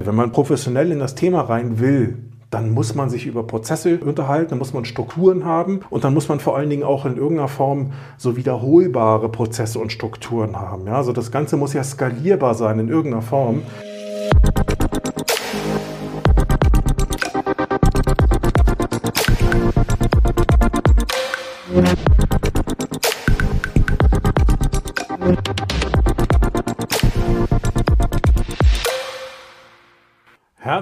[0.00, 2.18] Wenn man professionell in das Thema rein will,
[2.50, 6.28] dann muss man sich über Prozesse unterhalten, dann muss man Strukturen haben und dann muss
[6.28, 10.86] man vor allen Dingen auch in irgendeiner Form so wiederholbare Prozesse und Strukturen haben.
[10.86, 13.62] Ja, also das Ganze muss ja skalierbar sein in irgendeiner Form.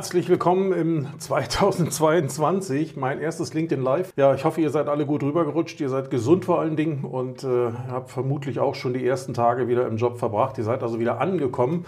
[0.07, 4.13] Herzlich willkommen im 2022, mein erstes LinkedIn Live.
[4.15, 7.43] Ja, ich hoffe, ihr seid alle gut rübergerutscht, ihr seid gesund vor allen Dingen und
[7.43, 10.59] äh, habt vermutlich auch schon die ersten Tage wieder im Job verbracht.
[10.59, 11.87] Ihr seid also wieder angekommen.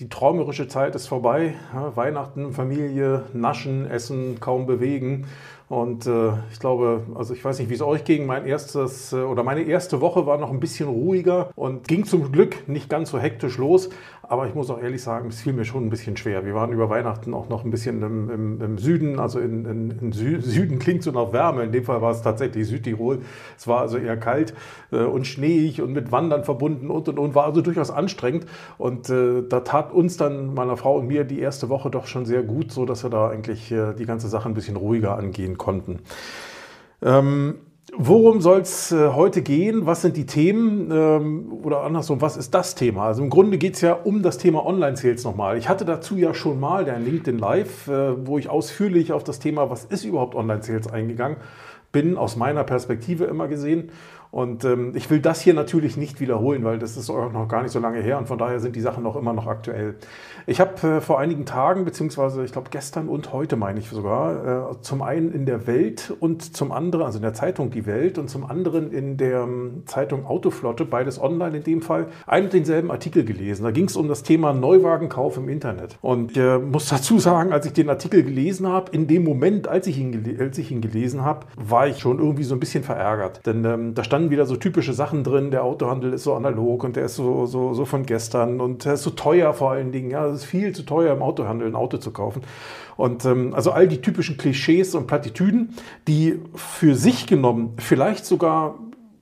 [0.00, 1.54] Die träumerische Zeit ist vorbei.
[1.72, 5.26] Ja, Weihnachten, Familie, Naschen, Essen, kaum bewegen.
[5.68, 8.26] Und äh, ich glaube, also ich weiß nicht, wie es euch ging.
[8.26, 12.32] Mein erstes äh, oder meine erste Woche war noch ein bisschen ruhiger und ging zum
[12.32, 13.90] Glück nicht ganz so hektisch los.
[14.30, 16.44] Aber ich muss auch ehrlich sagen, es fiel mir schon ein bisschen schwer.
[16.44, 19.90] Wir waren über Weihnachten auch noch ein bisschen im, im, im Süden, also in, in,
[19.90, 21.64] in Sü Süden klingt so nach Wärme.
[21.64, 23.22] In dem Fall war es tatsächlich Südtirol.
[23.58, 24.54] Es war also eher kalt
[24.92, 28.46] äh, und schneeig und mit Wandern verbunden und und und war also durchaus anstrengend.
[28.78, 32.24] Und äh, da tat uns dann, meiner Frau und mir, die erste Woche doch schon
[32.24, 35.58] sehr gut, so dass wir da eigentlich äh, die ganze Sache ein bisschen ruhiger angehen
[35.58, 36.02] konnten.
[37.02, 37.56] Ähm,
[37.96, 39.84] Worum soll es äh, heute gehen?
[39.84, 40.90] Was sind die Themen?
[40.92, 43.06] Ähm, oder andersrum, was ist das Thema?
[43.06, 45.58] Also im Grunde geht es ja um das Thema Online-Sales nochmal.
[45.58, 49.40] Ich hatte dazu ja schon mal der LinkedIn Live, äh, wo ich ausführlich auf das
[49.40, 51.38] Thema, was ist überhaupt Online-Sales eingegangen
[51.92, 53.90] bin, aus meiner Perspektive immer gesehen.
[54.30, 57.62] Und ähm, ich will das hier natürlich nicht wiederholen, weil das ist auch noch gar
[57.62, 59.96] nicht so lange her und von daher sind die Sachen noch immer noch aktuell.
[60.50, 64.72] Ich habe äh, vor einigen Tagen, beziehungsweise ich glaube gestern und heute meine ich sogar,
[64.72, 68.18] äh, zum einen in der Welt und zum anderen, also in der Zeitung Die Welt
[68.18, 72.52] und zum anderen in der ähm, Zeitung Autoflotte, beides online in dem Fall, einen und
[72.52, 73.62] denselben Artikel gelesen.
[73.62, 75.96] Da ging es um das Thema Neuwagenkauf im Internet.
[76.02, 79.68] Und ich äh, muss dazu sagen, als ich den Artikel gelesen habe, in dem Moment,
[79.68, 82.82] als ich ihn, als ich ihn gelesen habe, war ich schon irgendwie so ein bisschen
[82.82, 83.46] verärgert.
[83.46, 85.52] Denn ähm, da stand standen wieder so typische Sachen drin.
[85.52, 88.94] Der Autohandel ist so analog und der ist so, so, so von gestern und der
[88.94, 90.10] ist so teuer vor allen Dingen.
[90.10, 92.42] Ja, ist viel zu teuer im Autohandel ein Auto zu kaufen.
[92.96, 95.74] Und ähm, also all die typischen Klischees und Plattitüden,
[96.08, 98.78] die für sich genommen vielleicht sogar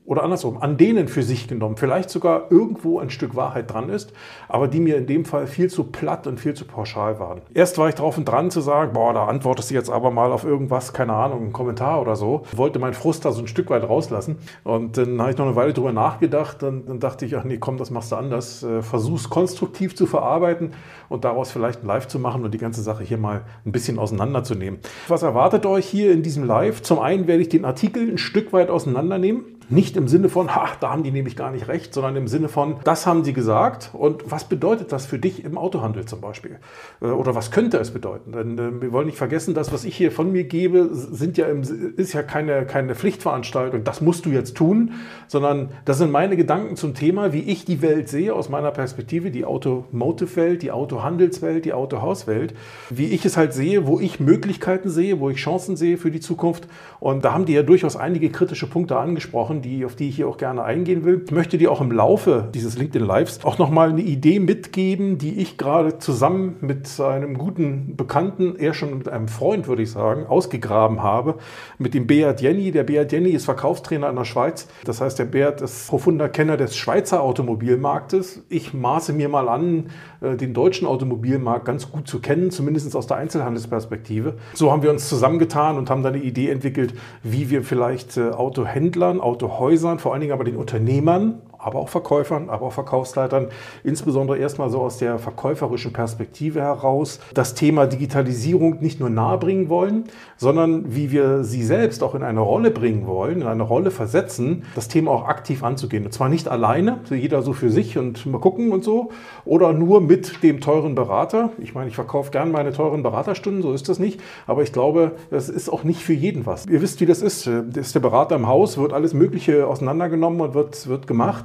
[0.08, 4.14] oder andersrum, an denen für sich genommen vielleicht sogar irgendwo ein Stück Wahrheit dran ist,
[4.48, 7.42] aber die mir in dem Fall viel zu platt und viel zu pauschal waren.
[7.52, 10.32] Erst war ich drauf und dran zu sagen, boah, da antwortest du jetzt aber mal
[10.32, 12.44] auf irgendwas, keine Ahnung, einen Kommentar oder so.
[12.50, 15.44] Ich wollte meinen Frust da so ein Stück weit rauslassen und dann habe ich noch
[15.44, 18.62] eine Weile drüber nachgedacht und dann dachte ich, ach nee, komm, das machst du anders.
[18.62, 20.72] Äh, versuch's konstruktiv zu verarbeiten
[21.10, 23.98] und daraus vielleicht ein Live zu machen und die ganze Sache hier mal ein bisschen
[23.98, 24.80] auseinanderzunehmen.
[25.06, 26.80] Was erwartet euch hier in diesem Live?
[26.80, 30.68] Zum einen werde ich den Artikel ein Stück weit auseinandernehmen nicht im Sinne von, ha,
[30.80, 33.90] da haben die nämlich gar nicht recht, sondern im Sinne von, das haben sie gesagt
[33.92, 36.58] und was bedeutet das für dich im Autohandel zum Beispiel?
[37.00, 38.32] Äh, oder was könnte es bedeuten?
[38.32, 41.46] Denn äh, wir wollen nicht vergessen, das, was ich hier von mir gebe, sind ja
[41.46, 41.62] im,
[41.96, 44.92] ist ja keine, keine Pflichtveranstaltung, das musst du jetzt tun,
[45.26, 49.30] sondern das sind meine Gedanken zum Thema, wie ich die Welt sehe aus meiner Perspektive,
[49.30, 52.54] die Automotive-Welt, die Autohandelswelt, die Autohauswelt,
[52.90, 56.20] wie ich es halt sehe, wo ich Möglichkeiten sehe, wo ich Chancen sehe für die
[56.20, 56.68] Zukunft.
[57.00, 60.16] Und da haben die ja durchaus einige kritische Punkte angesprochen Sachen, die, auf die ich
[60.16, 61.22] hier auch gerne eingehen will.
[61.24, 65.40] Ich möchte dir auch im Laufe dieses LinkedIn Lives auch nochmal eine Idee mitgeben, die
[65.40, 70.26] ich gerade zusammen mit einem guten Bekannten, eher schon mit einem Freund, würde ich sagen,
[70.26, 71.36] ausgegraben habe,
[71.78, 72.70] mit dem Beat Jenny.
[72.70, 74.68] Der Beat Jenny ist Verkaufstrainer in der Schweiz.
[74.84, 78.44] Das heißt, der Beat ist profunder Kenner des Schweizer Automobilmarktes.
[78.48, 79.86] Ich maße mir mal an,
[80.20, 84.34] äh, den deutschen Automobilmarkt ganz gut zu kennen, zumindest aus der Einzelhandelsperspektive.
[84.54, 88.30] So haben wir uns zusammengetan und haben dann eine Idee entwickelt, wie wir vielleicht äh,
[88.30, 93.48] Autohändlern, Auto Häusern, vor allen Dingen aber den Unternehmern aber auch Verkäufern, aber auch Verkaufsleitern,
[93.84, 100.04] insbesondere erstmal so aus der verkäuferischen Perspektive heraus, das Thema Digitalisierung nicht nur nahebringen wollen,
[100.36, 104.64] sondern wie wir sie selbst auch in eine Rolle bringen wollen, in eine Rolle versetzen,
[104.74, 106.04] das Thema auch aktiv anzugehen.
[106.04, 109.10] Und zwar nicht alleine, jeder so für sich und mal gucken und so,
[109.44, 111.50] oder nur mit dem teuren Berater.
[111.58, 115.12] Ich meine, ich verkaufe gern meine teuren Beraterstunden, so ist das nicht, aber ich glaube,
[115.30, 116.66] das ist auch nicht für jeden was.
[116.66, 117.46] Ihr wisst, wie das ist.
[117.46, 121.44] Da ist der Berater im Haus, wird alles Mögliche auseinandergenommen und wird, wird gemacht.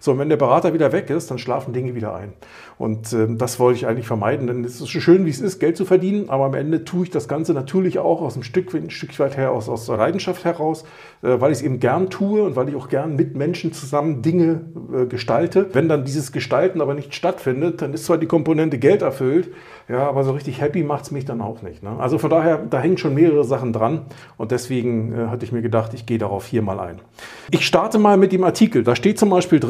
[0.00, 2.32] So, und wenn der Berater wieder weg ist, dann schlafen Dinge wieder ein.
[2.78, 5.76] Und äh, das wollte ich eigentlich vermeiden, denn es ist schön, wie es ist, Geld
[5.76, 8.90] zu verdienen, aber am Ende tue ich das Ganze natürlich auch aus einem Stück, ein
[8.90, 10.84] Stück weit her, aus, aus Leidenschaft heraus,
[11.22, 14.22] äh, weil ich es eben gern tue und weil ich auch gern mit Menschen zusammen
[14.22, 14.60] Dinge
[14.94, 15.66] äh, gestalte.
[15.72, 19.50] Wenn dann dieses Gestalten aber nicht stattfindet, dann ist zwar die Komponente Geld erfüllt,
[19.88, 21.82] ja, aber so richtig happy macht es mich dann auch nicht.
[21.82, 21.90] Ne?
[21.98, 24.02] Also von daher, da hängen schon mehrere Sachen dran
[24.36, 27.00] und deswegen äh, hatte ich mir gedacht, ich gehe darauf hier mal ein.
[27.50, 28.84] Ich starte mal mit dem Artikel.
[28.84, 29.60] Da steht zum Beispiel Beispiel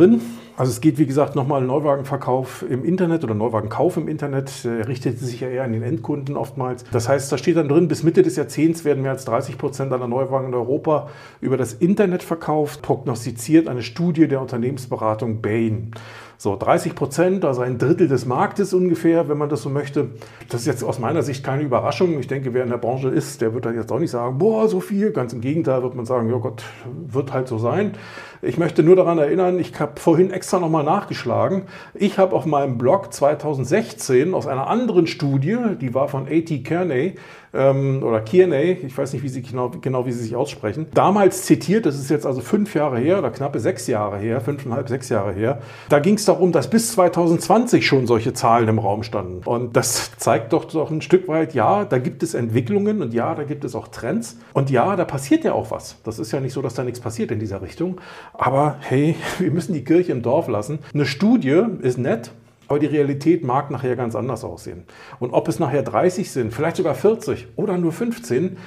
[0.57, 4.65] Also es geht, wie gesagt, nochmal Neuwagenverkauf im Internet oder Neuwagenkauf im Internet.
[4.65, 6.85] Er richtet sich ja eher an den Endkunden oftmals.
[6.91, 9.93] Das heißt, da steht dann drin, bis Mitte des Jahrzehnts werden mehr als 30 Prozent
[9.93, 11.11] aller Neuwagen in Europa
[11.41, 15.93] über das Internet verkauft, prognostiziert eine Studie der Unternehmensberatung Bain.
[16.41, 20.11] So 30 Prozent, also ein Drittel des Marktes ungefähr, wenn man das so möchte.
[20.49, 22.19] Das ist jetzt aus meiner Sicht keine Überraschung.
[22.21, 24.69] Ich denke, wer in der Branche ist, der wird dann jetzt auch nicht sagen, boah,
[24.69, 25.11] so viel.
[25.11, 26.63] Ganz im Gegenteil wird man sagen, ja Gott,
[27.09, 27.93] wird halt so sein.
[28.41, 31.63] Ich möchte nur daran erinnern, ich habe vorhin extra nochmal nachgeschlagen.
[31.95, 36.63] Ich habe auf meinem Blog 2016 aus einer anderen Studie, die war von A.T.
[36.63, 37.15] Kearney,
[37.55, 41.43] ähm, oder Kearney, ich weiß nicht wie sie genau, genau, wie sie sich aussprechen, damals
[41.43, 45.09] zitiert, das ist jetzt also fünf Jahre her oder knappe sechs Jahre her, fünfeinhalb, sechs
[45.09, 45.61] Jahre her.
[45.89, 49.47] Da ging es darum, dass bis 2020 schon solche Zahlen im Raum standen.
[49.47, 53.35] Und das zeigt doch, doch ein Stück weit, ja, da gibt es Entwicklungen und ja,
[53.35, 54.39] da gibt es auch Trends.
[54.53, 55.97] Und ja, da passiert ja auch was.
[56.05, 58.01] Das ist ja nicht so, dass da nichts passiert in dieser Richtung.
[58.33, 60.81] Aber hey, wir müssen die Kirche im Dorf lassen.
[60.95, 62.31] Eine Studie ist nett,
[62.69, 64.85] aber die Realität mag nachher ganz anders aussehen.
[65.19, 68.59] Und ob es nachher 30 sind, vielleicht sogar 40 oder nur 15,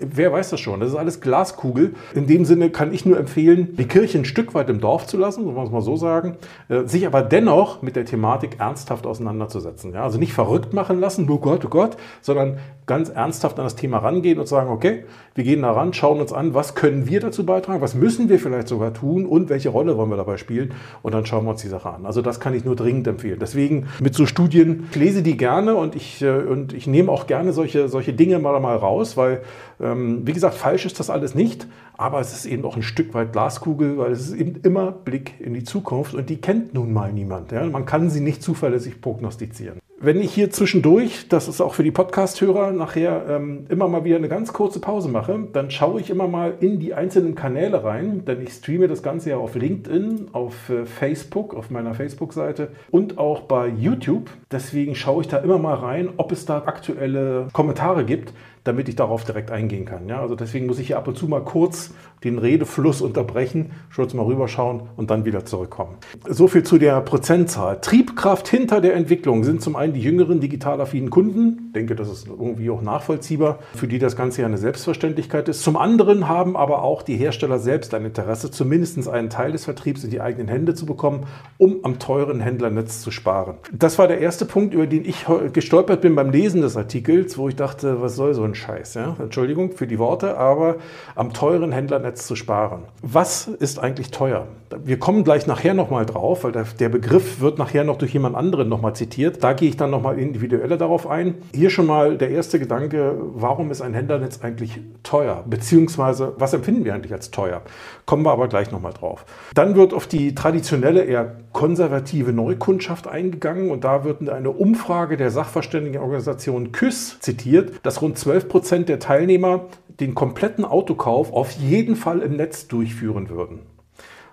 [0.00, 0.78] Wer weiß das schon?
[0.78, 1.94] Das ist alles Glaskugel.
[2.14, 5.16] In dem Sinne kann ich nur empfehlen, die Kirche ein Stück weit im Dorf zu
[5.16, 6.36] lassen, so muss man so sagen,
[6.68, 9.92] äh, sich aber dennoch mit der Thematik ernsthaft auseinanderzusetzen.
[9.94, 13.76] Ja, also nicht verrückt machen lassen, oh Gott, oh Gott, sondern ganz ernsthaft an das
[13.76, 15.04] Thema rangehen und sagen, okay,
[15.34, 18.38] wir gehen da ran, schauen uns an, was können wir dazu beitragen, was müssen wir
[18.38, 20.72] vielleicht sogar tun und welche Rolle wollen wir dabei spielen
[21.02, 22.06] und dann schauen wir uns die Sache an.
[22.06, 23.38] Also das kann ich nur dringend empfehlen.
[23.40, 27.26] Deswegen mit so Studien, ich lese die gerne und ich, äh, und ich nehme auch
[27.26, 29.42] gerne solche, solche Dinge mal, mal raus, weil
[29.80, 31.66] ähm, wie gesagt, falsch ist das alles nicht,
[31.96, 35.34] aber es ist eben auch ein Stück weit Glaskugel, weil es ist eben immer Blick
[35.40, 37.52] in die Zukunft und die kennt nun mal niemand.
[37.52, 37.64] Ja?
[37.64, 39.78] Man kann sie nicht zuverlässig prognostizieren.
[40.00, 44.14] Wenn ich hier zwischendurch, das ist auch für die Podcast-Hörer, nachher ähm, immer mal wieder
[44.14, 48.24] eine ganz kurze Pause mache, dann schaue ich immer mal in die einzelnen Kanäle rein,
[48.24, 53.18] denn ich streame das Ganze ja auf LinkedIn, auf äh, Facebook, auf meiner Facebook-Seite und
[53.18, 54.30] auch bei YouTube.
[54.52, 58.32] Deswegen schaue ich da immer mal rein, ob es da aktuelle Kommentare gibt
[58.68, 60.08] damit ich darauf direkt eingehen kann.
[60.08, 61.92] Ja, also deswegen muss ich hier ab und zu mal kurz
[62.24, 65.96] den Redefluss unterbrechen, kurz mal rüberschauen und dann wieder zurückkommen.
[66.28, 67.80] So viel zu der Prozentzahl.
[67.80, 71.66] Triebkraft hinter der Entwicklung sind zum einen die jüngeren digital affinen Kunden.
[71.68, 75.62] Ich denke, das ist irgendwie auch nachvollziehbar, für die das Ganze ja eine Selbstverständlichkeit ist.
[75.62, 80.04] Zum anderen haben aber auch die Hersteller selbst ein Interesse, zumindest einen Teil des Vertriebs
[80.04, 81.26] in die eigenen Hände zu bekommen,
[81.56, 83.54] um am teuren Händlernetz zu sparen.
[83.72, 87.48] Das war der erste Punkt, über den ich gestolpert bin beim Lesen des Artikels, wo
[87.48, 88.94] ich dachte, was soll so ein Scheiß?
[88.94, 89.16] Ja?
[89.18, 90.76] Entschuldigung für die Worte, aber
[91.14, 92.82] am teuren Händlernetz zu sparen.
[93.00, 94.46] Was ist eigentlich teuer?
[94.84, 98.68] Wir kommen gleich nachher nochmal drauf, weil der, Begriff wird nachher noch durch jemand anderen
[98.68, 99.42] nochmal zitiert.
[99.42, 101.36] Da gehe ich dann nochmal individueller darauf ein.
[101.54, 105.44] Hier schon mal der erste Gedanke, warum ist ein Händlernetz eigentlich teuer?
[105.46, 107.62] Beziehungsweise, was empfinden wir eigentlich als teuer?
[108.04, 109.24] Kommen wir aber gleich nochmal drauf.
[109.54, 115.30] Dann wird auf die traditionelle, eher konservative Neukundschaft eingegangen und da wird eine Umfrage der
[115.30, 119.66] Sachverständigenorganisation KÜS zitiert, dass rund 12 Prozent der Teilnehmer
[120.00, 123.60] den kompletten Autokauf auf jeden Fall im Netz durchführen würden.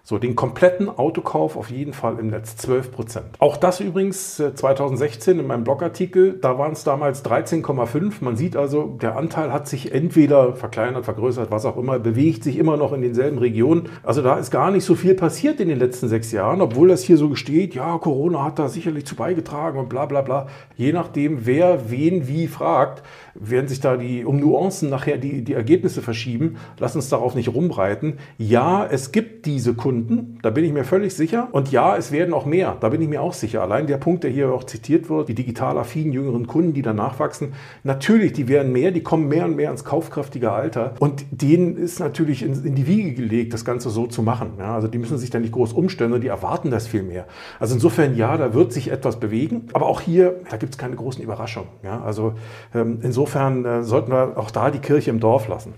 [0.08, 3.26] So, den kompletten Autokauf auf jeden Fall im Netz, 12 Prozent.
[3.40, 8.14] Auch das übrigens 2016 äh, in meinem Blogartikel, da waren es damals 13,5.
[8.20, 12.60] Man sieht also, der Anteil hat sich entweder verkleinert, vergrößert, was auch immer, bewegt sich
[12.60, 13.90] immer noch in denselben Regionen.
[14.04, 17.02] Also da ist gar nicht so viel passiert in den letzten sechs Jahren, obwohl das
[17.02, 20.46] hier so steht, ja, Corona hat da sicherlich zu beigetragen und bla bla bla.
[20.78, 23.02] Je nachdem, wer wen wie fragt,
[23.36, 26.56] werden sich da die um Nuancen nachher die, die Ergebnisse verschieben.
[26.80, 28.18] Lass uns darauf nicht rumreiten.
[28.38, 31.50] Ja, es gibt diese Kunden, da bin ich mir völlig sicher.
[31.52, 33.62] Und ja, es werden auch mehr, da bin ich mir auch sicher.
[33.62, 37.20] Allein der Punkt, der hier auch zitiert wird, die digital affinen jüngeren Kunden, die danach
[37.20, 40.94] wachsen, natürlich, die werden mehr, die kommen mehr und mehr ins kaufkräftige Alter.
[41.00, 44.54] Und denen ist natürlich in, in die Wiege gelegt, das Ganze so zu machen.
[44.58, 47.26] Ja, also die müssen sich da nicht groß umstellen und die erwarten das viel mehr.
[47.60, 49.68] Also insofern, ja, da wird sich etwas bewegen.
[49.74, 51.70] Aber auch hier, da gibt es keine großen Überraschungen.
[51.84, 52.34] Ja, also
[52.74, 55.74] ähm, insofern insofern äh, sollten wir auch da die Kirche im Dorf lassen.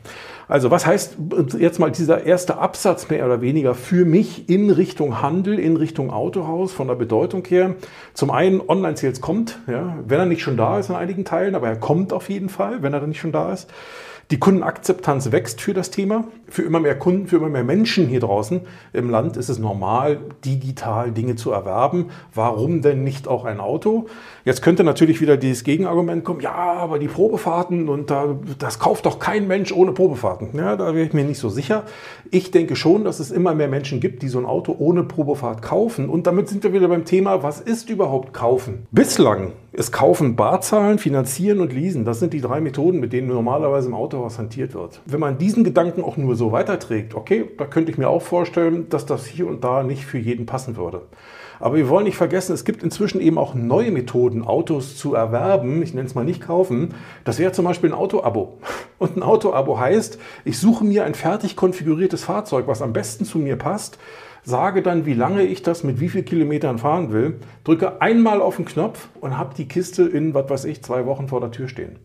[0.49, 1.17] Also was heißt
[1.57, 6.11] jetzt mal dieser erste Absatz mehr oder weniger für mich in Richtung Handel, in Richtung
[6.11, 7.75] Autohaus von der Bedeutung her?
[8.13, 11.67] Zum einen, Online-Sales kommt, ja, wenn er nicht schon da ist in einigen Teilen, aber
[11.67, 13.69] er kommt auf jeden Fall, wenn er dann nicht schon da ist.
[14.29, 16.25] Die Kundenakzeptanz wächst für das Thema.
[16.49, 18.59] Für immer mehr Kunden, für immer mehr Menschen hier draußen
[18.91, 22.07] im Land ist es normal, digital Dinge zu erwerben.
[22.33, 24.07] Warum denn nicht auch ein Auto?
[24.43, 29.05] Jetzt könnte natürlich wieder dieses Gegenargument kommen, ja, aber die Probefahrten und da, das kauft
[29.05, 30.49] doch kein Mensch ohne Probefahrten.
[30.57, 31.83] Ja, da wäre ich mir nicht so sicher.
[32.29, 35.61] Ich denke schon, dass es immer mehr Menschen gibt, die so ein Auto ohne Probefahrt
[35.61, 36.09] kaufen.
[36.09, 38.87] Und damit sind wir wieder beim Thema, was ist überhaupt kaufen?
[38.91, 42.03] Bislang Es kaufen, Barzahlen, finanzieren und leasen.
[42.03, 45.01] Das sind die drei Methoden, mit denen normalerweise im Autohaus hantiert wird.
[45.05, 48.89] Wenn man diesen Gedanken auch nur so weiterträgt, okay, da könnte ich mir auch vorstellen,
[48.89, 51.03] dass das hier und da nicht für jeden passen würde.
[51.59, 55.83] Aber wir wollen nicht vergessen, es gibt inzwischen eben auch neue Methoden, Autos zu erwerben.
[55.83, 56.95] Ich nenne es mal nicht kaufen.
[57.23, 58.57] Das wäre zum Beispiel ein Auto-Abo.
[58.97, 63.37] Und ein Auto-Abo heißt, ich suche mir ein fertig konfiguriertes Fahrzeug, was am besten zu
[63.37, 63.99] mir passt
[64.47, 67.35] sage dann, wie lange ich das mit wie vielen Kilometern fahren will,
[67.65, 71.27] drücke einmal auf den Knopf und habe die Kiste in, was weiß ich, zwei Wochen
[71.27, 71.97] vor der Tür stehen.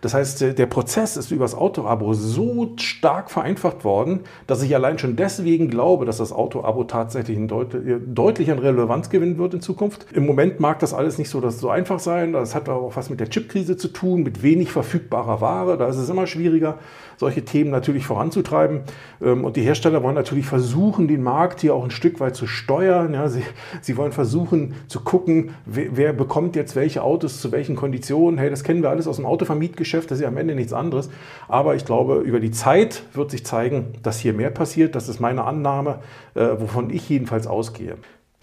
[0.00, 5.14] Das heißt, der Prozess ist übers Auto-Abo so stark vereinfacht worden, dass ich allein schon
[5.14, 7.74] deswegen glaube, dass das Auto-Abo tatsächlich deut
[8.06, 10.04] deutlich an Relevanz gewinnen wird in Zukunft.
[10.12, 12.34] Im Moment mag das alles nicht so, dass so einfach sein.
[12.34, 15.78] Das hat auch was mit der Chipkrise zu tun, mit wenig verfügbarer Ware.
[15.78, 16.78] Da ist es immer schwieriger,
[17.16, 18.82] solche Themen natürlich voranzutreiben.
[19.22, 22.46] Ähm, und die Hersteller wollen natürlich versuchen, den Markt hier auch ein Stück weit zu
[22.46, 23.14] steuern.
[23.14, 23.42] Ja, sie,
[23.80, 28.38] sie wollen versuchen zu gucken, wer, wer bekommt jetzt welche Autos zu welchen Konditionen.
[28.38, 29.94] Hey, das kennen wir alles aus dem Autovermietgeschäft.
[29.94, 31.10] Geschäft, das ist ja am Ende nichts anderes.
[31.46, 34.94] Aber ich glaube, über die Zeit wird sich zeigen, dass hier mehr passiert.
[34.94, 36.00] Das ist meine Annahme,
[36.34, 37.96] äh, wovon ich jedenfalls ausgehe.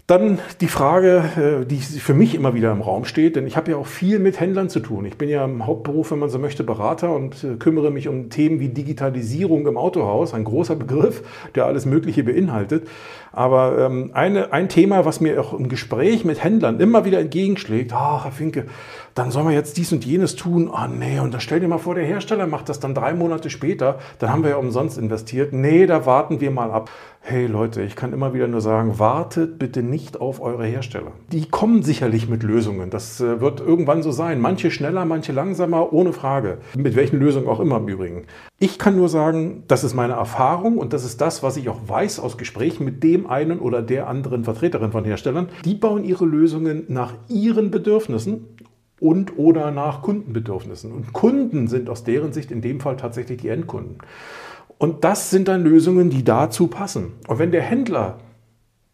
[0.08, 3.70] Dann die Frage, äh, die für mich immer wieder im Raum steht, denn ich habe
[3.70, 5.04] ja auch viel mit Händlern zu tun.
[5.04, 8.28] Ich bin ja im Hauptberuf, wenn man so möchte, Berater und äh, kümmere mich um
[8.28, 11.22] Themen wie Digitalisierung im Autohaus, ein großer Begriff,
[11.54, 12.88] der alles Mögliche beinhaltet.
[13.30, 17.92] Aber ähm, eine, ein Thema, was mir auch im Gespräch mit Händlern immer wieder entgegenschlägt,
[17.94, 18.66] ach, Herr Finke,
[19.14, 20.70] dann sollen wir jetzt dies und jenes tun.
[20.72, 23.14] Ah, oh, nee, und dann stell dir mal vor, der Hersteller macht das dann drei
[23.14, 25.52] Monate später, dann haben wir ja umsonst investiert.
[25.52, 26.90] Nee, da warten wir mal ab.
[27.24, 31.12] Hey Leute, ich kann immer wieder nur sagen, wartet bitte nicht auf eure Hersteller.
[31.30, 32.90] Die kommen sicherlich mit Lösungen.
[32.90, 34.40] Das äh, wird irgendwann so sein.
[34.40, 36.58] Manche schneller, manche langsamer, ohne Frage.
[36.76, 38.24] Mit welchen Lösungen auch immer im Übrigen.
[38.58, 41.78] Ich kann nur sagen, das ist meine Erfahrung und das ist das, was ich auch
[41.86, 45.48] weiß aus Gesprächen mit dem einen oder der anderen Vertreterin von Herstellern.
[45.64, 48.46] Die bauen ihre Lösungen nach ihren Bedürfnissen
[49.02, 50.92] und oder nach Kundenbedürfnissen.
[50.92, 53.98] Und Kunden sind aus deren Sicht in dem Fall tatsächlich die Endkunden.
[54.78, 57.12] Und das sind dann Lösungen, die dazu passen.
[57.26, 58.18] Und wenn der Händler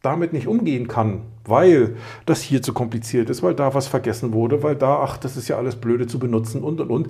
[0.03, 4.63] damit nicht umgehen kann, weil das hier zu kompliziert ist, weil da was vergessen wurde,
[4.63, 7.09] weil da, ach, das ist ja alles blöde zu benutzen und und und,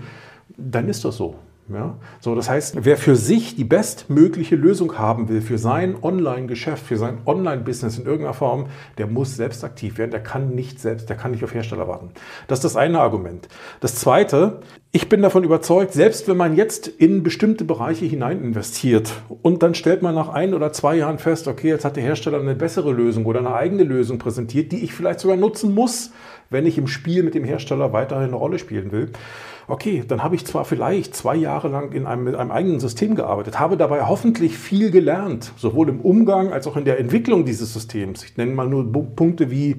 [0.57, 1.37] dann ist das so.
[1.73, 1.97] Ja?
[2.21, 6.97] So, das heißt, wer für sich die bestmögliche Lösung haben will für sein Online-Geschäft, für
[6.97, 10.11] sein Online-Business in irgendeiner Form, der muss selbst aktiv werden.
[10.11, 12.11] Der kann nicht selbst, der kann nicht auf Hersteller warten.
[12.47, 13.49] Das ist das eine Argument.
[13.81, 14.61] Das zweite,
[14.93, 19.75] ich bin davon überzeugt, selbst wenn man jetzt in bestimmte Bereiche hinein investiert und dann
[19.75, 22.93] stellt man nach ein oder zwei Jahren fest, okay, jetzt hat der Hersteller eine bessere
[22.93, 26.13] Lösung oder eine eigene Lösung präsentiert, die ich vielleicht sogar nutzen muss,
[26.49, 29.11] wenn ich im Spiel mit dem Hersteller weiterhin eine Rolle spielen will
[29.69, 33.15] okay, dann habe ich zwar vielleicht zwei Jahre lang in einem, mit einem eigenen System
[33.15, 37.73] gearbeitet, habe dabei hoffentlich viel gelernt, sowohl im Umgang als auch in der Entwicklung dieses
[37.75, 38.25] Systems.
[38.25, 39.77] Ich nenne mal nur Punkte wie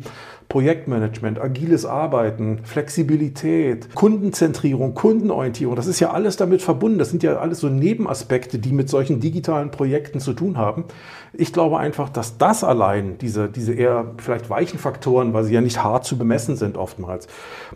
[0.49, 5.75] Projektmanagement, agiles Arbeiten, Flexibilität, Kundenzentrierung, Kundenorientierung.
[5.75, 6.97] Das ist ja alles damit verbunden.
[6.97, 10.85] Das sind ja alles so Nebenaspekte, die mit solchen digitalen Projekten zu tun haben.
[11.33, 15.61] Ich glaube einfach, dass das allein, diese, diese eher vielleicht weichen Faktoren, weil sie ja
[15.61, 17.27] nicht hart zu bemessen sind oftmals,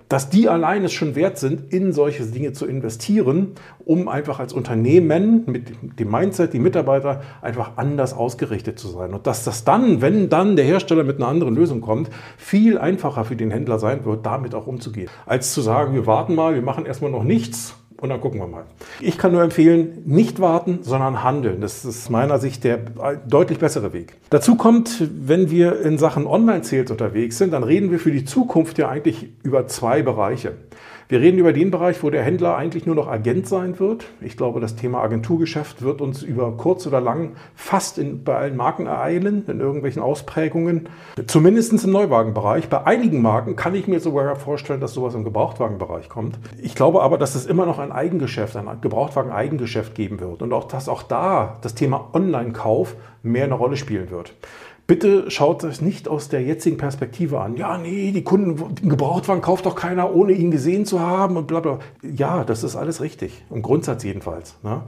[0.10, 3.52] dass die allein es schon wert sind, in solche Dinge zu investieren,
[3.86, 9.14] um einfach als Unternehmen mit dem Mindset, die Mitarbeiter einfach anders ausgerichtet zu sein.
[9.14, 13.26] Und dass das dann, wenn dann der Hersteller mit einer anderen Lösung kommt, viel einfacher
[13.26, 16.62] für den Händler sein wird, damit auch umzugehen, als zu sagen, wir warten mal, wir
[16.62, 18.66] machen erstmal noch nichts und dann gucken wir mal.
[19.00, 21.62] Ich kann nur empfehlen, nicht warten, sondern handeln.
[21.62, 22.80] Das ist meiner Sicht der
[23.26, 24.16] deutlich bessere Weg.
[24.30, 28.78] Dazu kommt, wenn wir in Sachen Online-Sales unterwegs sind, dann reden wir für die Zukunft
[28.78, 30.52] ja eigentlich über zwei Bereiche.
[31.10, 34.06] Wir reden über den Bereich, wo der Händler eigentlich nur noch Agent sein wird.
[34.22, 38.56] Ich glaube, das Thema Agenturgeschäft wird uns über kurz oder lang fast in, bei allen
[38.56, 40.88] Marken ereilen, in irgendwelchen Ausprägungen.
[41.28, 42.70] Zumindest im Neuwagenbereich.
[42.70, 46.40] Bei einigen Marken kann ich mir sogar vorstellen, dass sowas im Gebrauchtwagenbereich kommt.
[46.62, 50.68] Ich glaube aber, dass es immer noch ein Eigengeschäft, ein Gebrauchtwagen-Eigengeschäft geben wird und auch,
[50.68, 54.34] dass auch da das Thema Online-Kauf mehr eine Rolle spielen wird.
[54.86, 57.56] Bitte schaut es nicht aus der jetzigen Perspektive an.
[57.56, 61.48] Ja, nee, die Kunden, den Gebrauchtwagen kauft doch keiner, ohne ihn gesehen zu haben und
[61.48, 61.80] bla bla.
[62.02, 63.46] Ja, das ist alles richtig.
[63.50, 64.56] Im Grundsatz jedenfalls.
[64.62, 64.82] Ne?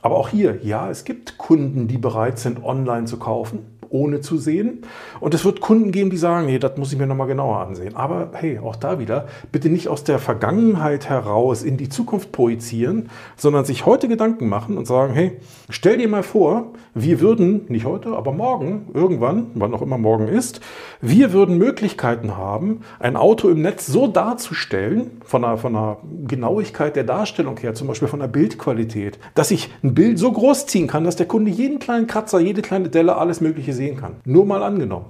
[0.00, 4.38] Aber auch hier, ja, es gibt Kunden, die bereit sind, online zu kaufen ohne zu
[4.38, 4.82] sehen.
[5.20, 7.94] Und es wird Kunden geben, die sagen, nee, das muss ich mir nochmal genauer ansehen.
[7.94, 13.10] Aber hey, auch da wieder, bitte nicht aus der Vergangenheit heraus in die Zukunft projizieren,
[13.36, 15.32] sondern sich heute Gedanken machen und sagen, hey,
[15.68, 20.28] stell dir mal vor, wir würden, nicht heute, aber morgen, irgendwann, wann auch immer morgen
[20.28, 20.60] ist,
[21.00, 26.96] wir würden Möglichkeiten haben, ein Auto im Netz so darzustellen, von einer, von einer Genauigkeit
[26.96, 30.86] der Darstellung her, zum Beispiel von der Bildqualität, dass ich ein Bild so groß ziehen
[30.86, 34.16] kann, dass der Kunde jeden kleinen Kratzer, jede kleine Delle, alles Mögliche sehen kann.
[34.24, 35.06] Nur mal angenommen.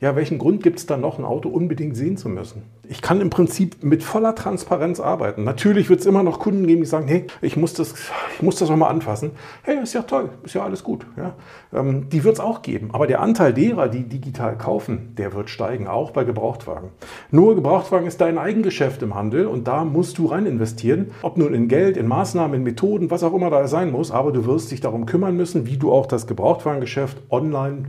[0.00, 2.62] Ja, welchen Grund gibt es dann noch, ein Auto unbedingt sehen zu müssen?
[2.86, 5.44] Ich kann im Prinzip mit voller Transparenz arbeiten.
[5.44, 7.94] Natürlich wird es immer noch Kunden geben, die sagen, hey, ich muss das,
[8.34, 9.30] ich muss das nochmal anfassen.
[9.62, 11.06] Hey, ist ja toll, ist ja alles gut.
[11.16, 11.32] Ja?
[11.72, 12.90] Ähm, die wird es auch geben.
[12.92, 16.90] Aber der Anteil derer, die digital kaufen, der wird steigen, auch bei Gebrauchtwagen.
[17.30, 21.12] Nur Gebrauchtwagen ist dein Eigengeschäft im Handel und da musst du rein investieren.
[21.22, 24.10] Ob nun in Geld, in Maßnahmen, in Methoden, was auch immer da sein muss.
[24.10, 27.84] Aber du wirst dich darum kümmern müssen, wie du auch das Gebrauchtwagengeschäft online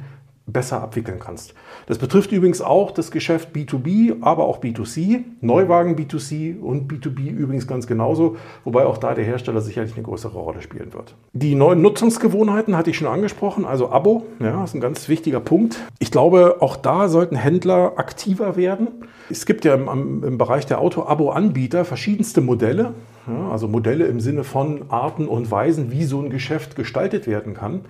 [0.48, 1.54] besser abwickeln kannst.
[1.88, 7.68] Das betrifft übrigens auch das Geschäft B2B, aber auch B2C, Neuwagen B2C und B2B übrigens
[7.68, 11.16] ganz genauso, wobei auch da der Hersteller sicherlich eine größere Rolle spielen wird.
[11.34, 15.80] Die neuen Nutzungsgewohnheiten hatte ich schon angesprochen, also Abo, ja, ist ein ganz wichtiger Punkt.
[15.98, 18.90] Ich glaube, auch da sollten Händler aktiver werden.
[19.32, 22.94] Es gibt ja im, im Bereich der Auto-Abo-Anbieter verschiedenste Modelle,
[23.28, 27.56] ja, also Modelle im Sinne von Arten und Weisen, wie so ein Geschäft gestaltet werden
[27.56, 27.82] kann.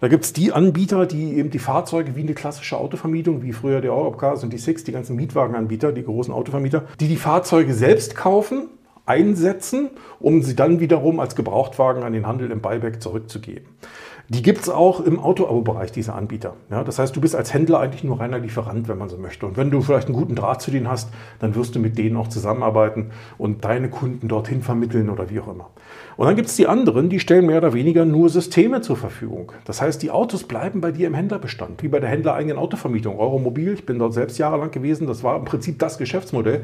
[0.00, 3.80] Da gibt es die Anbieter, die eben die Fahrzeuge wie eine klassische Autovermietung, wie früher
[3.80, 8.16] die Europcars und die Six, die ganzen Mietwagenanbieter, die großen Autovermieter, die die Fahrzeuge selbst
[8.16, 8.68] kaufen,
[9.06, 13.66] einsetzen, um sie dann wiederum als Gebrauchtwagen an den Handel im Buyback zurückzugeben.
[14.28, 16.54] Die gibt es auch im Auto-Abo-Bereich, diese Anbieter.
[16.70, 19.44] Ja, das heißt, du bist als Händler eigentlich nur reiner Lieferant, wenn man so möchte.
[19.44, 22.16] Und wenn du vielleicht einen guten Draht zu denen hast, dann wirst du mit denen
[22.16, 25.68] auch zusammenarbeiten und deine Kunden dorthin vermitteln oder wie auch immer.
[26.16, 29.52] Und dann gibt es die anderen, die stellen mehr oder weniger nur Systeme zur Verfügung.
[29.64, 33.18] Das heißt, die Autos bleiben bei dir im Händlerbestand, wie bei der händlereigenen Autovermietung.
[33.18, 36.62] Euromobil, ich bin dort selbst jahrelang gewesen, das war im Prinzip das Geschäftsmodell.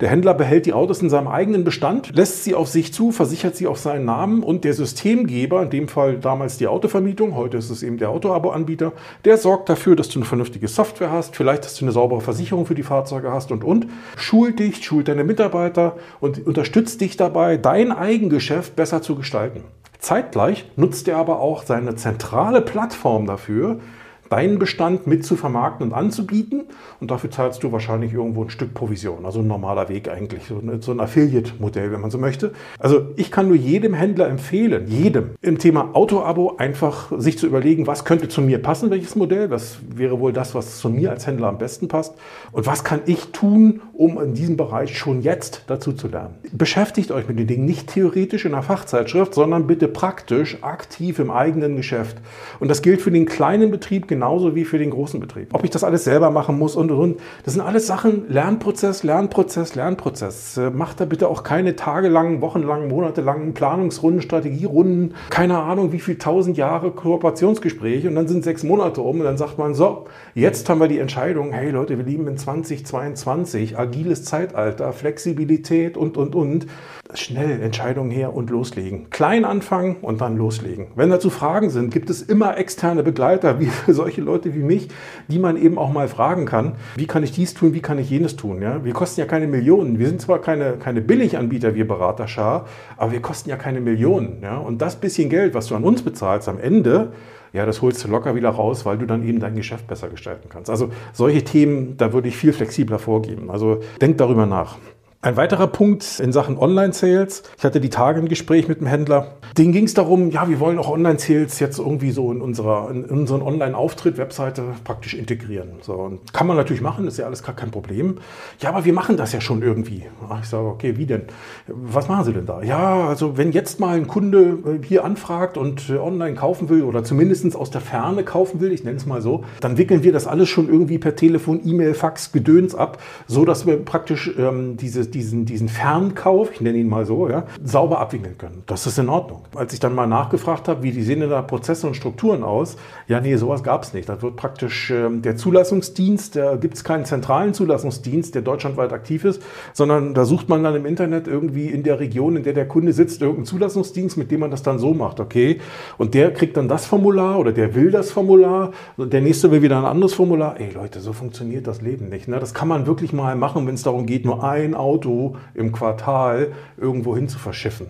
[0.00, 3.56] Der Händler behält die Autos in seinem eigenen Bestand, lässt sie auf sich zu, versichert
[3.56, 6.96] sie auf seinen Namen und der Systemgeber, in dem Fall damals die Autovermietung,
[7.34, 8.92] heute ist es eben der Autoabo-Anbieter,
[9.24, 12.66] der sorgt dafür, dass du eine vernünftige Software hast, vielleicht, dass du eine saubere Versicherung
[12.66, 13.86] für die Fahrzeuge hast und und.
[14.16, 19.62] Schult dich, schult deine Mitarbeiter und unterstützt dich dabei, dein Eigengeschäft besser zu gestalten.
[19.98, 23.80] Zeitgleich nutzt er aber auch seine zentrale Plattform dafür,
[24.28, 26.64] deinen Bestand mit zu vermarkten und anzubieten.
[27.00, 29.24] Und dafür zahlst du wahrscheinlich irgendwo ein Stück Provision.
[29.24, 32.52] Also ein normaler Weg eigentlich, so ein Affiliate-Modell, wenn man so möchte.
[32.78, 37.86] Also ich kann nur jedem Händler empfehlen, jedem im Thema Auto-Abo einfach sich zu überlegen,
[37.86, 41.26] was könnte zu mir passen, welches Modell, was wäre wohl das, was zu mir als
[41.26, 42.14] Händler am besten passt
[42.52, 46.34] und was kann ich tun, um in diesem Bereich schon jetzt dazu zu lernen.
[46.52, 51.30] Beschäftigt euch mit den Dingen nicht theoretisch in einer Fachzeitschrift, sondern bitte praktisch, aktiv im
[51.30, 52.16] eigenen Geschäft.
[52.60, 55.48] Und das gilt für den kleinen Betrieb genauso wie für den großen Betrieb.
[55.52, 57.20] Ob ich das alles selber machen muss und, und, und.
[57.44, 60.56] Das sind alles Sachen, Lernprozess, Lernprozess, Lernprozess.
[60.56, 66.16] Äh, macht da bitte auch keine tagelangen, wochenlangen, monatelangen Planungsrunden, Strategierunden, keine Ahnung, wie viel
[66.16, 70.66] tausend Jahre Kooperationsgespräche und dann sind sechs Monate um und dann sagt man, so, jetzt
[70.70, 76.34] haben wir die Entscheidung, hey Leute, wir lieben in 2022, agiles Zeitalter, Flexibilität und, und,
[76.34, 76.66] und
[77.14, 79.10] schnell Entscheidungen her und loslegen.
[79.10, 80.88] Klein anfangen und dann loslegen.
[80.94, 84.88] Wenn dazu Fragen sind, gibt es immer externe Begleiter, wie solche Leute wie mich,
[85.28, 88.10] die man eben auch mal fragen kann, wie kann ich dies tun, wie kann ich
[88.10, 88.62] jenes tun.
[88.62, 88.84] Ja?
[88.84, 89.98] Wir kosten ja keine Millionen.
[89.98, 92.66] Wir sind zwar keine, keine Billiganbieter, wir Beraterschar,
[92.96, 94.38] aber wir kosten ja keine Millionen.
[94.42, 94.58] Ja?
[94.58, 97.12] Und das bisschen Geld, was du an uns bezahlst am Ende,
[97.52, 100.48] ja, das holst du locker wieder raus, weil du dann eben dein Geschäft besser gestalten
[100.50, 100.68] kannst.
[100.68, 103.50] Also solche Themen, da würde ich viel flexibler vorgeben.
[103.50, 104.76] Also denk darüber nach.
[105.22, 107.42] Ein weiterer Punkt in Sachen Online-Sales.
[107.56, 109.32] Ich hatte die Tage ein Gespräch mit einem Händler.
[109.56, 113.06] Den ging es darum, ja, wir wollen auch Online-Sales jetzt irgendwie so in, unserer, in
[113.06, 115.70] unseren Online-Auftritt, Webseite praktisch integrieren.
[115.80, 118.18] So, kann man natürlich machen, ist ja alles gar kein Problem.
[118.60, 120.04] Ja, aber wir machen das ja schon irgendwie.
[120.28, 121.22] Ach, ich sage, okay, wie denn?
[121.66, 122.62] Was machen Sie denn da?
[122.62, 126.82] Ja, also wenn jetzt mal ein Kunde äh, hier anfragt und äh, online kaufen will
[126.82, 130.12] oder zumindest aus der Ferne kaufen will, ich nenne es mal so, dann wickeln wir
[130.12, 134.76] das alles schon irgendwie per Telefon, E-Mail, Fax, Gedöns ab, so dass wir praktisch ähm,
[134.76, 138.62] diese diesen, diesen Fernkauf, ich nenne ihn mal so, ja, sauber abwickeln können.
[138.66, 139.42] Das ist in Ordnung.
[139.54, 142.76] Als ich dann mal nachgefragt habe, wie die sehen denn da Prozesse und Strukturen aus,
[143.08, 144.08] ja, nee, sowas gab es nicht.
[144.08, 149.24] Das wird praktisch ähm, der Zulassungsdienst, da gibt es keinen zentralen Zulassungsdienst, der deutschlandweit aktiv
[149.24, 149.42] ist,
[149.72, 152.92] sondern da sucht man dann im Internet irgendwie in der Region, in der der Kunde
[152.92, 155.60] sitzt, irgendeinen Zulassungsdienst, mit dem man das dann so macht, okay?
[155.98, 159.78] Und der kriegt dann das Formular oder der will das Formular, der nächste will wieder
[159.78, 160.58] ein anderes Formular.
[160.60, 162.28] Ey Leute, so funktioniert das Leben nicht.
[162.28, 162.38] Ne?
[162.40, 165.72] Das kann man wirklich mal machen, wenn es darum geht, nur ein Auto Auto im
[165.72, 167.88] Quartal irgendwo hin zu verschiffen.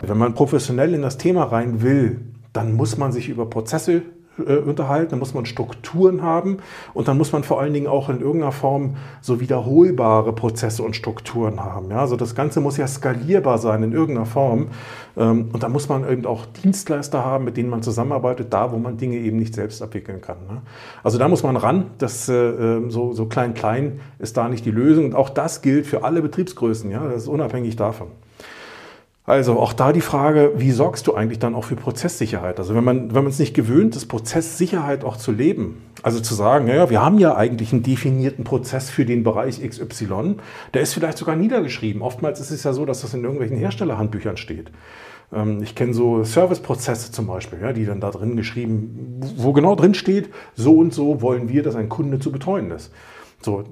[0.00, 4.02] Wenn man professionell in das Thema rein will, dann muss man sich über Prozesse
[4.46, 6.58] äh, unterhalten, dann muss man Strukturen haben
[6.94, 10.96] und dann muss man vor allen Dingen auch in irgendeiner Form so wiederholbare Prozesse und
[10.96, 11.90] Strukturen haben.
[11.90, 12.00] Ja?
[12.00, 14.68] Also das Ganze muss ja skalierbar sein in irgendeiner Form
[15.16, 18.78] ähm, und da muss man eben auch Dienstleister haben, mit denen man zusammenarbeitet, da wo
[18.78, 20.38] man Dinge eben nicht selbst abwickeln kann.
[20.48, 20.62] Ne?
[21.02, 24.64] Also da muss man ran, das äh, ähm, so, so klein klein ist da nicht
[24.64, 27.04] die Lösung und auch das gilt für alle Betriebsgrößen, ja?
[27.06, 28.08] das ist unabhängig davon.
[29.30, 32.58] Also auch da die Frage, wie sorgst du eigentlich dann auch für Prozesssicherheit?
[32.58, 36.34] Also wenn man, wenn man es nicht gewöhnt ist, Prozesssicherheit auch zu leben, also zu
[36.34, 40.38] sagen, naja, wir haben ja eigentlich einen definierten Prozess für den Bereich XY,
[40.74, 42.02] der ist vielleicht sogar niedergeschrieben.
[42.02, 44.72] Oftmals ist es ja so, dass das in irgendwelchen Herstellerhandbüchern steht.
[45.32, 49.76] Ähm, ich kenne so Serviceprozesse zum Beispiel, ja, die dann da drin geschrieben, wo genau
[49.76, 52.90] drin steht, so und so wollen wir, dass ein Kunde zu betreuen ist.
[53.42, 53.62] So,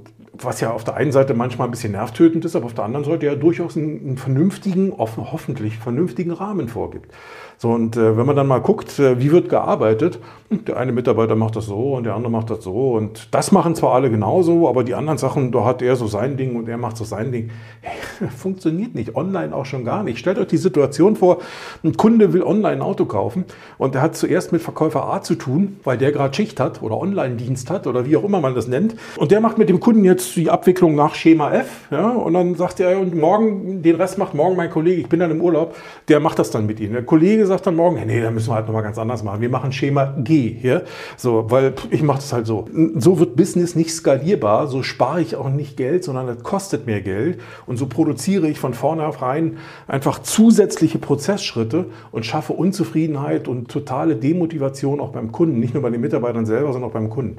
[0.45, 3.05] was ja auf der einen Seite manchmal ein bisschen nervtötend ist, aber auf der anderen
[3.05, 7.13] Seite ja durchaus einen, einen vernünftigen, offen, hoffentlich vernünftigen Rahmen vorgibt.
[7.61, 10.93] So, und äh, wenn man dann mal guckt, äh, wie wird gearbeitet, hm, der eine
[10.93, 12.93] Mitarbeiter macht das so und der andere macht das so.
[12.93, 16.37] Und das machen zwar alle genauso, aber die anderen Sachen, da hat er so sein
[16.37, 17.51] Ding und er macht so sein Ding.
[17.81, 19.17] Hey, funktioniert nicht.
[19.17, 20.21] Online auch schon gar nicht.
[20.21, 21.39] Stellt euch die Situation vor,
[21.83, 23.45] ein Kunde will online ein Auto kaufen
[23.77, 26.97] und der hat zuerst mit Verkäufer A zu tun, weil der gerade Schicht hat oder
[26.99, 28.95] Online-Dienst hat oder wie auch immer man das nennt.
[29.17, 31.89] Und der macht mit dem Kunden jetzt die Abwicklung nach Schema F.
[31.91, 35.19] Ja, und dann sagt er, und morgen, den Rest macht morgen mein Kollege, ich bin
[35.19, 35.75] dann im Urlaub,
[36.07, 36.93] der macht das dann mit Ihnen.
[36.93, 39.41] Der Kollege sagt dann morgen, nee, da müssen wir halt nochmal ganz anders machen.
[39.41, 40.85] Wir machen Schema G hier.
[41.17, 42.69] So, weil ich mache das halt so.
[42.97, 47.01] So wird Business nicht skalierbar, so spare ich auch nicht Geld, sondern das kostet mehr
[47.01, 47.41] Geld.
[47.67, 55.01] Und so produziere ich von vornherein einfach zusätzliche Prozessschritte und schaffe Unzufriedenheit und totale Demotivation
[55.01, 57.39] auch beim Kunden, nicht nur bei den Mitarbeitern selber, sondern auch beim Kunden.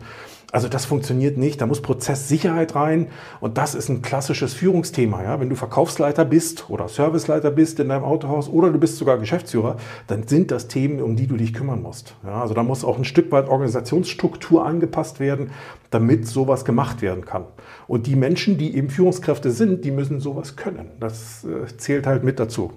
[0.52, 1.62] Also das funktioniert nicht.
[1.62, 3.08] Da muss Prozesssicherheit rein
[3.40, 5.24] und das ist ein klassisches Führungsthema.
[5.24, 5.40] Ja?
[5.40, 9.78] Wenn du Verkaufsleiter bist oder Serviceleiter bist in deinem Autohaus oder du bist sogar Geschäftsführer,
[10.08, 12.16] dann sind das Themen, um die du dich kümmern musst.
[12.26, 12.42] Ja?
[12.42, 15.52] Also da muss auch ein Stück weit Organisationsstruktur angepasst werden,
[15.92, 17.46] damit sowas gemacht werden kann.
[17.88, 20.90] Und die Menschen, die eben Führungskräfte sind, die müssen sowas können.
[21.00, 22.74] Das äh, zählt halt mit dazu.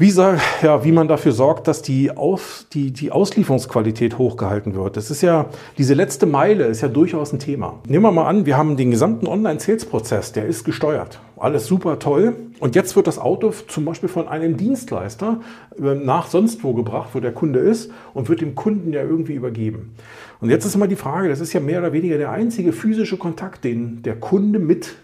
[0.00, 4.96] Wie, ja, wie man dafür sorgt, dass die, Aus, die, die Auslieferungsqualität hochgehalten wird.
[4.96, 7.80] Das ist ja, diese letzte Meile ist ja durchaus ein Thema.
[7.86, 11.20] Nehmen wir mal an, wir haben den gesamten Online-Sales-Prozess, der ist gesteuert.
[11.36, 12.34] Alles super toll.
[12.60, 15.40] Und jetzt wird das Auto zum Beispiel von einem Dienstleister
[15.78, 19.34] äh, nach sonst wo gebracht, wo der Kunde ist, und wird dem Kunden ja irgendwie
[19.34, 19.94] übergeben.
[20.40, 23.18] Und jetzt ist immer die Frage, das ist ja mehr oder weniger der einzige physische
[23.18, 24.94] Kontakt, den der Kunde mit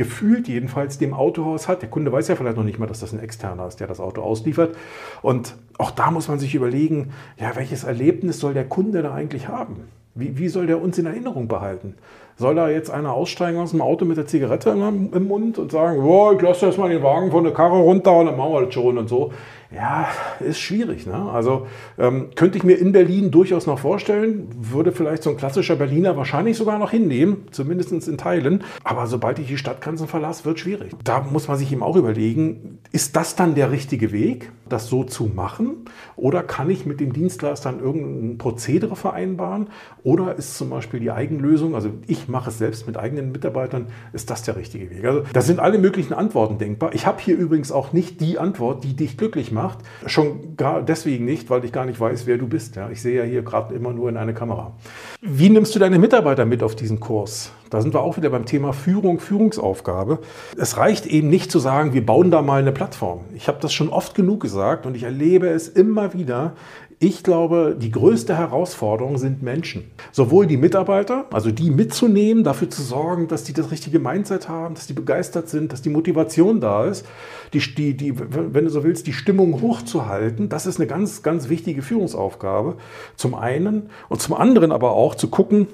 [0.00, 1.82] gefühlt jedenfalls dem Autohaus hat.
[1.82, 4.00] Der Kunde weiß ja vielleicht noch nicht mal, dass das ein externer ist, der das
[4.00, 4.74] Auto ausliefert.
[5.20, 9.48] Und auch da muss man sich überlegen, ja, welches Erlebnis soll der Kunde da eigentlich
[9.48, 9.82] haben?
[10.14, 11.96] Wie, wie soll der uns in Erinnerung behalten?
[12.38, 16.02] Soll da jetzt einer aussteigen aus dem Auto mit der Zigarette im, Mund und sagen,
[16.02, 18.72] oh, ich lasse erstmal den Wagen von der Karre runter und dann machen wir das
[18.72, 19.34] schon und so?
[19.72, 20.08] Ja,
[20.40, 21.06] ist schwierig.
[21.06, 21.14] Ne?
[21.14, 25.76] Also ähm, könnte ich mir in Berlin durchaus noch vorstellen, würde vielleicht so ein klassischer
[25.76, 28.64] Berliner wahrscheinlich sogar noch hinnehmen, zumindest in Teilen.
[28.82, 30.92] Aber sobald ich die Stadtgrenzen verlasse, wird schwierig.
[31.04, 35.04] Da muss man sich eben auch überlegen, ist das dann der richtige Weg, das so
[35.04, 35.84] zu machen?
[36.16, 39.68] Oder kann ich mit den Dienstleistern irgendein Prozedere vereinbaren?
[40.02, 44.30] Oder ist zum Beispiel die Eigenlösung, also ich mache es selbst mit eigenen Mitarbeitern, ist
[44.30, 45.04] das der richtige Weg?
[45.04, 46.92] Also da sind alle möglichen Antworten denkbar.
[46.92, 49.78] Ich habe hier übrigens auch nicht die Antwort, die dich glücklich macht macht.
[50.06, 50.56] Schon
[50.88, 52.76] deswegen nicht, weil ich gar nicht weiß, wer du bist.
[52.76, 54.72] Ja, ich sehe ja hier gerade immer nur in eine Kamera.
[55.20, 57.52] Wie nimmst du deine Mitarbeiter mit auf diesen Kurs?
[57.68, 60.18] Da sind wir auch wieder beim Thema Führung, Führungsaufgabe.
[60.56, 63.20] Es reicht eben nicht zu sagen, wir bauen da mal eine Plattform.
[63.34, 66.54] Ich habe das schon oft genug gesagt und ich erlebe es immer wieder.
[67.02, 69.90] Ich glaube, die größte Herausforderung sind Menschen.
[70.12, 74.74] Sowohl die Mitarbeiter, also die mitzunehmen, dafür zu sorgen, dass die das richtige Mindset haben,
[74.74, 77.06] dass die begeistert sind, dass die Motivation da ist,
[77.54, 80.50] die, die, die, wenn du so willst, die Stimmung hochzuhalten.
[80.50, 82.76] Das ist eine ganz, ganz wichtige Führungsaufgabe.
[83.16, 85.68] Zum einen und zum anderen aber auch zu gucken,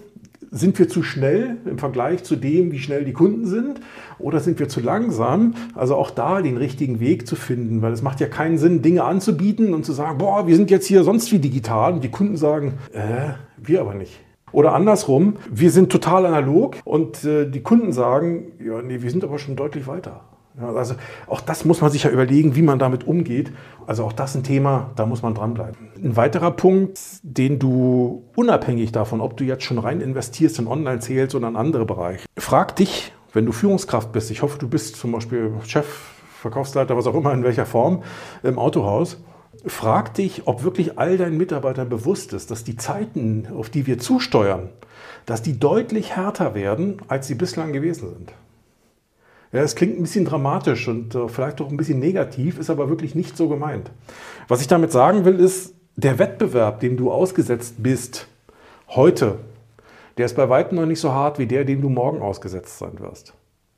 [0.57, 3.81] sind wir zu schnell im Vergleich zu dem, wie schnell die Kunden sind?
[4.19, 5.55] Oder sind wir zu langsam?
[5.75, 9.05] Also auch da den richtigen Weg zu finden, weil es macht ja keinen Sinn, Dinge
[9.05, 12.37] anzubieten und zu sagen, boah, wir sind jetzt hier sonst wie digital und die Kunden
[12.37, 14.21] sagen, äh, wir aber nicht.
[14.53, 19.25] Oder andersrum, wir sind total analog und äh, die Kunden sagen, ja, nee, wir sind
[19.25, 20.25] aber schon deutlich weiter.
[20.59, 20.95] Also
[21.27, 23.53] auch das muss man sich ja überlegen, wie man damit umgeht.
[23.87, 25.77] Also auch das ein Thema, da muss man dranbleiben.
[26.03, 31.35] Ein weiterer Punkt, den du unabhängig davon, ob du jetzt schon rein investierst in Online-Sales
[31.35, 35.13] oder in andere Bereiche, frag dich, wenn du Führungskraft bist, ich hoffe, du bist zum
[35.13, 35.87] Beispiel Chef,
[36.41, 38.03] Verkaufsleiter, was auch immer, in welcher Form
[38.43, 39.19] im Autohaus,
[39.67, 43.99] frag dich, ob wirklich all deinen Mitarbeitern bewusst ist, dass die Zeiten, auf die wir
[43.99, 44.71] zusteuern,
[45.27, 48.33] dass die deutlich härter werden, als sie bislang gewesen sind.
[49.57, 52.91] Ja, es klingt ein bisschen dramatisch und äh, vielleicht auch ein bisschen negativ, ist aber
[52.91, 53.91] wirklich nicht so gemeint.
[54.49, 58.29] Was ich damit sagen will, ist, der Wettbewerb, dem du ausgesetzt bist,
[58.89, 59.39] heute,
[60.19, 63.01] der ist bei weitem noch nicht so hart wie der, dem du morgen ausgesetzt sein
[63.01, 63.33] wirst.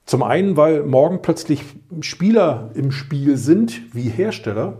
[0.04, 1.62] Zum einen, weil morgen plötzlich
[2.00, 4.78] Spieler im Spiel sind, wie Hersteller,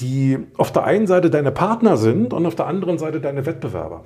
[0.00, 4.02] die auf der einen Seite deine Partner sind und auf der anderen Seite deine Wettbewerber.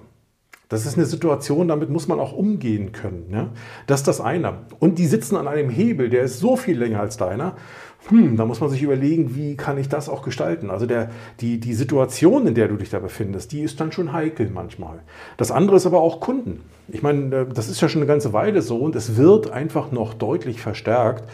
[0.68, 3.28] Das ist eine Situation, damit muss man auch umgehen können.
[3.33, 3.48] Ja?
[3.87, 4.59] Das ist das eine.
[4.78, 7.57] Und die sitzen an einem Hebel, der ist so viel länger als deiner.
[8.09, 10.70] hm, da muss man sich überlegen, wie kann ich das auch gestalten.
[10.70, 14.12] Also der, die, die Situation, in der du dich da befindest, die ist dann schon
[14.12, 15.00] heikel manchmal.
[15.38, 16.61] Das andere ist aber auch Kunden.
[16.88, 19.90] Ich meine, äh, das ist ja schon eine ganze Weile so und es wird einfach
[19.90, 21.24] noch deutlich verstärkt,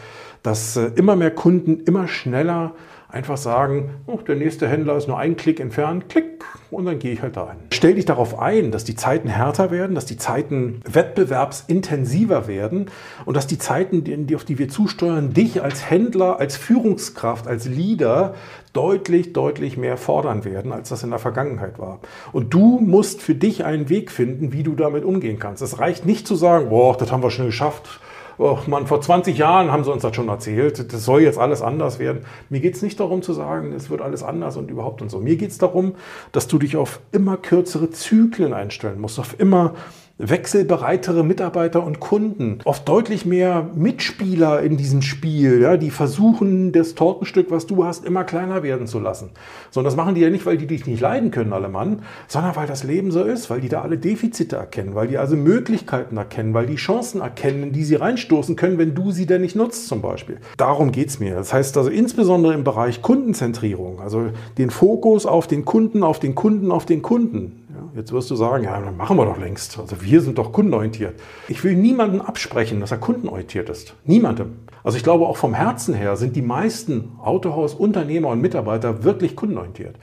[0.43, 2.73] dass äh, immer mehr Kunden immer schneller
[3.09, 7.13] einfach sagen, oh, der nächste Händler ist nur ein Klick entfernt, klick, und dann gehe
[7.13, 7.57] ich halt dahin.
[7.71, 12.91] Stell dich darauf ein, dass die Zeiten härter werden, dass die Zeiten wettbewerbsintensiver werden
[13.25, 14.03] und dass die Zeiten,
[14.35, 18.35] auf die wir zusteuern, dich als Händler, als Führungskraft, als Leader
[18.73, 21.99] deutlich, deutlich mehr fordern werden, als das in der Vergangenheit war.
[22.33, 25.61] Und du musst für dich einen Weg finden, wie du damit umgehen kannst.
[25.61, 28.01] Es reicht nicht zu sagen, boah, das haben wir schon geschafft,
[28.37, 31.61] oh Mann, vor 20 Jahren haben sie uns das schon erzählt, das soll jetzt alles
[31.61, 32.25] anders werden.
[32.49, 35.19] Mir geht es nicht darum zu sagen, es wird alles anders und überhaupt und so.
[35.19, 35.95] Mir geht es darum,
[36.31, 39.73] dass du dich auf immer kürzere Zyklen einstellen musst, auf immer
[40.17, 46.95] wechselbereitere Mitarbeiter und Kunden, oft deutlich mehr Mitspieler in diesem Spiel, ja, die versuchen, das
[46.95, 49.31] Tortenstück, was du hast, immer kleiner werden zu lassen.
[49.71, 52.03] So, und das machen die ja nicht, weil die dich nicht leiden können, alle Mann,
[52.27, 55.35] sondern weil das Leben so ist, weil die da alle Defizite erkennen, weil die also
[55.35, 59.57] Möglichkeiten erkennen, weil die Chancen erkennen, die sie reinstoßen können, wenn du sie denn nicht
[59.57, 60.37] nutzt, zum Beispiel.
[60.55, 61.35] Darum geht's mir.
[61.35, 66.35] Das heißt also insbesondere im Bereich Kundenzentrierung, also den Fokus auf den Kunden, auf den
[66.35, 67.64] Kunden, auf den Kunden.
[67.95, 69.79] Jetzt wirst du sagen, ja, dann machen wir doch längst.
[69.79, 71.17] Also wir sind doch kundenorientiert.
[71.47, 73.95] Ich will niemandem absprechen, dass er kundenorientiert ist.
[74.03, 74.55] Niemandem.
[74.83, 79.95] Also ich glaube auch vom Herzen her sind die meisten Autohausunternehmer und Mitarbeiter wirklich kundenorientiert.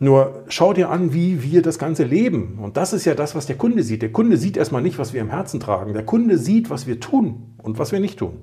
[0.00, 2.58] Nur schau dir an, wie wir das Ganze leben.
[2.60, 4.02] Und das ist ja das, was der Kunde sieht.
[4.02, 5.94] Der Kunde sieht erstmal nicht, was wir im Herzen tragen.
[5.94, 8.38] Der Kunde sieht, was wir tun und was wir nicht tun.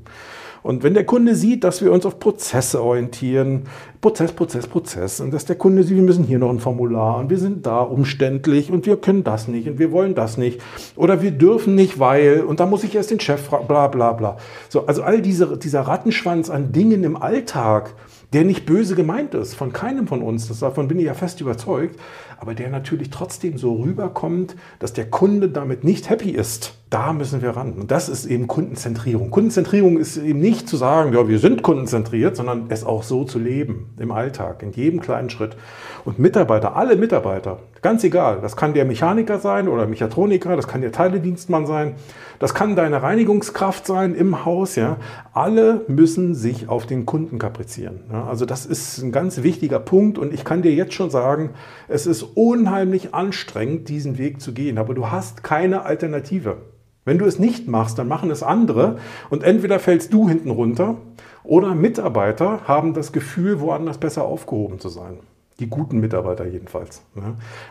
[0.64, 3.64] Und wenn der Kunde sieht, dass wir uns auf Prozesse orientieren,
[4.02, 7.30] Prozess, Prozess, Prozess, und dass der Kunde sieht, wir müssen hier noch ein Formular und
[7.30, 10.62] wir sind da umständlich und wir können das nicht und wir wollen das nicht
[10.96, 14.14] oder wir dürfen nicht, weil und da muss ich erst den Chef fragen, bla bla
[14.14, 14.38] bla.
[14.70, 17.94] So, also all diese, dieser Rattenschwanz an Dingen im Alltag,
[18.34, 21.42] der nicht böse gemeint ist, von keinem von uns, das, davon bin ich ja fest
[21.42, 22.00] überzeugt,
[22.40, 26.74] aber der natürlich trotzdem so rüberkommt, dass der Kunde damit nicht happy ist.
[26.90, 27.74] Da müssen wir ran.
[27.74, 29.30] Und das ist eben Kundenzentrierung.
[29.30, 33.40] Kundenzentrierung ist eben nicht zu sagen, ja, wir sind kundenzentriert, sondern es auch so zu
[33.40, 35.58] leben im Alltag, in jedem kleinen Schritt.
[36.06, 40.80] Und Mitarbeiter, alle Mitarbeiter, ganz egal, das kann der Mechaniker sein oder Mechatroniker, das kann
[40.80, 41.96] der Teiledienstmann sein,
[42.40, 44.98] das kann deine Reinigungskraft sein im Haus, ja.
[45.34, 48.02] Alle müssen sich auf den Kunden kaprizieren.
[48.12, 48.26] Ja.
[48.26, 51.50] Also das ist ein ganz wichtiger Punkt und ich kann dir jetzt schon sagen,
[51.88, 56.58] es ist unheimlich anstrengend, diesen Weg zu gehen, aber du hast keine Alternative.
[57.06, 58.98] Wenn du es nicht machst, dann machen es andere
[59.30, 60.98] und entweder fällst du hinten runter
[61.44, 65.20] oder Mitarbeiter haben das Gefühl, woanders besser aufgehoben zu sein.
[65.60, 67.02] Die guten Mitarbeiter jedenfalls.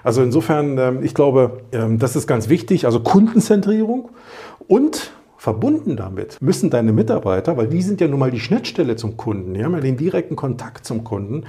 [0.03, 2.87] Also insofern, ähm, ich glaube, ähm, das ist ganz wichtig.
[2.87, 4.09] Also Kundenzentrierung
[4.67, 9.17] und verbunden damit müssen deine Mitarbeiter, weil die sind ja nun mal die Schnittstelle zum
[9.17, 11.45] Kunden, die haben ja den direkten Kontakt zum Kunden,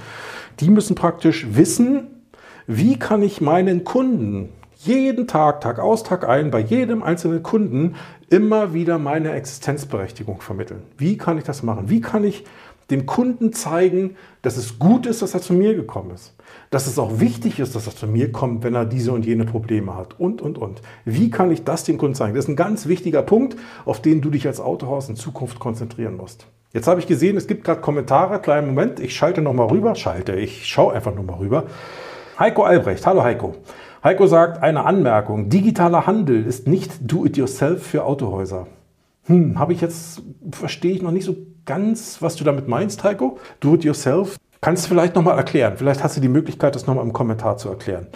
[0.60, 2.06] die müssen praktisch wissen,
[2.68, 7.96] wie kann ich meinen Kunden jeden Tag, Tag aus, Tag ein, bei jedem einzelnen Kunden
[8.30, 10.82] immer wieder meine Existenzberechtigung vermitteln.
[10.96, 11.88] Wie kann ich das machen?
[11.88, 12.44] Wie kann ich
[12.90, 16.34] dem Kunden zeigen, dass es gut ist, dass er zu mir gekommen ist.
[16.70, 19.44] Dass es auch wichtig ist, dass er zu mir kommt, wenn er diese und jene
[19.44, 20.18] Probleme hat.
[20.18, 20.80] Und, und, und.
[21.04, 22.34] Wie kann ich das dem Kunden zeigen?
[22.34, 26.16] Das ist ein ganz wichtiger Punkt, auf den du dich als Autohaus in Zukunft konzentrieren
[26.16, 26.46] musst.
[26.72, 28.40] Jetzt habe ich gesehen, es gibt gerade Kommentare.
[28.40, 29.94] Kleinen Moment, ich schalte nochmal rüber.
[29.94, 31.64] Schalte, ich schaue einfach nochmal rüber.
[32.38, 33.56] Heiko Albrecht, hallo Heiko.
[34.04, 38.68] Heiko sagt, eine Anmerkung, digitaler Handel ist nicht Do-it-yourself für Autohäuser.
[39.24, 40.22] Hm, habe ich jetzt,
[40.52, 41.34] verstehe ich noch nicht so
[41.66, 43.38] ganz, was du damit meinst, Heiko.
[43.58, 44.36] Do-it-yourself.
[44.60, 45.74] Kannst du vielleicht nochmal erklären?
[45.76, 48.06] Vielleicht hast du die Möglichkeit, das nochmal im Kommentar zu erklären.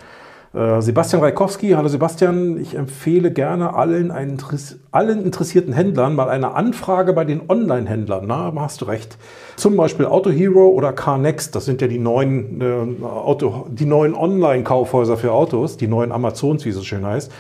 [0.55, 7.15] Äh, Sebastian Reikowski, hallo Sebastian, ich empfehle gerne allen, allen interessierten Händlern mal eine Anfrage
[7.15, 8.27] bei den Online-Händlern.
[8.27, 9.17] Na, hast du recht.
[9.57, 15.17] Zum Beispiel Autohero oder CarNext, das sind ja die neuen, äh, Auto, die neuen Online-Kaufhäuser
[15.17, 17.33] für Autos, die neuen Amazons, wie es so schön heißt.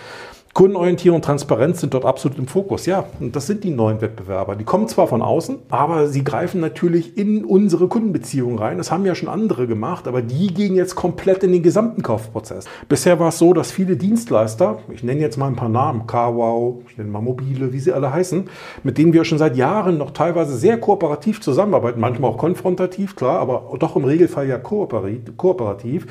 [0.54, 2.84] Kundenorientierung und Transparenz sind dort absolut im Fokus.
[2.84, 4.54] Ja, und das sind die neuen Wettbewerber.
[4.54, 8.76] Die kommen zwar von außen, aber sie greifen natürlich in unsere Kundenbeziehungen rein.
[8.76, 12.66] Das haben ja schon andere gemacht, aber die gehen jetzt komplett in den gesamten Kaufprozess.
[12.86, 16.82] Bisher war es so, dass viele Dienstleister, ich nenne jetzt mal ein paar Namen, CarWow,
[16.86, 18.44] ich nenne mal Mobile, wie sie alle heißen,
[18.82, 23.40] mit denen wir schon seit Jahren noch teilweise sehr kooperativ zusammenarbeiten, manchmal auch konfrontativ, klar,
[23.40, 26.06] aber doch im Regelfall ja kooperativ.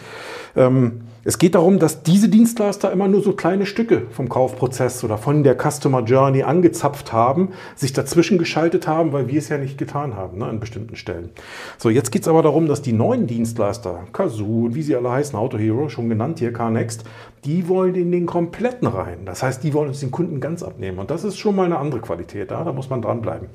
[0.55, 5.19] Ähm, es geht darum, dass diese Dienstleister immer nur so kleine Stücke vom Kaufprozess oder
[5.19, 9.77] von der Customer Journey angezapft haben, sich dazwischen geschaltet haben, weil wir es ja nicht
[9.77, 11.29] getan haben ne, an bestimmten Stellen.
[11.77, 15.37] So, jetzt geht es aber darum, dass die neuen Dienstleister, Kazoo, wie sie alle heißen,
[15.37, 17.03] Auto Hero, schon genannt hier, CarNext,
[17.45, 19.19] die wollen in den kompletten rein.
[19.25, 20.97] Das heißt, die wollen uns den Kunden ganz abnehmen.
[20.97, 22.49] Und das ist schon mal eine andere Qualität.
[22.49, 22.63] Ja?
[22.63, 23.47] Da muss man dranbleiben.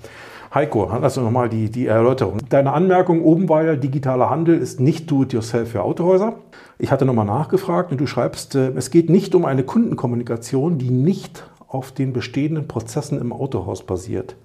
[0.54, 2.38] Heiko, also nochmal die, die Erläuterung.
[2.48, 6.35] Deine Anmerkung oben war ja, digitaler Handel ist nicht do-it-yourself für Autohäuser.
[6.78, 10.90] Ich hatte nochmal nachgefragt und du schreibst, äh, es geht nicht um eine Kundenkommunikation, die
[10.90, 14.37] nicht auf den bestehenden Prozessen im Autohaus basiert.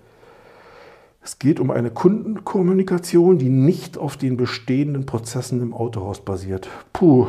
[1.24, 6.68] Es geht um eine Kundenkommunikation, die nicht auf den bestehenden Prozessen im Autohaus basiert.
[6.94, 7.28] Puh.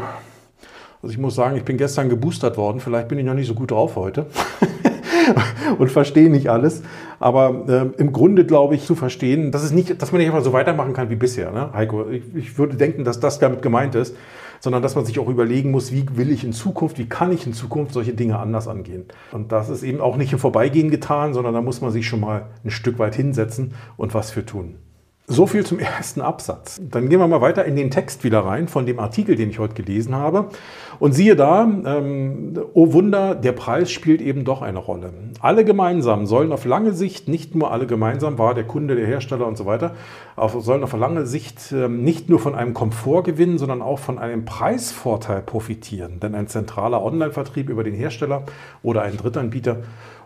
[1.02, 2.80] Also ich muss sagen, ich bin gestern geboostert worden.
[2.80, 4.26] Vielleicht bin ich noch nicht so gut drauf heute
[5.78, 6.82] und verstehe nicht alles.
[7.20, 10.44] Aber äh, im Grunde glaube ich zu verstehen, dass, es nicht, dass man nicht einfach
[10.44, 11.50] so weitermachen kann wie bisher.
[11.52, 11.70] Ne?
[11.72, 14.16] Heiko, ich, ich würde denken, dass das damit gemeint ist
[14.62, 17.48] sondern dass man sich auch überlegen muss, wie will ich in Zukunft, wie kann ich
[17.48, 19.06] in Zukunft solche Dinge anders angehen.
[19.32, 22.20] Und das ist eben auch nicht im Vorbeigehen getan, sondern da muss man sich schon
[22.20, 24.76] mal ein Stück weit hinsetzen und was für tun.
[25.28, 26.80] So viel zum ersten Absatz.
[26.90, 29.58] Dann gehen wir mal weiter in den Text wieder rein von dem Artikel, den ich
[29.58, 30.48] heute gelesen habe.
[30.98, 35.12] Und siehe da, ähm, oh Wunder, der Preis spielt eben doch eine Rolle.
[35.40, 39.46] Alle gemeinsam sollen auf lange Sicht, nicht nur alle gemeinsam, war der Kunde, der Hersteller
[39.46, 39.94] und so weiter,
[40.36, 44.18] auf, sollen auf lange Sicht ähm, nicht nur von einem Komfort gewinnen, sondern auch von
[44.18, 46.18] einem Preisvorteil profitieren.
[46.20, 48.44] Denn ein zentraler Online-Vertrieb über den Hersteller
[48.82, 49.78] oder einen Drittanbieter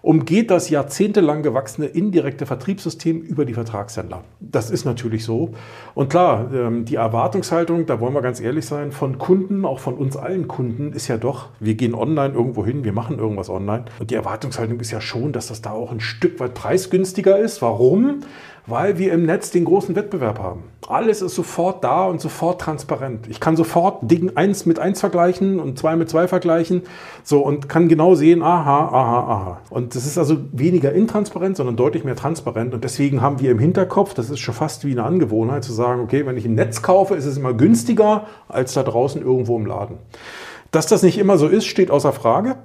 [0.07, 4.23] umgeht das jahrzehntelang gewachsene indirekte Vertriebssystem über die Vertragshändler.
[4.39, 5.51] Das ist natürlich so.
[5.95, 9.95] Und klar, ähm, die Erwartungshaltung, da wollen wir ganz ehrlich sein, von Kunden, auch von
[9.95, 13.87] uns allen Kunden, ist ja doch, wir gehen online irgendwo hin, wir machen irgendwas online.
[13.99, 17.61] Und die Erwartungshaltung ist ja schon, dass das da auch ein Stück weit preisgünstiger ist.
[17.61, 18.21] Warum?
[18.67, 20.65] Weil wir im Netz den großen Wettbewerb haben.
[20.89, 23.27] Alles ist sofort da und sofort transparent.
[23.29, 26.83] Ich kann sofort Ding 1 mit 1 vergleichen und 2 mit 2 vergleichen
[27.25, 29.61] so, und kann genau sehen, aha, aha, aha.
[29.71, 32.75] Und das ist also weniger intransparent, sondern deutlich mehr transparent.
[32.75, 36.01] Und deswegen haben wir im Hinterkopf, das ist schon fast wie eine Angewohnheit, zu sagen,
[36.01, 39.67] okay, wenn ich im Netz kaufe, ist es immer günstiger als da draußen irgendwo im
[39.67, 39.99] Laden.
[40.71, 42.57] Dass das nicht immer so ist, steht außer Frage.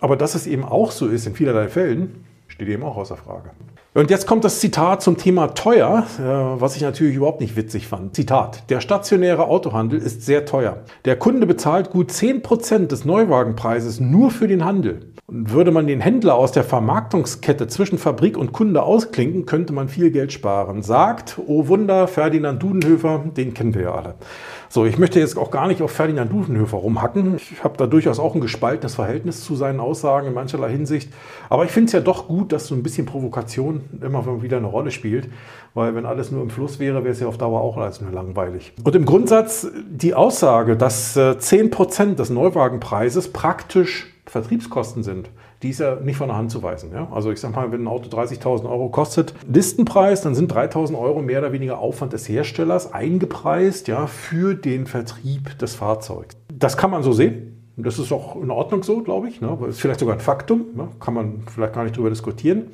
[0.00, 3.50] Aber dass es eben auch so ist in vielerlei Fällen, steht eben auch außer Frage.
[3.92, 7.88] Und jetzt kommt das Zitat zum Thema teuer, äh, was ich natürlich überhaupt nicht witzig
[7.88, 8.14] fand.
[8.14, 8.70] Zitat.
[8.70, 10.84] Der stationäre Autohandel ist sehr teuer.
[11.06, 15.10] Der Kunde bezahlt gut 10% des Neuwagenpreises nur für den Handel.
[15.26, 19.88] Und würde man den Händler aus der Vermarktungskette zwischen Fabrik und Kunde ausklinken, könnte man
[19.88, 20.82] viel Geld sparen.
[20.82, 24.14] Sagt, oh Wunder, Ferdinand Dudenhöfer, den kennen wir ja alle.
[24.68, 27.36] So, ich möchte jetzt auch gar nicht auf Ferdinand Dudenhöfer rumhacken.
[27.36, 31.12] Ich habe da durchaus auch ein gespaltenes Verhältnis zu seinen Aussagen in mancherlei Hinsicht.
[31.48, 34.66] Aber ich finde es ja doch gut, dass so ein bisschen Provokation immer wieder eine
[34.66, 35.28] Rolle spielt.
[35.74, 38.10] Weil wenn alles nur im Fluss wäre, wäre es ja auf Dauer auch alles nur
[38.10, 38.72] langweilig.
[38.82, 45.30] Und im Grundsatz die Aussage, dass 10% äh, des Neuwagenpreises praktisch Vertriebskosten sind
[45.62, 46.90] die ist ja nicht von der Hand zu weisen.
[46.92, 47.08] Ja?
[47.10, 51.20] Also ich sage mal, wenn ein Auto 30.000 Euro kostet, Listenpreis, dann sind 3.000 Euro
[51.20, 56.36] mehr oder weniger Aufwand des Herstellers eingepreist ja, für den Vertrieb des Fahrzeugs.
[56.52, 57.56] Das kann man so sehen.
[57.76, 59.40] Das ist auch in Ordnung so, glaube ich.
[59.40, 59.56] Ne?
[59.68, 60.66] Ist vielleicht sogar ein Faktum.
[60.74, 60.88] Ne?
[60.98, 62.68] Kann man vielleicht gar nicht drüber diskutieren.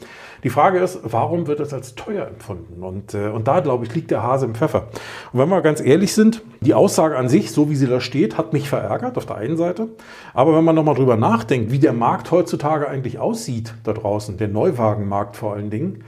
[0.47, 2.81] Die Frage ist, warum wird das als teuer empfunden?
[2.85, 4.87] Und, äh, und da, glaube ich, liegt der Hase im Pfeffer.
[5.33, 8.39] Und wenn wir ganz ehrlich sind, die Aussage an sich, so wie sie da steht,
[8.39, 9.89] hat mich verärgert auf der einen Seite.
[10.35, 14.47] Aber wenn man nochmal drüber nachdenkt, wie der Markt heutzutage eigentlich aussieht da draußen, der
[14.47, 16.05] Neuwagenmarkt vor allen Dingen,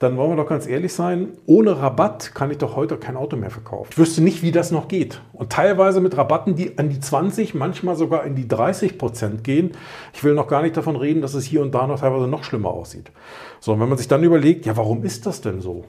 [0.00, 3.36] dann wollen wir doch ganz ehrlich sein, ohne Rabatt kann ich doch heute kein Auto
[3.36, 3.90] mehr verkaufen.
[3.92, 5.20] Ich wüsste nicht, wie das noch geht.
[5.34, 9.72] Und teilweise mit Rabatten, die an die 20, manchmal sogar in die 30 Prozent gehen.
[10.14, 12.44] Ich will noch gar nicht davon reden, dass es hier und da noch teilweise noch
[12.44, 13.12] schlimmer aussieht.
[13.60, 15.84] So, und wenn man sich dann überlegt, ja, warum ist das denn so?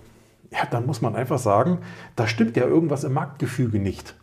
[0.52, 1.78] Ja, dann muss man einfach sagen,
[2.18, 4.16] da stimmt ja irgendwas im Marktgefüge nicht.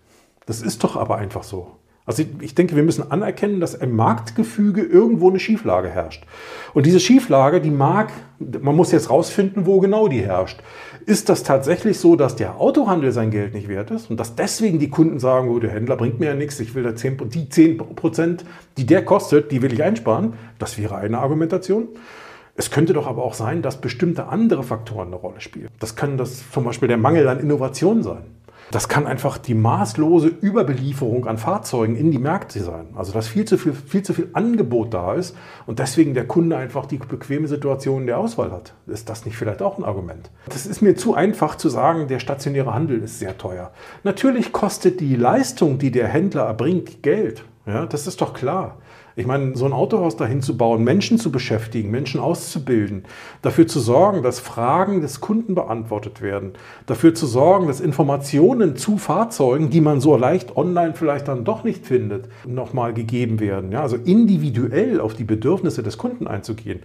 [0.44, 1.77] Das ist doch aber einfach so.
[2.08, 6.24] Also ich denke, wir müssen anerkennen, dass im Marktgefüge irgendwo eine Schieflage herrscht.
[6.72, 10.58] Und diese Schieflage, die mag, man muss jetzt rausfinden, wo genau die herrscht.
[11.04, 14.78] Ist das tatsächlich so, dass der Autohandel sein Geld nicht wert ist und dass deswegen
[14.78, 17.50] die Kunden sagen, oh, der Händler bringt mir ja nichts, ich will da 10, die
[17.50, 18.46] 10 Prozent,
[18.78, 20.32] die der kostet, die will ich einsparen?
[20.58, 21.88] Das wäre eine Argumentation.
[22.56, 25.68] Es könnte doch aber auch sein, dass bestimmte andere Faktoren eine Rolle spielen.
[25.78, 28.22] Das kann das zum Beispiel der Mangel an Innovation sein.
[28.70, 32.88] Das kann einfach die maßlose Überbelieferung an Fahrzeugen in die Märkte sein.
[32.94, 35.34] Also dass viel zu viel, viel zu viel Angebot da ist
[35.66, 38.74] und deswegen der Kunde einfach die bequeme Situation der Auswahl hat.
[38.86, 40.30] Ist das nicht vielleicht auch ein Argument?
[40.48, 43.72] Das ist mir zu einfach zu sagen, der stationäre Handel ist sehr teuer.
[44.04, 47.44] Natürlich kostet die Leistung, die der Händler erbringt, Geld.
[47.66, 48.78] Ja, das ist doch klar.
[49.18, 53.02] Ich meine, so ein Autohaus dahin zu bauen, Menschen zu beschäftigen, Menschen auszubilden,
[53.42, 56.52] dafür zu sorgen, dass Fragen des Kunden beantwortet werden,
[56.86, 61.64] dafür zu sorgen, dass Informationen zu Fahrzeugen, die man so leicht online vielleicht dann doch
[61.64, 63.72] nicht findet, nochmal gegeben werden.
[63.72, 66.78] Ja, also individuell auf die Bedürfnisse des Kunden einzugehen.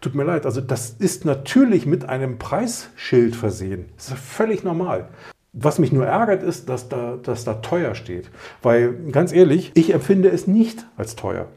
[0.00, 3.86] Tut mir leid, also das ist natürlich mit einem Preisschild versehen.
[3.96, 5.08] Das ist völlig normal.
[5.52, 8.30] Was mich nur ärgert, ist, dass da, dass da teuer steht.
[8.62, 11.48] Weil, ganz ehrlich, ich empfinde es nicht als teuer.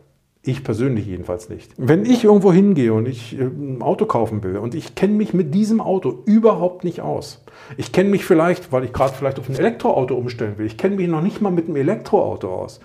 [0.45, 1.71] Ich persönlich jedenfalls nicht.
[1.77, 5.33] Wenn ich irgendwo hingehe und ich äh, ein Auto kaufen will und ich kenne mich
[5.33, 7.45] mit diesem Auto überhaupt nicht aus.
[7.77, 10.97] Ich kenne mich vielleicht, weil ich gerade vielleicht auf ein Elektroauto umstellen will, ich kenne
[10.97, 12.81] mich noch nicht mal mit einem Elektroauto aus.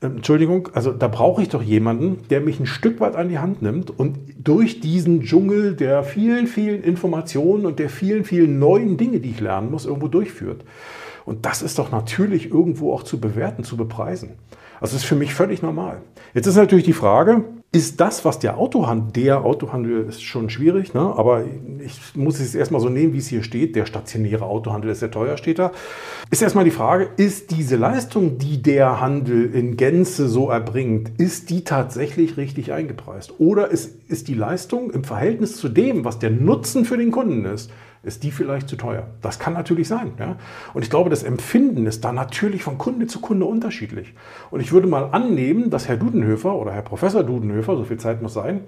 [0.00, 3.38] Ähm, Entschuldigung, also da brauche ich doch jemanden, der mich ein Stück weit an die
[3.38, 8.96] Hand nimmt und durch diesen Dschungel der vielen, vielen Informationen und der vielen, vielen neuen
[8.96, 10.64] Dinge, die ich lernen muss, irgendwo durchführt.
[11.26, 14.30] Und das ist doch natürlich irgendwo auch zu bewerten, zu bepreisen.
[14.84, 16.02] Das ist für mich völlig normal.
[16.34, 20.92] Jetzt ist natürlich die Frage, ist das, was der Autohandel, der Autohandel ist schon schwierig,
[20.92, 21.00] ne?
[21.00, 21.44] aber
[21.82, 25.10] ich muss es erstmal so nehmen, wie es hier steht, der stationäre Autohandel ist sehr
[25.10, 25.72] teuer, steht da.
[26.30, 31.48] Ist erstmal die Frage, ist diese Leistung, die der Handel in Gänze so erbringt, ist
[31.48, 33.32] die tatsächlich richtig eingepreist?
[33.38, 37.46] Oder ist, ist die Leistung im Verhältnis zu dem, was der Nutzen für den Kunden
[37.46, 37.70] ist,
[38.04, 39.06] ist die vielleicht zu teuer.
[39.22, 40.12] Das kann natürlich sein.
[40.18, 40.36] Ja?
[40.72, 44.14] Und ich glaube, das Empfinden ist da natürlich von Kunde zu Kunde unterschiedlich.
[44.50, 48.22] Und ich würde mal annehmen, dass Herr Dudenhöfer oder Herr Professor Dudenhöfer, so viel Zeit
[48.22, 48.60] muss sein,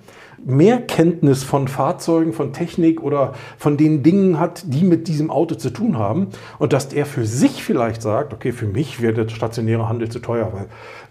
[0.45, 5.55] mehr Kenntnis von Fahrzeugen, von Technik oder von den Dingen hat, die mit diesem Auto
[5.55, 6.29] zu tun haben.
[6.59, 10.19] Und dass er für sich vielleicht sagt, okay, für mich wäre der stationäre Handel zu
[10.19, 10.67] teuer, weil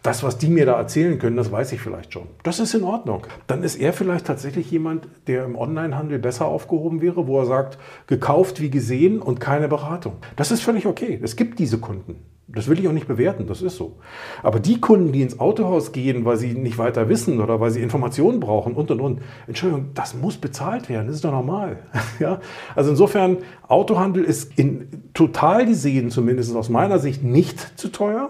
[0.05, 2.27] das, was die mir da erzählen können, das weiß ich vielleicht schon.
[2.43, 3.25] Das ist in Ordnung.
[3.47, 7.77] Dann ist er vielleicht tatsächlich jemand, der im Onlinehandel besser aufgehoben wäre, wo er sagt,
[8.07, 10.13] gekauft wie gesehen und keine Beratung.
[10.35, 11.19] Das ist völlig okay.
[11.21, 12.17] Es gibt diese Kunden.
[12.47, 13.97] Das will ich auch nicht bewerten, das ist so.
[14.43, 17.81] Aber die Kunden, die ins Autohaus gehen, weil sie nicht weiter wissen oder weil sie
[17.81, 21.79] Informationen brauchen und und und, Entschuldigung, das muss bezahlt werden, das ist doch normal.
[22.19, 22.39] ja?
[22.75, 23.37] Also insofern,
[23.67, 28.29] Autohandel ist in, total gesehen, zumindest aus meiner Sicht, nicht zu teuer.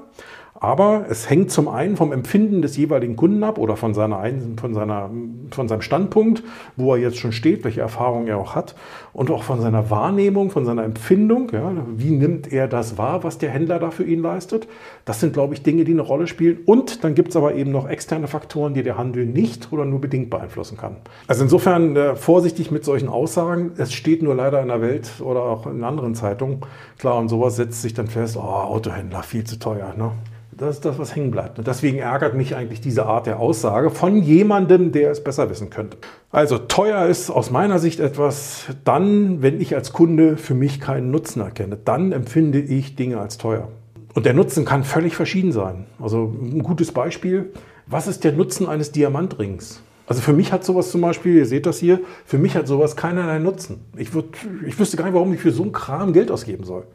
[0.57, 4.23] Aber es hängt zum einen vom Empfinden des jeweiligen Kunden ab oder von, seiner,
[4.55, 5.09] von, seiner,
[5.51, 6.43] von seinem Standpunkt,
[6.77, 8.73] wo er jetzt schon steht, welche Erfahrungen er auch hat
[9.11, 11.51] und auch von seiner Wahrnehmung, von seiner Empfindung.
[11.51, 14.65] Ja, wie nimmt er das wahr, was der Händler da für ihn leistet?
[15.03, 16.59] Das sind, glaube ich, Dinge, die eine Rolle spielen.
[16.65, 19.99] Und dann gibt es aber eben noch externe Faktoren, die der Handel nicht oder nur
[19.99, 20.95] bedingt beeinflussen kann.
[21.27, 23.73] Also insofern äh, vorsichtig mit solchen Aussagen.
[23.75, 26.61] Es steht nur leider in der Welt oder auch in anderen Zeitungen.
[26.97, 29.93] Klar, und sowas setzt sich dann fest, oh, Autohändler, viel zu teuer.
[29.97, 30.11] Ne?
[30.57, 31.59] Das ist das, was hängen bleibt.
[31.59, 35.69] Und deswegen ärgert mich eigentlich diese Art der Aussage von jemandem, der es besser wissen
[35.69, 35.97] könnte.
[36.31, 41.11] Also teuer ist aus meiner Sicht etwas dann, wenn ich als Kunde für mich keinen
[41.11, 41.77] Nutzen erkenne.
[41.83, 43.67] Dann empfinde ich Dinge als teuer.
[44.13, 45.87] Und der Nutzen kann völlig verschieden sein.
[46.01, 47.51] Also ein gutes Beispiel.
[47.85, 49.81] Was ist der Nutzen eines Diamantrings?
[50.07, 52.95] Also für mich hat sowas zum Beispiel, ihr seht das hier, für mich hat sowas
[52.95, 53.81] keinerlei Nutzen.
[53.97, 54.27] Ich, würd,
[54.65, 56.85] ich wüsste gar nicht, warum ich für so einen Kram Geld ausgeben soll.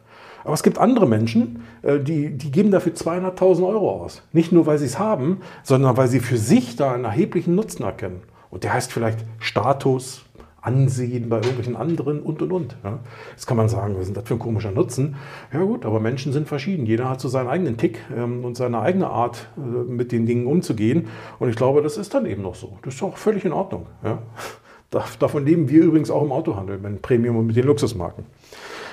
[0.45, 4.23] Aber es gibt andere Menschen, äh, die, die geben dafür 200.000 Euro aus.
[4.33, 7.83] Nicht nur, weil sie es haben, sondern weil sie für sich da einen erheblichen Nutzen
[7.83, 8.23] erkennen.
[8.51, 10.25] Und der heißt vielleicht Status,
[10.63, 12.77] Ansehen bei irgendwelchen anderen und und und.
[13.31, 15.17] Jetzt kann man sagen, was ist das für ein komischer Nutzen?
[15.53, 16.85] Ja gut, aber Menschen sind verschieden.
[16.85, 20.47] Jeder hat so seinen eigenen Tick ähm, und seine eigene Art, äh, mit den Dingen
[20.47, 21.09] umzugehen.
[21.39, 22.79] Und ich glaube, das ist dann eben noch so.
[22.83, 23.87] Das ist auch völlig in Ordnung.
[24.91, 28.25] Davon leben wir übrigens auch im Autohandel, mit Premium und mit den Luxusmarken.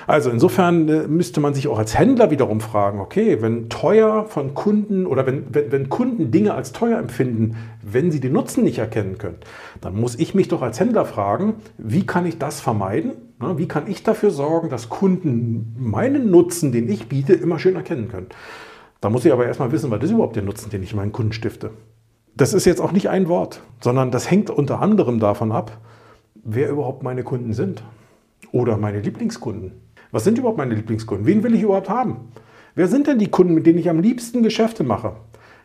[0.08, 4.54] Also insofern äh, müsste man sich auch als Händler wiederum fragen, okay, wenn teuer von
[4.54, 8.78] Kunden oder wenn, wenn, wenn Kunden Dinge als teuer empfinden, wenn sie den Nutzen nicht
[8.78, 9.36] erkennen können,
[9.82, 13.12] dann muss ich mich doch als Händler fragen, wie kann ich das vermeiden?
[13.56, 18.08] Wie kann ich dafür sorgen, dass Kunden meinen Nutzen, den ich biete, immer schön erkennen
[18.08, 18.28] können?
[19.02, 21.34] Da muss ich aber erstmal wissen, was ist überhaupt der Nutzen, den ich meinen Kunden
[21.34, 21.70] stifte.
[22.34, 25.76] Das ist jetzt auch nicht ein Wort, sondern das hängt unter anderem davon ab,
[26.34, 27.84] wer überhaupt meine Kunden sind
[28.52, 29.72] oder meine Lieblingskunden.
[30.10, 31.26] Was sind überhaupt meine Lieblingskunden?
[31.26, 32.32] Wen will ich überhaupt haben?
[32.74, 35.12] Wer sind denn die Kunden, mit denen ich am liebsten Geschäfte mache?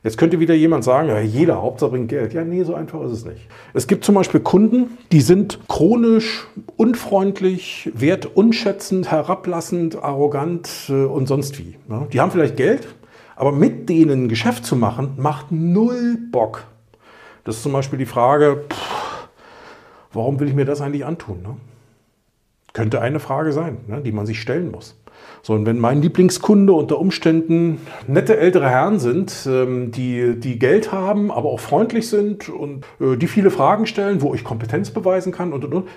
[0.03, 2.33] Jetzt könnte wieder jemand sagen, ja, jeder Hauptsache bringt Geld.
[2.33, 3.47] Ja, nee, so einfach ist es nicht.
[3.73, 11.57] Es gibt zum Beispiel Kunden, die sind chronisch unfreundlich, wertunschätzend, herablassend, arrogant äh, und sonst
[11.57, 11.75] wie.
[12.11, 12.85] Die haben vielleicht Geld,
[13.37, 16.65] aber mit denen Geschäft zu machen, macht null Bock.
[17.45, 19.29] Das ist zum Beispiel die Frage, pff,
[20.11, 21.43] warum will ich mir das eigentlich antun?
[21.43, 21.55] Ne?
[22.73, 24.99] Könnte eine Frage sein, ne, die man sich stellen muss.
[25.41, 30.91] So, und wenn mein Lieblingskunde unter Umständen nette ältere Herren sind, ähm, die, die Geld
[30.91, 35.31] haben, aber auch freundlich sind und äh, die viele Fragen stellen, wo ich Kompetenz beweisen
[35.31, 35.87] kann und und und,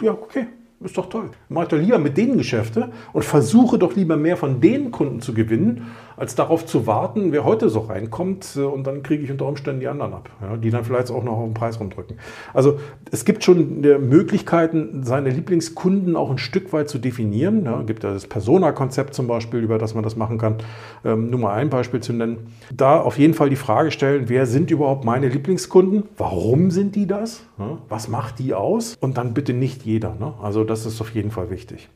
[0.00, 0.46] ja, okay,
[0.80, 1.30] ist doch toll.
[1.48, 5.32] Mach doch lieber mit denen Geschäfte und versuche doch lieber mehr von den Kunden zu
[5.32, 5.86] gewinnen,
[6.16, 9.80] als darauf zu warten, wer heute so reinkommt äh, und dann kriege ich unter Umständen
[9.80, 12.18] die anderen ab, ja, die dann vielleicht auch noch auf den Preis rumdrücken.
[12.54, 12.78] Also
[13.10, 17.64] es gibt schon äh, Möglichkeiten, seine Lieblingskunden auch ein Stück weit zu definieren.
[17.64, 20.56] Ja, gibt ja das Persona-Konzept zum Beispiel, über das man das machen kann.
[21.04, 22.52] Ähm, nur mal ein Beispiel zu nennen.
[22.74, 26.04] Da auf jeden Fall die Frage stellen, wer sind überhaupt meine Lieblingskunden?
[26.16, 27.44] Warum sind die das?
[27.58, 28.96] Ja, was macht die aus?
[29.00, 30.14] Und dann bitte nicht jeder.
[30.18, 30.34] Ne?
[30.42, 31.88] Also das ist auf jeden Fall wichtig.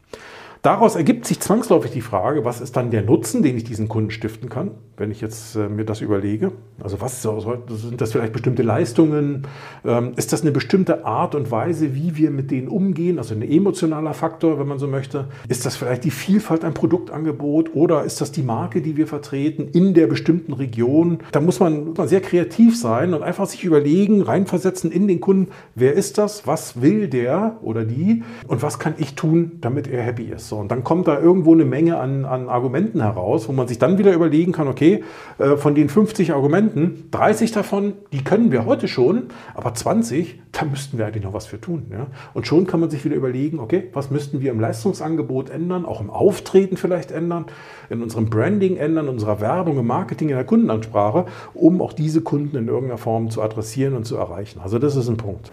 [0.62, 4.10] Daraus ergibt sich zwangsläufig die Frage, was ist dann der Nutzen, den ich diesen Kunden
[4.10, 6.52] stiften kann, wenn ich jetzt äh, mir das überlege.
[6.82, 9.46] Also was sind das vielleicht bestimmte Leistungen?
[9.86, 13.16] Ähm, ist das eine bestimmte Art und Weise, wie wir mit denen umgehen?
[13.16, 15.28] Also ein emotionaler Faktor, wenn man so möchte.
[15.48, 19.66] Ist das vielleicht die Vielfalt ein Produktangebot oder ist das die Marke, die wir vertreten
[19.72, 21.20] in der bestimmten Region?
[21.32, 25.20] Da muss man, muss man sehr kreativ sein und einfach sich überlegen, reinversetzen in den
[25.22, 29.88] Kunden, wer ist das, was will der oder die und was kann ich tun, damit
[29.88, 30.49] er happy ist.
[30.50, 33.78] So, und dann kommt da irgendwo eine Menge an, an Argumenten heraus, wo man sich
[33.78, 35.04] dann wieder überlegen kann, okay,
[35.38, 40.64] äh, von den 50 Argumenten, 30 davon, die können wir heute schon, aber 20, da
[40.64, 41.86] müssten wir eigentlich noch was für tun.
[41.92, 42.08] Ja?
[42.34, 46.00] Und schon kann man sich wieder überlegen, okay, was müssten wir im Leistungsangebot ändern, auch
[46.00, 47.46] im Auftreten vielleicht ändern,
[47.88, 52.22] in unserem Branding ändern, in unserer Werbung, im Marketing, in der Kundenansprache, um auch diese
[52.22, 54.58] Kunden in irgendeiner Form zu adressieren und zu erreichen.
[54.60, 55.48] Also das ist ein Punkt.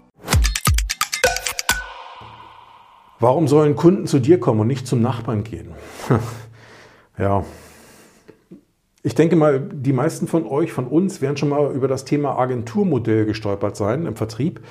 [3.22, 5.69] Warum sollen Kunden zu dir kommen und nicht zum Nachbarn gehen?
[7.19, 7.45] ja.
[9.03, 12.39] Ich denke mal, die meisten von euch, von uns, werden schon mal über das Thema
[12.39, 14.61] Agenturmodell gestolpert sein im Vertrieb.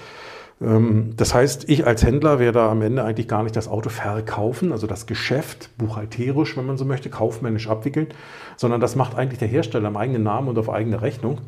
[0.61, 4.73] Ähm, das heißt, ich als Händler werde am Ende eigentlich gar nicht das Auto verkaufen,
[4.73, 8.09] also das Geschäft buchhalterisch, wenn man so möchte, kaufmännisch abwickeln,
[8.57, 11.39] sondern das macht eigentlich der Hersteller im eigenen Namen und auf eigene Rechnung.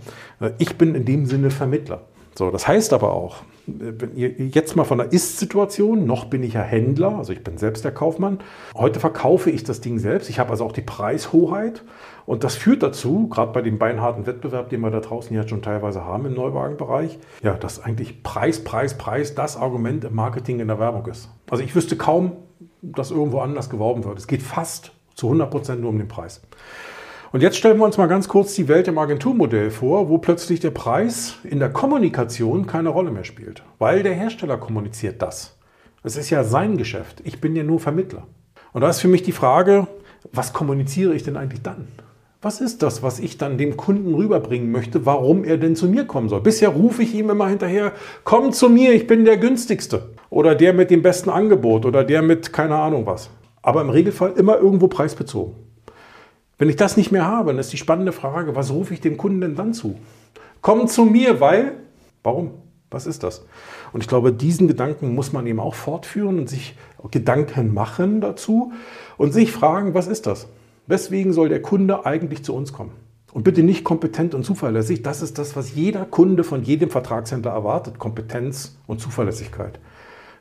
[0.40, 2.02] Äh, ich bin in dem Sinne Vermittler.
[2.34, 6.54] So, das heißt aber auch, wenn ihr jetzt mal von der Ist-Situation, noch bin ich
[6.54, 8.40] ja Händler, also ich bin selbst der Kaufmann.
[8.74, 10.30] Heute verkaufe ich das Ding selbst.
[10.30, 11.82] Ich habe also auch die Preishoheit.
[12.26, 15.62] Und das führt dazu, gerade bei dem beinharten Wettbewerb, den wir da draußen jetzt schon
[15.62, 20.68] teilweise haben im Neuwagenbereich, ja, dass eigentlich Preis, Preis, Preis das Argument im Marketing in
[20.68, 21.28] der Werbung ist.
[21.50, 22.32] Also ich wüsste kaum,
[22.80, 24.18] dass irgendwo anders geworben wird.
[24.18, 26.42] Es geht fast zu 100 Prozent nur um den Preis.
[27.32, 30.60] Und jetzt stellen wir uns mal ganz kurz die Welt im Agenturmodell vor, wo plötzlich
[30.60, 35.56] der Preis in der Kommunikation keine Rolle mehr spielt, weil der Hersteller kommuniziert das.
[36.02, 37.22] Es ist ja sein Geschäft.
[37.24, 38.26] Ich bin ja nur Vermittler.
[38.74, 39.86] Und da ist für mich die Frage,
[40.30, 41.88] was kommuniziere ich denn eigentlich dann?
[42.42, 46.04] Was ist das, was ich dann dem Kunden rüberbringen möchte, warum er denn zu mir
[46.04, 46.42] kommen soll?
[46.42, 47.92] Bisher rufe ich ihm immer hinterher,
[48.24, 50.10] komm zu mir, ich bin der günstigste.
[50.28, 53.30] Oder der mit dem besten Angebot oder der mit keine Ahnung was.
[53.62, 55.71] Aber im Regelfall immer irgendwo preisbezogen.
[56.62, 59.16] Wenn ich das nicht mehr habe, dann ist die spannende Frage, was rufe ich dem
[59.16, 59.98] Kunden denn dann zu?
[60.60, 61.72] Komm zu mir, weil,
[62.22, 62.52] warum?
[62.88, 63.44] Was ist das?
[63.92, 66.76] Und ich glaube, diesen Gedanken muss man eben auch fortführen und sich
[67.10, 68.72] Gedanken machen dazu
[69.16, 70.46] und sich fragen, was ist das?
[70.86, 72.92] Weswegen soll der Kunde eigentlich zu uns kommen?
[73.32, 75.02] Und bitte nicht kompetent und zuverlässig.
[75.02, 77.98] Das ist das, was jeder Kunde von jedem Vertragshändler erwartet.
[77.98, 79.80] Kompetenz und Zuverlässigkeit.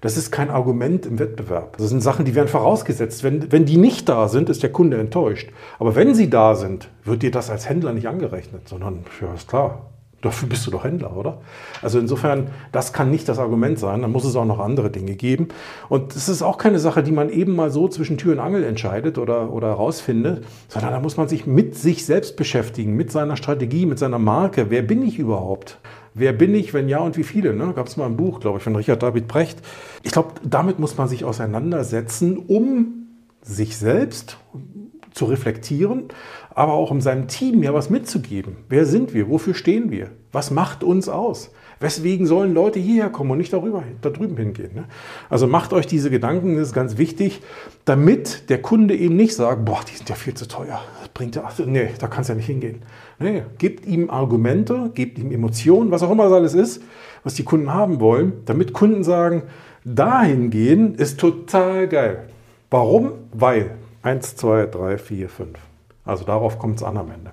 [0.01, 1.77] Das ist kein Argument im Wettbewerb.
[1.77, 3.23] Das sind Sachen, die werden vorausgesetzt.
[3.23, 5.51] Wenn, wenn die nicht da sind, ist der Kunde enttäuscht.
[5.79, 9.47] Aber wenn sie da sind, wird dir das als Händler nicht angerechnet, sondern, ja, ist
[9.47, 9.91] klar,
[10.21, 11.39] Dafür bist du doch Händler, oder?
[11.81, 14.03] Also insofern, das kann nicht das Argument sein.
[14.03, 15.47] Dann muss es auch noch andere Dinge geben.
[15.89, 18.63] Und es ist auch keine Sache, die man eben mal so zwischen Tür und Angel
[18.63, 23.35] entscheidet oder, oder rausfindet, sondern da muss man sich mit sich selbst beschäftigen, mit seiner
[23.35, 24.69] Strategie, mit seiner Marke.
[24.69, 25.79] Wer bin ich überhaupt?
[26.13, 27.53] Wer bin ich, wenn ja und wie viele?
[27.53, 27.73] Ne?
[27.73, 29.59] Gab es mal ein Buch, glaube ich, von Richard David Brecht.
[30.03, 33.07] Ich glaube, damit muss man sich auseinandersetzen, um
[33.41, 34.37] sich selbst
[35.13, 36.05] zu reflektieren,
[36.53, 38.57] aber auch um seinem Team ja was mitzugeben.
[38.69, 39.29] Wer sind wir?
[39.29, 40.11] Wofür stehen wir?
[40.31, 41.51] Was macht uns aus?
[41.81, 44.69] Weswegen sollen Leute hierher kommen und nicht darüber, da drüben hingehen?
[44.75, 44.85] Ne?
[45.29, 47.41] Also macht euch diese Gedanken, das ist ganz wichtig,
[47.85, 51.35] damit der Kunde eben nicht sagt, boah, die sind ja viel zu teuer, das bringt
[51.35, 52.83] ja, nee, da kannst ja nicht hingehen.
[53.17, 56.83] Nee, gebt ihm Argumente, gebt ihm Emotionen, was auch immer das alles ist,
[57.23, 59.43] was die Kunden haben wollen, damit Kunden sagen,
[59.83, 62.27] dahin gehen ist total geil.
[62.69, 63.13] Warum?
[63.33, 63.71] Weil
[64.03, 65.49] 1, 2, 3, 4, 5.
[66.05, 67.31] Also darauf kommt es an am Ende.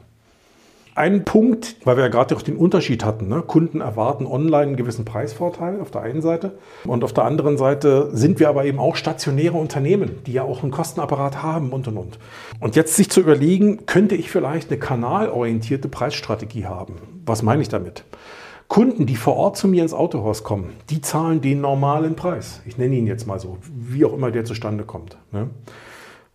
[0.98, 3.28] Ein Punkt, weil wir ja gerade auch den Unterschied hatten.
[3.28, 3.44] Ne?
[3.46, 8.10] Kunden erwarten online einen gewissen Preisvorteil auf der einen Seite und auf der anderen Seite
[8.12, 11.98] sind wir aber eben auch stationäre Unternehmen, die ja auch einen Kostenapparat haben und und
[11.98, 12.18] und.
[12.58, 16.96] Und jetzt sich zu überlegen, könnte ich vielleicht eine kanalorientierte Preisstrategie haben?
[17.24, 18.02] Was meine ich damit?
[18.66, 22.60] Kunden, die vor Ort zu mir ins Autohaus kommen, die zahlen den normalen Preis.
[22.66, 25.16] Ich nenne ihn jetzt mal so, wie auch immer der zustande kommt.
[25.30, 25.48] Ne?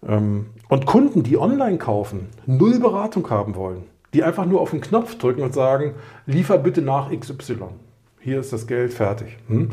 [0.08, 3.84] Ähm, und Kunden, die online kaufen, null Beratung haben wollen,
[4.14, 5.94] die einfach nur auf den Knopf drücken und sagen,
[6.26, 7.58] liefer bitte nach XY.
[8.20, 9.38] Hier ist das Geld fertig.
[9.48, 9.72] Hm?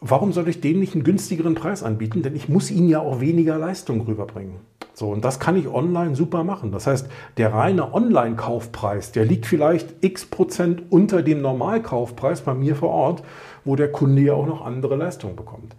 [0.00, 2.22] Warum soll ich denen nicht einen günstigeren Preis anbieten?
[2.22, 4.56] Denn ich muss ihnen ja auch weniger Leistung rüberbringen.
[4.92, 6.70] So, und das kann ich online super machen.
[6.70, 12.76] Das heißt, der reine Online-Kaufpreis, der liegt vielleicht x Prozent unter dem Normalkaufpreis bei mir
[12.76, 13.24] vor Ort,
[13.64, 15.74] wo der Kunde ja auch noch andere Leistungen bekommt.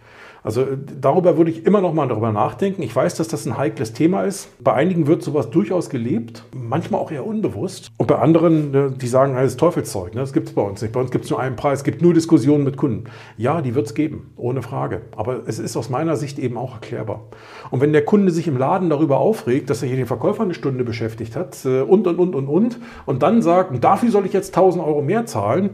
[0.45, 2.83] Also äh, darüber würde ich immer noch mal darüber nachdenken.
[2.83, 4.47] Ich weiß, dass das ein heikles Thema ist.
[4.63, 7.89] Bei einigen wird sowas durchaus gelebt, manchmal auch eher unbewusst.
[7.97, 10.13] Und bei anderen, äh, die sagen, das ist Teufelszeug.
[10.13, 10.21] Ne?
[10.21, 10.93] Das gibt es bei uns nicht.
[10.93, 11.79] Bei uns gibt es nur einen Preis.
[11.79, 13.05] Es gibt nur Diskussionen mit Kunden.
[13.37, 15.01] Ja, die wird es geben, ohne Frage.
[15.17, 17.23] Aber es ist aus meiner Sicht eben auch erklärbar.
[17.71, 20.53] Und wenn der Kunde sich im Laden darüber aufregt, dass er hier den Verkäufer eine
[20.53, 24.33] Stunde beschäftigt hat äh, und, und, und, und, und, und dann sagt, dafür soll ich
[24.33, 25.71] jetzt 1000 Euro mehr zahlen,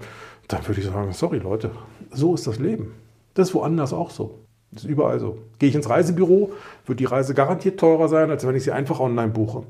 [0.48, 1.72] dann würde ich sagen, sorry Leute,
[2.10, 2.94] so ist das Leben.
[3.34, 4.41] Das ist woanders auch so.
[4.72, 5.38] Das ist überall so.
[5.60, 6.52] Gehe ich ins Reisebüro,
[6.86, 9.64] wird die Reise garantiert teurer sein, als wenn ich sie einfach online buche.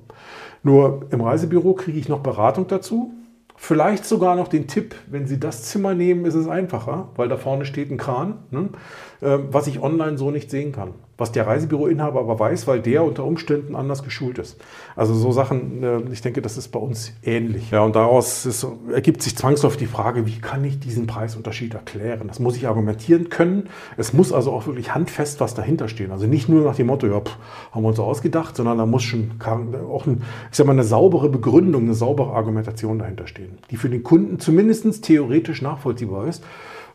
[0.63, 3.11] Nur im Reisebüro kriege ich noch Beratung dazu.
[3.55, 7.37] Vielleicht sogar noch den Tipp, wenn Sie das Zimmer nehmen, ist es einfacher, weil da
[7.37, 8.69] vorne steht ein Kran, ne,
[9.21, 13.03] äh, was ich online so nicht sehen kann was der Reisebüroinhaber aber weiß, weil der
[13.03, 14.57] unter Umständen anders geschult ist.
[14.95, 17.71] Also so Sachen, äh, ich denke, das ist bei uns ähnlich.
[17.71, 22.27] Ja, und daraus ist, ergibt sich zwangsläufig die Frage, wie kann ich diesen Preisunterschied erklären?
[22.27, 23.69] Das muss ich argumentieren können.
[23.97, 26.11] Es muss also auch wirklich handfest was dahinter stehen.
[26.11, 27.37] Also nicht nur nach dem Motto, ja, pff,
[27.71, 29.31] haben wir uns so ausgedacht, sondern da muss schon
[29.89, 33.89] auch ein, ich sag mal, eine saubere Begründung, eine saubere Argumentation dahinter stehen, die für
[33.89, 36.43] den Kunden zumindest theoretisch nachvollziehbar ist.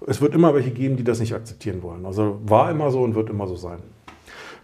[0.06, 2.04] Es wird immer welche geben, die das nicht akzeptieren wollen.
[2.04, 3.78] Also war immer so und wird immer so sein.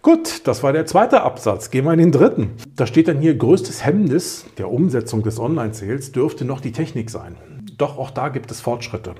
[0.03, 1.71] Gut, das war der zweite Absatz.
[1.71, 2.51] Gehen wir in den dritten.
[2.75, 7.37] Da steht dann hier, größtes Hemmnis der Umsetzung des Online-Sales dürfte noch die Technik sein.
[7.77, 9.15] Doch auch da gibt es Fortschritte.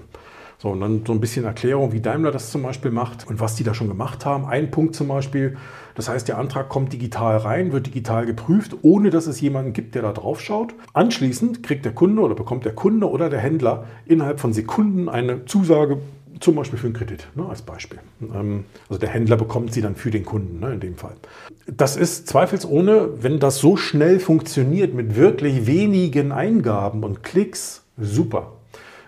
[0.57, 3.55] So, und dann so ein bisschen Erklärung, wie Daimler das zum Beispiel macht und was
[3.55, 4.43] die da schon gemacht haben.
[4.43, 5.55] Ein Punkt zum Beispiel,
[5.95, 9.95] das heißt, der Antrag kommt digital rein, wird digital geprüft, ohne dass es jemanden gibt,
[9.95, 10.73] der da drauf schaut.
[10.91, 15.45] Anschließend kriegt der Kunde oder bekommt der Kunde oder der Händler innerhalb von Sekunden eine
[15.45, 15.99] Zusage
[16.39, 17.99] zum Beispiel für einen Kredit, ne, als Beispiel.
[18.21, 21.15] Ähm, also der Händler bekommt sie dann für den Kunden, ne, in dem Fall.
[21.67, 28.53] Das ist zweifelsohne, wenn das so schnell funktioniert mit wirklich wenigen Eingaben und Klicks, super.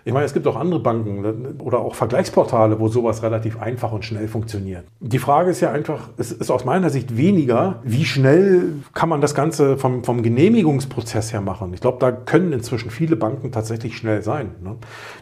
[0.08, 3.92] Ich meine, es gibt auch andere Banken ne, oder auch Vergleichsportale, wo sowas relativ einfach
[3.92, 4.86] und schnell funktioniert.
[5.00, 9.20] Die Frage ist ja einfach, es ist aus meiner Sicht weniger, wie schnell kann man
[9.20, 11.74] das Ganze vom, vom Genehmigungsprozess her machen.
[11.74, 14.52] Ich glaube, da können inzwischen viele Banken tatsächlich schnell sein.
[14.64, 14.76] Ne?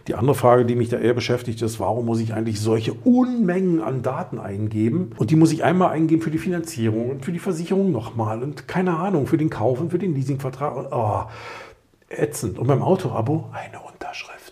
[0.09, 3.81] Die andere Frage, die mich da eher beschäftigt, ist, warum muss ich eigentlich solche Unmengen
[3.81, 5.11] an Daten eingeben?
[5.15, 8.67] Und die muss ich einmal eingeben für die Finanzierung und für die Versicherung nochmal und
[8.67, 10.91] keine Ahnung, für den Kauf und für den Leasingvertrag.
[10.91, 11.21] Oh,
[12.09, 12.59] ätzend.
[12.59, 14.42] Und beim Autoabo eine Unterschrift.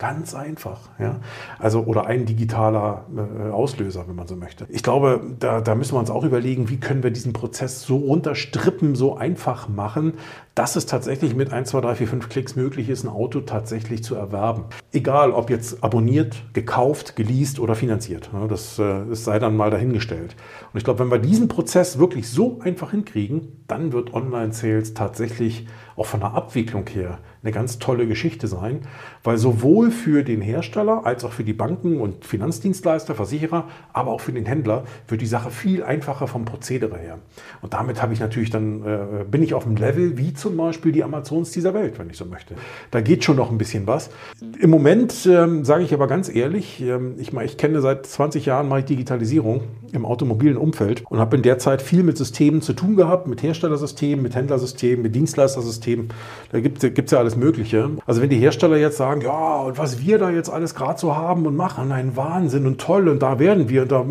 [0.00, 0.88] Ganz einfach.
[0.98, 1.20] Ja?
[1.58, 4.66] Also, oder ein digitaler äh, Auslöser, wenn man so möchte.
[4.70, 7.98] Ich glaube, da, da müssen wir uns auch überlegen, wie können wir diesen Prozess so
[7.98, 10.14] runterstrippen, so einfach machen,
[10.54, 14.02] dass es tatsächlich mit 1, 2, 3, 4, 5 Klicks möglich ist, ein Auto tatsächlich
[14.02, 14.64] zu erwerben.
[14.90, 18.30] Egal, ob jetzt abonniert, gekauft, geleast oder finanziert.
[18.32, 20.34] Ja, das, äh, das sei dann mal dahingestellt.
[20.72, 25.66] Und ich glaube, wenn wir diesen Prozess wirklich so einfach hinkriegen, dann wird Online-Sales tatsächlich
[25.94, 28.80] auch von der Abwicklung her eine ganz tolle Geschichte sein,
[29.24, 34.20] weil sowohl für den Hersteller als auch für die Banken und Finanzdienstleister, Versicherer, aber auch
[34.20, 37.18] für den Händler wird die Sache viel einfacher vom Prozedere her.
[37.62, 40.92] Und damit habe ich natürlich dann, äh, bin ich auf dem Level wie zum Beispiel
[40.92, 42.54] die Amazons dieser Welt, wenn ich so möchte.
[42.90, 44.10] Da geht schon noch ein bisschen was.
[44.58, 48.68] Im Moment ähm, sage ich aber ganz ehrlich, ähm, ich, ich kenne seit 20 Jahren
[48.68, 49.62] mache ich Digitalisierung
[49.92, 53.42] im automobilen Umfeld und habe in der Zeit viel mit Systemen zu tun gehabt, mit
[53.42, 56.08] Herstellersystemen, mit Händlersystemen, mit Dienstleistersystemen.
[56.52, 57.90] Da gibt es ja alles Mögliche.
[58.06, 61.16] Also wenn die Hersteller jetzt sagen, ja, und was wir da jetzt alles gerade so
[61.16, 63.86] haben und machen, ein Wahnsinn und toll und da werden wir.
[63.86, 64.04] Da,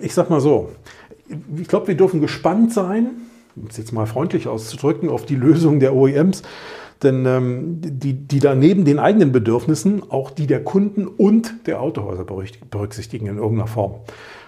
[0.00, 0.70] ich sag mal so,
[1.56, 3.10] ich glaube, wir dürfen gespannt sein,
[3.56, 6.42] um es jetzt mal freundlich auszudrücken, auf die Lösung der OEMs.
[7.02, 11.80] Denn ähm, die, die da neben den eigenen Bedürfnissen auch die der Kunden und der
[11.80, 13.96] Autohäuser berücksichtigen in irgendeiner Form.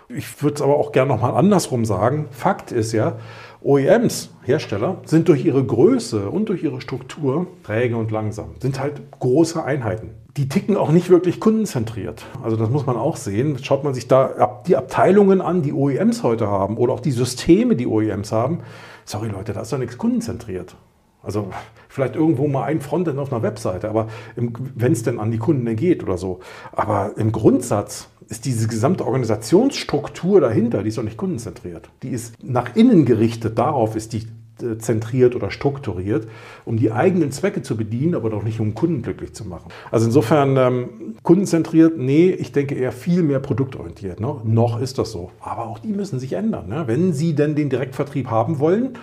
[0.08, 2.26] Ich würde es aber auch gerne nochmal andersrum sagen.
[2.30, 3.16] Fakt ist ja,
[3.64, 9.00] OEMs, Hersteller, sind durch ihre Größe und durch ihre Struktur träge und langsam, sind halt
[9.18, 10.10] große Einheiten.
[10.36, 12.26] Die ticken auch nicht wirklich kundenzentriert.
[12.42, 13.56] Also das muss man auch sehen.
[13.62, 17.74] Schaut man sich da die Abteilungen an, die OEMs heute haben oder auch die Systeme,
[17.74, 18.58] die OEMs haben.
[19.06, 20.76] Sorry Leute, da ist doch nichts kundenzentriert.
[21.22, 21.48] Also
[21.88, 25.74] vielleicht irgendwo mal ein Frontend auf einer Webseite, aber wenn es denn an die Kunden
[25.74, 26.40] geht oder so.
[26.72, 31.90] Aber im Grundsatz ist diese gesamte Organisationsstruktur dahinter, die ist doch nicht kundenzentriert.
[32.02, 34.26] Die ist nach innen gerichtet, darauf ist die
[34.62, 36.28] äh, zentriert oder strukturiert,
[36.64, 39.68] um die eigenen Zwecke zu bedienen, aber doch nicht um Kunden glücklich zu machen.
[39.90, 40.88] Also insofern ähm,
[41.22, 44.20] kundenzentriert, nee, ich denke eher viel mehr produktorientiert.
[44.20, 44.40] Ne?
[44.44, 45.32] Noch ist das so.
[45.40, 46.68] Aber auch die müssen sich ändern.
[46.68, 46.84] Ne?
[46.86, 48.98] Wenn sie denn den Direktvertrieb haben wollen,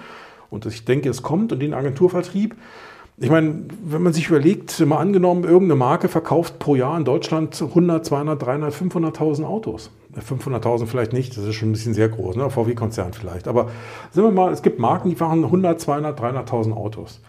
[0.50, 2.56] und ich denke, es kommt, und den Agenturvertrieb,
[3.22, 7.62] ich meine, wenn man sich überlegt, mal angenommen, irgendeine Marke verkauft pro Jahr in Deutschland
[7.62, 9.92] 100, 200, 300, 500.000 Autos.
[10.20, 12.50] 500.000 vielleicht nicht, das ist schon ein bisschen sehr groß, ne?
[12.50, 13.48] VW-Konzern vielleicht.
[13.48, 13.70] Aber
[14.12, 17.22] sind wir mal, es gibt Marken, die fahren 100, 200, 300.000 Autos.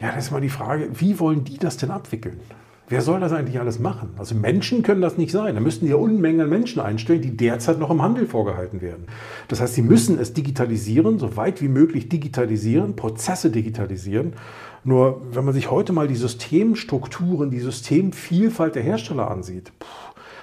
[0.00, 2.40] Ja, das ist mal die Frage, wie wollen die das denn abwickeln?
[2.88, 4.10] Wer soll das eigentlich alles machen?
[4.16, 5.56] Also Menschen können das nicht sein.
[5.56, 9.06] Da müssten ja Unmengen Menschen einstellen, die derzeit noch im Handel vorgehalten werden.
[9.48, 14.34] Das heißt, sie müssen es digitalisieren, so weit wie möglich digitalisieren, Prozesse digitalisieren.
[14.86, 19.72] Nur wenn man sich heute mal die Systemstrukturen, die Systemvielfalt der Hersteller ansieht,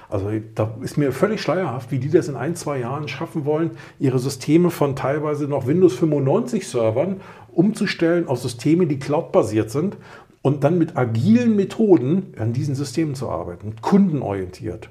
[0.09, 3.71] also da ist mir völlig schleierhaft, wie die das in ein, zwei Jahren schaffen wollen,
[3.99, 7.21] ihre Systeme von teilweise noch Windows 95 Servern
[7.53, 9.95] umzustellen auf Systeme, die cloudbasiert sind
[10.41, 14.89] und dann mit agilen Methoden an diesen Systemen zu arbeiten, kundenorientiert.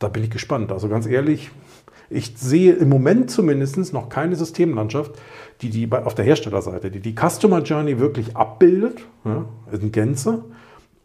[0.00, 0.72] Da bin ich gespannt.
[0.72, 1.52] Also ganz ehrlich,
[2.10, 5.12] ich sehe im Moment zumindest noch keine Systemlandschaft,
[5.62, 10.44] die, die auf der Herstellerseite, die die Customer Journey wirklich abbildet, ja, in Gänze,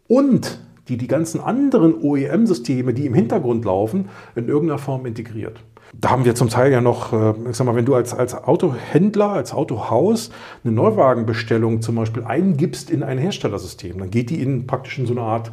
[0.06, 5.60] und die die ganzen anderen OEM-Systeme, die im Hintergrund laufen, in irgendeiner Form integriert.
[5.98, 8.34] Da haben wir zum Teil ja noch, äh, ich sag mal, wenn du als, als
[8.34, 10.30] Autohändler, als Autohaus
[10.64, 15.12] eine Neuwagenbestellung zum Beispiel eingibst in ein Herstellersystem, dann geht die in praktisch in so
[15.12, 15.52] eine Art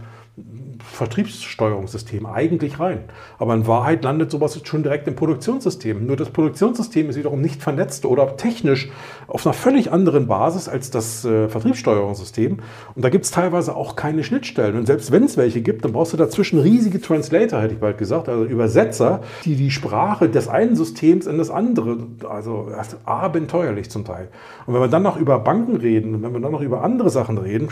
[0.83, 3.05] Vertriebssteuerungssystem eigentlich rein.
[3.37, 6.05] Aber in Wahrheit landet sowas schon direkt im Produktionssystem.
[6.05, 8.89] Nur das Produktionssystem ist wiederum nicht vernetzt oder technisch
[9.27, 12.59] auf einer völlig anderen Basis als das äh, Vertriebssteuerungssystem.
[12.95, 14.77] Und da gibt es teilweise auch keine Schnittstellen.
[14.77, 17.97] Und selbst wenn es welche gibt, dann brauchst du dazwischen riesige Translator, hätte ich bald
[17.97, 21.97] gesagt, also Übersetzer, die die Sprache des einen Systems in das andere,
[22.29, 22.71] also
[23.05, 24.29] abenteuerlich zum Teil.
[24.65, 27.37] Und wenn wir dann noch über Banken reden wenn wir dann noch über andere Sachen
[27.37, 27.69] reden,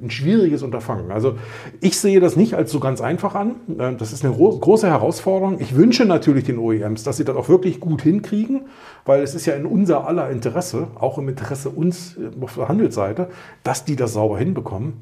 [0.00, 1.10] ein schwieriges Unterfangen.
[1.10, 1.36] Also
[1.80, 3.56] ich sehe das nicht als so ganz einfach an.
[3.78, 5.58] Äh, das ist eine große Herausforderung.
[5.60, 8.66] Ich wünsche natürlich den OEMs, dass sie das auch wirklich gut hinkriegen,
[9.06, 12.68] weil es ist ja in unser aller Interesse, auch im Interesse uns äh, auf der
[12.68, 13.28] Handelsseite,
[13.62, 14.94] dass die das sauber hinbekommen.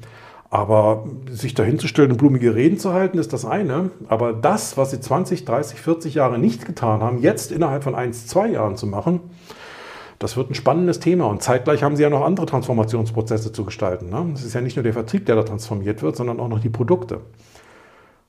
[0.49, 3.89] Aber sich dahinzustellen und blumige Reden zu halten, ist das eine.
[4.07, 8.27] Aber das, was sie 20, 30, 40 Jahre nicht getan haben, jetzt innerhalb von 1,
[8.27, 9.19] 2 Jahren zu machen,
[10.19, 14.09] das wird ein spannendes Thema und zeitgleich haben Sie ja noch andere Transformationsprozesse zu gestalten.
[14.09, 14.31] Ne?
[14.33, 16.69] Es ist ja nicht nur der Vertrieb, der da transformiert wird, sondern auch noch die
[16.69, 17.21] Produkte.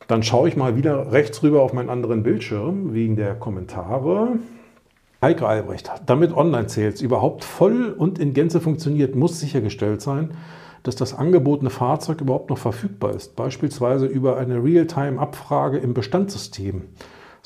[0.08, 4.38] Dann schaue ich mal wieder rechts rüber auf meinen anderen Bildschirm wegen der Kommentare.
[5.22, 10.36] Heike Albrecht, damit Online-Sales überhaupt voll und in Gänze funktioniert, muss sichergestellt sein,
[10.82, 16.82] dass das angebotene Fahrzeug überhaupt noch verfügbar ist, beispielsweise über eine Realtime-Abfrage im Bestandssystem.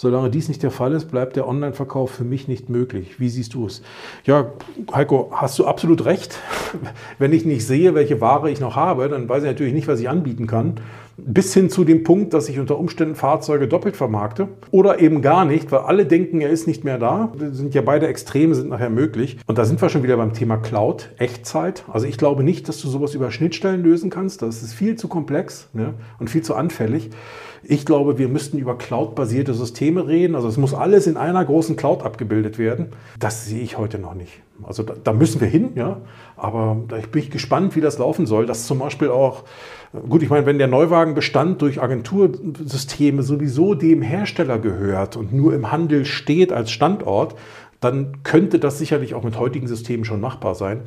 [0.01, 3.21] Solange dies nicht der Fall ist, bleibt der Online-Verkauf für mich nicht möglich.
[3.21, 3.83] Wie siehst du es?
[4.25, 4.53] Ja,
[4.95, 6.39] Heiko, hast du absolut recht.
[7.19, 10.01] Wenn ich nicht sehe, welche Ware ich noch habe, dann weiß ich natürlich nicht, was
[10.01, 10.77] ich anbieten kann.
[11.19, 15.45] Bis hin zu dem Punkt, dass ich unter Umständen Fahrzeuge doppelt vermarkte oder eben gar
[15.45, 17.31] nicht, weil alle denken, er ist nicht mehr da.
[17.39, 19.37] Das sind ja beide Extreme, sind nachher möglich.
[19.49, 21.85] Und da sind wir schon wieder beim Thema Cloud, Echtzeit.
[21.93, 24.41] Also ich glaube nicht, dass du sowas über Schnittstellen lösen kannst.
[24.41, 25.93] Das ist viel zu komplex ne?
[26.19, 27.11] und viel zu anfällig.
[27.63, 30.35] Ich glaube, wir müssten über cloud-basierte Systeme reden.
[30.35, 32.89] Also es muss alles in einer großen Cloud abgebildet werden.
[33.19, 34.41] Das sehe ich heute noch nicht.
[34.63, 35.99] Also da, da müssen wir hin, ja.
[36.37, 38.47] Aber da bin ich gespannt, wie das laufen soll.
[38.47, 39.45] Dass zum Beispiel auch,
[40.09, 45.71] gut, ich meine, wenn der Neuwagenbestand durch Agentursysteme sowieso dem Hersteller gehört und nur im
[45.71, 47.35] Handel steht als Standort,
[47.81, 50.83] dann könnte das sicherlich auch mit heutigen Systemen schon machbar sein.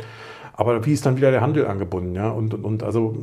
[0.56, 2.16] Aber wie ist dann wieder der Handel angebunden?
[2.16, 2.30] Ja?
[2.30, 3.16] Und, und, und also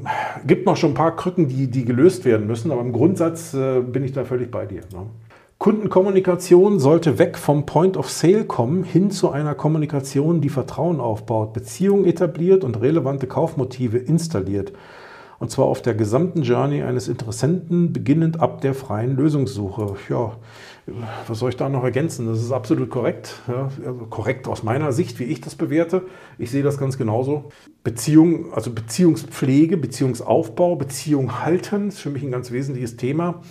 [0.46, 3.80] gibt noch schon ein paar Krücken, die, die gelöst werden müssen, aber im Grundsatz äh,
[3.80, 4.80] bin ich da völlig bei dir.
[4.92, 5.06] Ne?
[5.58, 11.52] Kundenkommunikation sollte weg vom Point of Sale kommen, hin zu einer Kommunikation, die Vertrauen aufbaut,
[11.52, 14.72] Beziehungen etabliert und relevante Kaufmotive installiert.
[15.38, 19.96] Und zwar auf der gesamten Journey eines Interessenten, beginnend ab der freien Lösungssuche.
[20.08, 20.32] Ja,
[21.26, 22.26] was soll ich da noch ergänzen?
[22.26, 23.40] Das ist absolut korrekt.
[23.48, 26.02] Ja, also korrekt aus meiner Sicht, wie ich das bewerte.
[26.38, 27.50] Ich sehe das ganz genauso.
[27.84, 33.42] Beziehung, also Beziehungspflege, Beziehungsaufbau, Beziehung halten ist für mich ein ganz wesentliches Thema.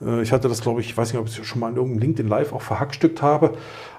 [0.00, 1.76] Äh, ich hatte das, glaube ich, ich weiß nicht, ob ich es schon mal in
[1.76, 3.52] irgendeinem LinkedIn Live auch verhackstückt habe,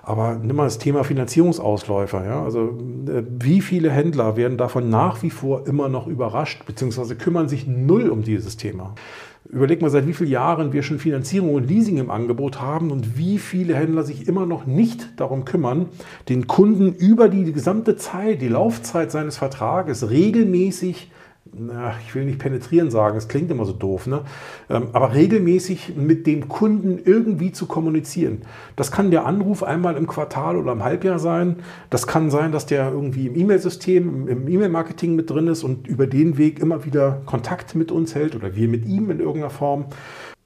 [0.03, 2.25] aber nimm mal das Thema Finanzierungsausläufer.
[2.25, 2.43] Ja?
[2.43, 2.77] Also
[3.07, 7.67] äh, wie viele Händler werden davon nach wie vor immer noch überrascht, beziehungsweise kümmern sich
[7.67, 8.95] null um dieses Thema?
[9.49, 13.17] Überleg mal, seit wie vielen Jahren wir schon Finanzierung und Leasing im Angebot haben und
[13.17, 15.87] wie viele Händler sich immer noch nicht darum kümmern,
[16.27, 21.11] den Kunden über die gesamte Zeit, die Laufzeit seines Vertrages regelmäßig
[22.05, 24.21] ich will nicht penetrieren sagen, es klingt immer so doof, ne?
[24.69, 28.41] Ähm, aber regelmäßig mit dem Kunden irgendwie zu kommunizieren.
[28.75, 31.57] Das kann der Anruf einmal im Quartal oder im Halbjahr sein.
[31.89, 36.07] Das kann sein, dass der irgendwie im E-Mail-System, im E-Mail-Marketing mit drin ist und über
[36.07, 39.85] den Weg immer wieder Kontakt mit uns hält oder wir mit ihm in irgendeiner Form.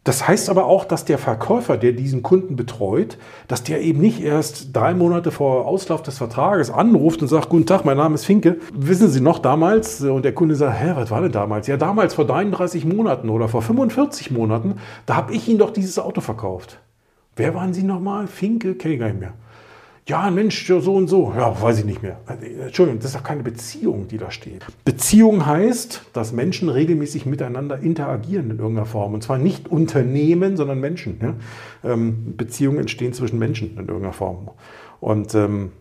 [0.03, 4.19] Das heißt aber auch, dass der Verkäufer, der diesen Kunden betreut, dass der eben nicht
[4.23, 8.25] erst drei Monate vor Auslauf des Vertrages anruft und sagt, guten Tag, mein Name ist
[8.25, 8.57] Finke.
[8.73, 10.01] Wissen Sie noch damals?
[10.01, 11.67] Und der Kunde sagt, hä, was war denn damals?
[11.67, 15.99] Ja, damals vor 33 Monaten oder vor 45 Monaten, da habe ich Ihnen doch dieses
[15.99, 16.79] Auto verkauft.
[17.35, 18.25] Wer waren Sie nochmal?
[18.25, 18.73] Finke?
[18.73, 19.33] Kenne ich gar nicht mehr.
[20.07, 21.31] Ja, Mensch, so und so.
[21.35, 22.19] Ja, weiß ich nicht mehr.
[22.27, 24.65] Entschuldigung, das ist doch keine Beziehung, die da steht.
[24.83, 29.13] Beziehung heißt, dass Menschen regelmäßig miteinander interagieren in irgendeiner Form.
[29.13, 31.19] Und zwar nicht Unternehmen, sondern Menschen.
[31.21, 31.35] Ja?
[31.91, 34.49] Ähm, Beziehungen entstehen zwischen Menschen in irgendeiner Form.
[34.99, 35.71] Und ähm,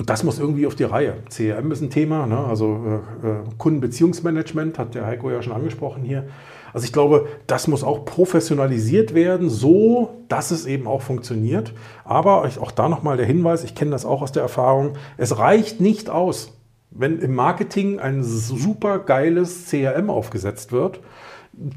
[0.00, 1.16] und das muss irgendwie auf die Reihe.
[1.28, 2.38] CRM ist ein Thema, ne?
[2.38, 6.24] also äh, äh, Kundenbeziehungsmanagement hat der Heiko ja schon angesprochen hier.
[6.72, 11.74] Also ich glaube, das muss auch professionalisiert werden, so dass es eben auch funktioniert.
[12.02, 15.82] Aber auch da nochmal der Hinweis, ich kenne das auch aus der Erfahrung, es reicht
[15.82, 16.56] nicht aus,
[16.90, 21.00] wenn im Marketing ein super geiles CRM aufgesetzt wird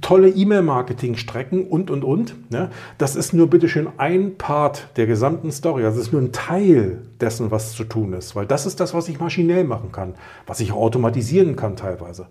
[0.01, 2.36] tolle E-Mail-Marketing-Strecken und, und, und.
[2.49, 5.84] Ja, das ist nur bitteschön ein Part der gesamten Story.
[5.84, 8.36] Also es ist nur ein Teil dessen, was zu tun ist.
[8.36, 10.15] Weil das ist das, was ich maschinell machen kann,
[10.47, 12.27] was ich automatisieren kann teilweise.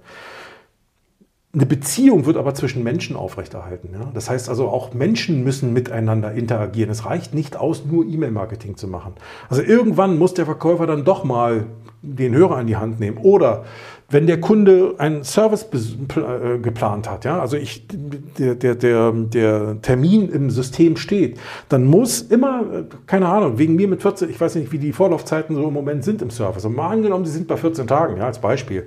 [1.54, 3.90] Eine Beziehung wird aber zwischen Menschen aufrechterhalten.
[3.92, 4.10] Ja?
[4.14, 6.90] Das heißt also, auch Menschen müssen miteinander interagieren.
[6.90, 9.12] Es reicht nicht aus, nur E-Mail-Marketing zu machen.
[9.50, 11.66] Also irgendwann muss der Verkäufer dann doch mal
[12.00, 13.18] den Hörer in die Hand nehmen.
[13.18, 13.64] Oder
[14.12, 19.82] wenn der Kunde einen Service äh, geplant hat, ja, also ich, der, der, der, der
[19.82, 24.40] Termin im System steht, dann muss immer, äh, keine Ahnung, wegen mir mit 14, ich
[24.40, 26.64] weiß nicht, wie die Vorlaufzeiten so im Moment sind im Service.
[26.64, 28.86] Und mal angenommen, die sind bei 14 Tagen, ja, als Beispiel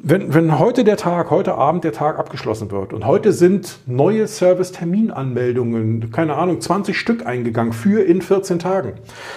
[0.00, 4.26] wenn, wenn heute der Tag, heute Abend der Tag abgeschlossen wird und heute sind neue
[4.26, 8.94] Service-Terminanmeldungen, keine Ahnung, 20 Stück eingegangen für in 14 Tagen,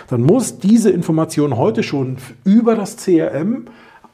[0.09, 3.65] dann muss diese Information heute schon über das CRM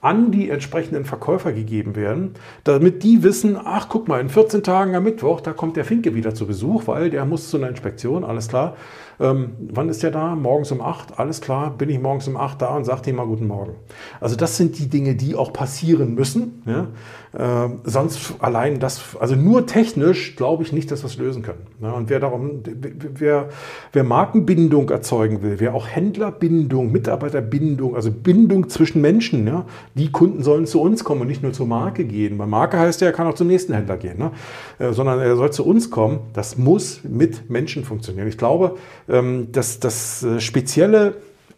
[0.02, 2.32] an die entsprechenden Verkäufer gegeben werden,
[2.64, 6.16] damit die wissen, ach guck mal, in 14 Tagen am Mittwoch, da kommt der Finke
[6.16, 8.76] wieder zu Besuch, weil der muss zu einer Inspektion, alles klar.
[9.20, 10.36] Ähm, wann ist der da?
[10.36, 13.26] Morgens um 8, alles klar, bin ich morgens um 8 da und sage ihm mal
[13.26, 13.74] guten Morgen.
[14.22, 16.62] Also das sind die Dinge, die auch passieren müssen.
[16.66, 16.88] Ja?
[17.34, 21.66] Äh, sonst allein das, also nur technisch glaube ich nicht, dass wir es lösen können.
[21.82, 21.92] Ja?
[21.92, 23.50] Und wer darum, wer,
[23.92, 29.66] wer Markenbindung erzeugen will, wer auch Händlerbindung, Mitarbeiterbindung, also Bindung zwischen Menschen, ja?
[29.96, 32.38] die Kunden sollen zu uns kommen und nicht nur zur Marke gehen.
[32.38, 34.32] Bei Marke heißt ja, er kann auch zum nächsten Händler gehen, ne?
[34.78, 36.20] äh, sondern er soll zu uns kommen.
[36.34, 38.28] Das muss mit Menschen funktionieren.
[38.28, 38.78] Ich glaube,
[39.08, 41.16] ähm, dass das äh, spezielle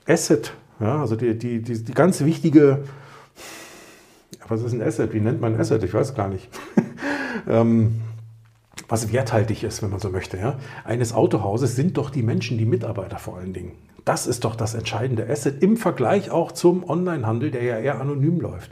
[0.08, 2.84] Asset, ja, also die, die, die, die ganz wichtige,
[4.48, 5.14] was ist ein Asset?
[5.14, 5.84] Wie nennt man ein Asset?
[5.84, 6.50] Ich weiß gar nicht.
[7.48, 8.02] ähm,
[8.88, 12.66] was werthaltig ist, wenn man so möchte, ja, eines Autohauses sind doch die Menschen, die
[12.66, 13.74] Mitarbeiter vor allen Dingen.
[14.06, 18.40] Das ist doch das entscheidende Asset im Vergleich auch zum Onlinehandel, der ja eher anonym
[18.42, 18.72] läuft.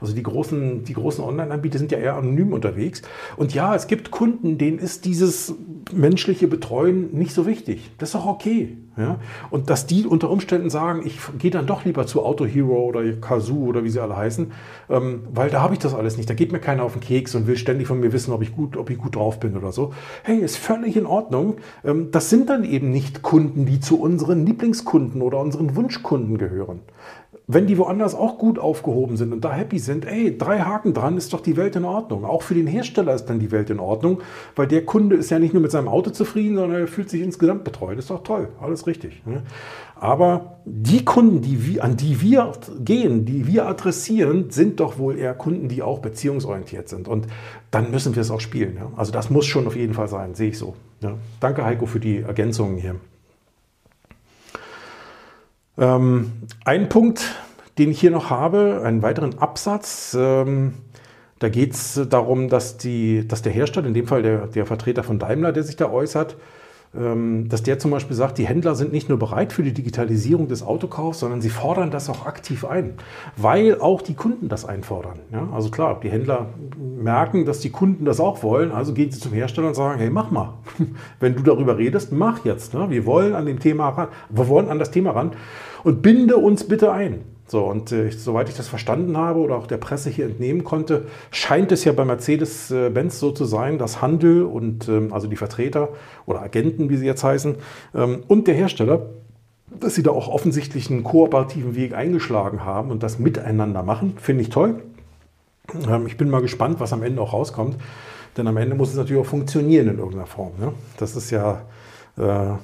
[0.00, 3.02] Also die großen, die großen Online-Anbieter sind ja eher anonym unterwegs.
[3.36, 5.54] Und ja, es gibt Kunden, denen ist dieses
[5.92, 7.90] menschliche Betreuen nicht so wichtig.
[7.98, 8.76] Das ist doch okay.
[8.98, 9.20] Ja?
[9.50, 13.04] Und dass die unter Umständen sagen, ich gehe dann doch lieber zu Auto Hero oder
[13.12, 14.50] Kazoo oder wie sie alle heißen,
[14.90, 16.28] ähm, weil da habe ich das alles nicht.
[16.28, 18.54] Da geht mir keiner auf den Keks und will ständig von mir wissen, ob ich
[18.54, 19.94] gut, ob ich gut drauf bin oder so.
[20.24, 21.56] Hey, ist völlig in Ordnung.
[21.84, 26.80] Ähm, das sind dann eben nicht Kunden, die zu unseren Lieblingskunden oder unseren Wunschkunden gehören
[27.46, 31.16] wenn die woanders auch gut aufgehoben sind und da happy sind, ey, drei Haken dran,
[31.16, 32.24] ist doch die Welt in Ordnung.
[32.24, 34.20] Auch für den Hersteller ist dann die Welt in Ordnung,
[34.54, 37.22] weil der Kunde ist ja nicht nur mit seinem Auto zufrieden, sondern er fühlt sich
[37.22, 37.98] insgesamt betreut.
[37.98, 39.22] Ist doch toll, alles richtig.
[39.26, 39.42] Ne?
[39.96, 45.18] Aber die Kunden, die wir, an die wir gehen, die wir adressieren, sind doch wohl
[45.18, 47.08] eher Kunden, die auch beziehungsorientiert sind.
[47.08, 47.26] Und
[47.70, 48.76] dann müssen wir es auch spielen.
[48.76, 48.92] Ja?
[48.96, 50.74] Also das muss schon auf jeden Fall sein, sehe ich so.
[51.02, 51.14] Ja?
[51.40, 52.96] Danke Heiko für die Ergänzungen hier.
[55.78, 56.32] Ähm,
[56.64, 57.36] ein Punkt,
[57.78, 60.16] den ich hier noch habe, einen weiteren Absatz.
[60.18, 60.74] Ähm,
[61.38, 65.04] da geht es darum, dass, die, dass der Hersteller, in dem Fall der, der Vertreter
[65.04, 66.36] von Daimler, der sich da äußert,
[66.96, 70.48] ähm, dass der zum Beispiel sagt, die Händler sind nicht nur bereit für die Digitalisierung
[70.48, 72.94] des Autokaufs, sondern sie fordern das auch aktiv ein,
[73.36, 75.18] weil auch die Kunden das einfordern.
[75.30, 76.46] Ja, also klar, die Händler
[76.78, 80.10] merken, dass die Kunden das auch wollen, also gehen sie zum Hersteller und sagen, hey,
[80.10, 80.54] mach mal.
[81.20, 82.74] Wenn du darüber redest, mach jetzt.
[82.74, 82.88] Ne?
[82.88, 85.32] Wir wollen an dem Thema ran, wir wollen an das Thema ran
[85.88, 87.22] und binde uns bitte ein.
[87.46, 91.06] So, und äh, soweit ich das verstanden habe oder auch der Presse hier entnehmen konnte,
[91.30, 95.88] scheint es ja bei Mercedes-Benz so zu sein, dass Handel und ähm, also die Vertreter
[96.26, 97.54] oder Agenten, wie sie jetzt heißen,
[97.94, 99.06] ähm, und der Hersteller,
[99.80, 104.42] dass sie da auch offensichtlich einen kooperativen Weg eingeschlagen haben und das miteinander machen, finde
[104.42, 104.82] ich toll.
[105.88, 107.78] Ähm, ich bin mal gespannt, was am Ende auch rauskommt,
[108.36, 110.52] denn am Ende muss es natürlich auch funktionieren in irgendeiner Form.
[110.60, 110.72] Ne?
[110.98, 111.62] Das ist ja
[112.18, 112.58] äh,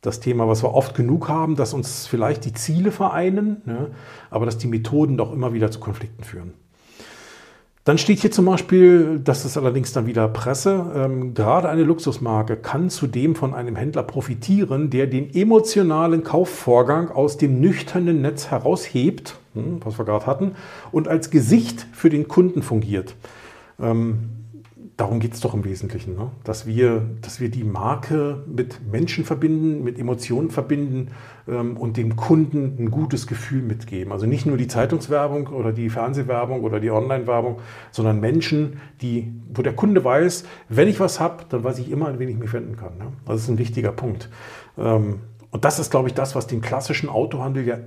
[0.00, 3.88] das Thema, was wir oft genug haben, dass uns vielleicht die Ziele vereinen, ne,
[4.30, 6.54] aber dass die Methoden doch immer wieder zu Konflikten führen.
[7.86, 12.56] Dann steht hier zum Beispiel, das ist allerdings dann wieder Presse, ähm, gerade eine Luxusmarke
[12.56, 19.38] kann zudem von einem Händler profitieren, der den emotionalen Kaufvorgang aus dem nüchternen Netz heraushebt,
[19.54, 20.56] hm, was wir gerade hatten,
[20.90, 23.14] und als Gesicht für den Kunden fungiert.
[23.80, 24.30] Ähm,
[24.96, 26.30] darum geht es doch im Wesentlichen, ne?
[26.42, 31.08] dass, wir, dass wir die Marke mit Menschen verbinden, mit Emotionen verbinden
[31.46, 34.12] ähm, und dem Kunden ein gutes Gefühl mitgeben.
[34.12, 37.58] Also nicht nur die Zeitungswerbung oder die Fernsehwerbung oder die Online-Werbung,
[37.90, 42.08] sondern Menschen, die, wo der Kunde weiß, wenn ich was habe, dann weiß ich immer,
[42.08, 42.96] an wen ich mich wenden kann.
[42.96, 43.12] Ne?
[43.26, 44.30] Das ist ein wichtiger Punkt.
[44.78, 45.20] Ähm,
[45.50, 47.78] und das ist, glaube ich, das, was den klassischen Autohandel ja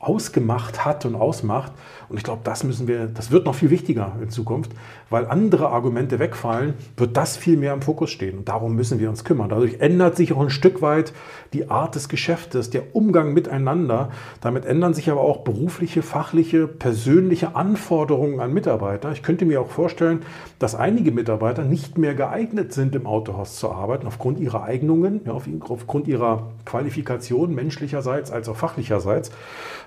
[0.00, 1.72] ausgemacht hat und ausmacht.
[2.08, 4.72] Und ich glaube, das müssen wir, das wird noch viel wichtiger in Zukunft,
[5.10, 8.38] weil andere Argumente wegfallen, wird das viel mehr im Fokus stehen.
[8.38, 9.48] Und darum müssen wir uns kümmern.
[9.48, 11.12] Dadurch ändert sich auch ein Stück weit
[11.52, 14.10] die Art des Geschäftes, der Umgang miteinander.
[14.40, 19.12] Damit ändern sich aber auch berufliche, fachliche, persönliche Anforderungen an Mitarbeiter.
[19.12, 20.22] Ich könnte mir auch vorstellen,
[20.58, 25.32] dass einige Mitarbeiter nicht mehr geeignet sind, im Autohaus zu arbeiten, aufgrund ihrer Eignungen, ja,
[25.32, 29.30] aufgrund ihrer Qualifikation, menschlicherseits als auch fachlicherseits.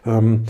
[0.05, 0.45] Ähm,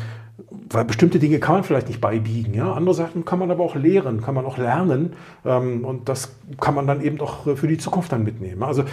[0.69, 2.53] weil bestimmte Dinge kann man vielleicht nicht beibiegen.
[2.53, 2.73] Ja?
[2.73, 5.13] Andere Sachen kann man aber auch lehren, kann man auch lernen.
[5.45, 8.63] Ähm, und das kann man dann eben auch für die Zukunft dann mitnehmen.
[8.63, 8.83] Also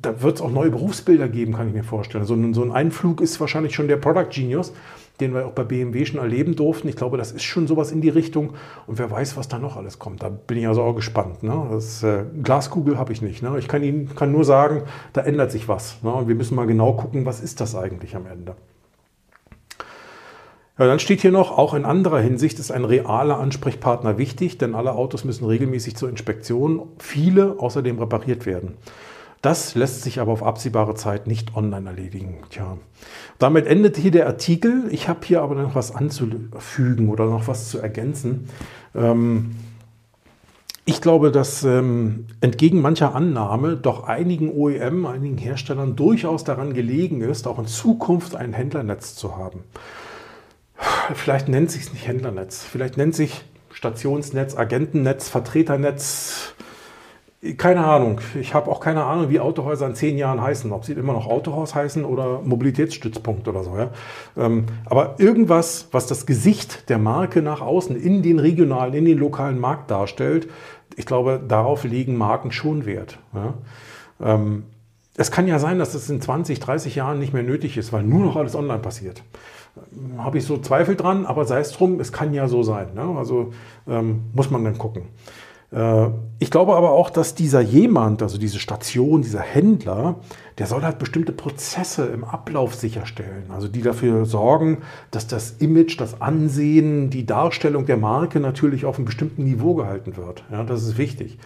[0.00, 2.24] da wird es auch neue Berufsbilder geben, kann ich mir vorstellen.
[2.24, 4.72] So ein, so ein Einflug ist wahrscheinlich schon der Product Genius,
[5.20, 6.88] den wir auch bei BMW schon erleben durften.
[6.88, 8.54] Ich glaube, das ist schon sowas in die Richtung.
[8.86, 10.22] Und wer weiß, was da noch alles kommt.
[10.22, 11.42] Da bin ich also auch gespannt.
[11.42, 11.68] Ne?
[11.70, 13.42] Das, äh, Glaskugel habe ich nicht.
[13.42, 13.58] Ne?
[13.58, 16.02] Ich kann Ihnen kann nur sagen, da ändert sich was.
[16.02, 16.12] Ne?
[16.12, 18.54] Und wir müssen mal genau gucken, was ist das eigentlich am Ende.
[20.78, 24.74] Ja, dann steht hier noch, auch in anderer Hinsicht ist ein realer Ansprechpartner wichtig, denn
[24.74, 28.74] alle Autos müssen regelmäßig zur Inspektion, viele außerdem repariert werden.
[29.40, 32.38] Das lässt sich aber auf absehbare Zeit nicht online erledigen.
[32.50, 32.76] Tja.
[33.38, 34.84] Damit endet hier der Artikel.
[34.90, 38.48] Ich habe hier aber noch was anzufügen oder noch was zu ergänzen.
[38.94, 39.56] Ähm,
[40.84, 47.22] ich glaube, dass ähm, entgegen mancher Annahme doch einigen OEM, einigen Herstellern durchaus daran gelegen
[47.22, 49.64] ist, auch in Zukunft ein Händlernetz zu haben
[51.14, 56.54] vielleicht nennt sich es nicht Händlernetz, vielleicht nennt sich Stationsnetz, Agentennetz, Vertreternetz,
[57.58, 58.20] keine Ahnung.
[58.40, 60.72] Ich habe auch keine Ahnung, wie Autohäuser in zehn Jahren heißen.
[60.72, 63.76] Ob sie immer noch Autohaus heißen oder Mobilitätsstützpunkt oder so.
[63.76, 63.90] Ja?
[64.36, 69.18] Ähm, aber irgendwas, was das Gesicht der Marke nach außen in den regionalen, in den
[69.18, 70.48] lokalen Markt darstellt,
[70.96, 73.18] ich glaube, darauf legen Marken schon Wert.
[73.34, 73.54] Ja?
[74.20, 74.64] Ähm,
[75.16, 78.02] es kann ja sein, dass es in 20, 30 Jahren nicht mehr nötig ist, weil
[78.02, 79.22] nur noch alles online passiert
[80.18, 82.94] habe ich so Zweifel dran, aber sei es drum, es kann ja so sein.
[82.94, 83.14] Ne?
[83.16, 83.52] Also
[83.86, 85.04] ähm, muss man dann gucken.
[85.72, 86.08] Äh,
[86.38, 90.16] ich glaube aber auch, dass dieser jemand, also diese Station, dieser Händler,
[90.58, 93.50] der soll halt bestimmte Prozesse im Ablauf sicherstellen.
[93.50, 94.78] Also die dafür sorgen,
[95.10, 100.16] dass das Image, das Ansehen, die Darstellung der Marke natürlich auf einem bestimmten Niveau gehalten
[100.16, 100.44] wird.
[100.50, 101.38] Ja, das ist wichtig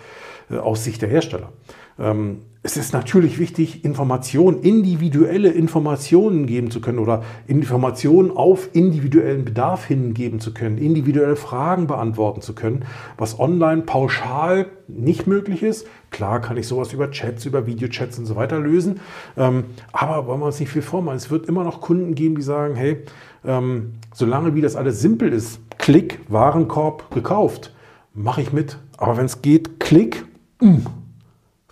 [0.50, 1.52] äh, aus Sicht der Hersteller.
[2.00, 9.46] Ähm, es ist natürlich wichtig, Informationen, individuelle Informationen geben zu können oder Informationen auf individuellen
[9.46, 12.84] Bedarf hingeben zu können, individuelle Fragen beantworten zu können,
[13.16, 15.86] was online pauschal nicht möglich ist.
[16.10, 19.00] Klar kann ich sowas über Chats, über Videochats und so weiter lösen,
[19.38, 21.16] ähm, aber wollen wir uns nicht viel vormachen.
[21.16, 22.98] Es wird immer noch Kunden geben, die sagen, hey,
[23.42, 27.72] ähm, solange wie das alles simpel ist, Klick, Warenkorb, gekauft,
[28.12, 28.76] mache ich mit.
[28.98, 30.26] Aber wenn es geht, Klick,
[30.60, 30.86] mh, mm,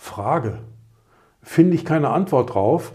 [0.08, 0.58] Frage
[1.42, 2.92] finde ich keine Antwort drauf.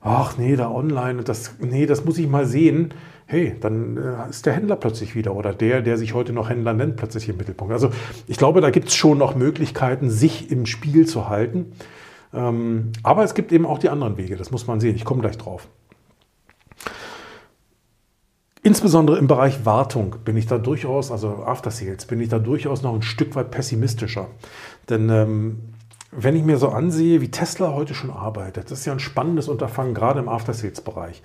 [0.00, 2.94] Ach nee, da online, das, nee, das muss ich mal sehen.
[3.26, 6.72] Hey, dann äh, ist der Händler plötzlich wieder oder der, der sich heute noch Händler
[6.72, 7.72] nennt, plötzlich im Mittelpunkt.
[7.72, 7.90] Also
[8.26, 11.72] ich glaube, da gibt es schon noch Möglichkeiten, sich im Spiel zu halten.
[12.34, 14.96] Ähm, aber es gibt eben auch die anderen Wege, das muss man sehen.
[14.96, 15.68] Ich komme gleich drauf.
[18.64, 22.82] Insbesondere im Bereich Wartung bin ich da durchaus, also After Sales, bin ich da durchaus
[22.82, 24.28] noch ein Stück weit pessimistischer.
[24.88, 25.58] Denn ähm,
[26.12, 29.48] wenn ich mir so ansehe, wie Tesla heute schon arbeitet, das ist ja ein spannendes
[29.48, 31.22] Unterfangen, gerade im After-Sales-Bereich.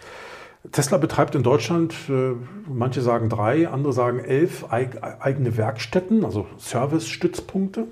[0.72, 2.34] Tesla betreibt in Deutschland, äh,
[2.68, 7.88] manche sagen drei, andere sagen elf eigene Werkstätten, also Service-Stützpunkte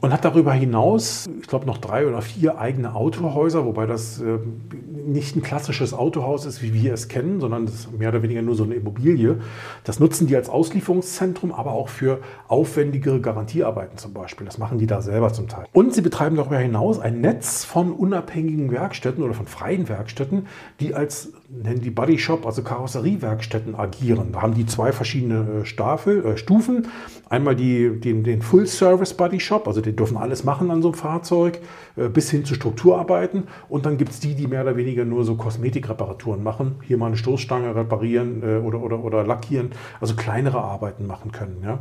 [0.00, 4.38] und hat darüber hinaus, ich glaube, noch drei oder vier eigene Autohäuser, wobei das äh,
[5.06, 8.42] nicht ein klassisches Autohaus ist, wie wir es kennen, sondern das ist mehr oder weniger
[8.42, 9.38] nur so eine Immobilie.
[9.84, 14.46] Das nutzen die als Auslieferungszentrum, aber auch für aufwendigere Garantiearbeiten zum Beispiel.
[14.46, 15.66] Das machen die da selber zum Teil.
[15.72, 20.46] Und sie betreiben darüber hinaus ein Netz von unabhängigen Werkstätten oder von freien Werkstätten,
[20.80, 24.32] die als nennen die Body Shop, also Karosseriewerkstätten agieren.
[24.32, 26.88] Da haben die zwei verschiedene äh, Staffel, äh, Stufen.
[27.28, 30.88] Einmal die, den, den Full Service Body Shop, also die dürfen alles machen an so
[30.88, 31.60] einem Fahrzeug,
[31.96, 33.44] äh, bis hin zu Strukturarbeiten.
[33.68, 36.76] Und dann gibt es die, die mehr oder weniger nur so Kosmetikreparaturen machen.
[36.82, 39.70] Hier mal eine Stoßstange reparieren äh, oder, oder, oder lackieren,
[40.00, 41.58] also kleinere Arbeiten machen können.
[41.62, 41.78] Ja?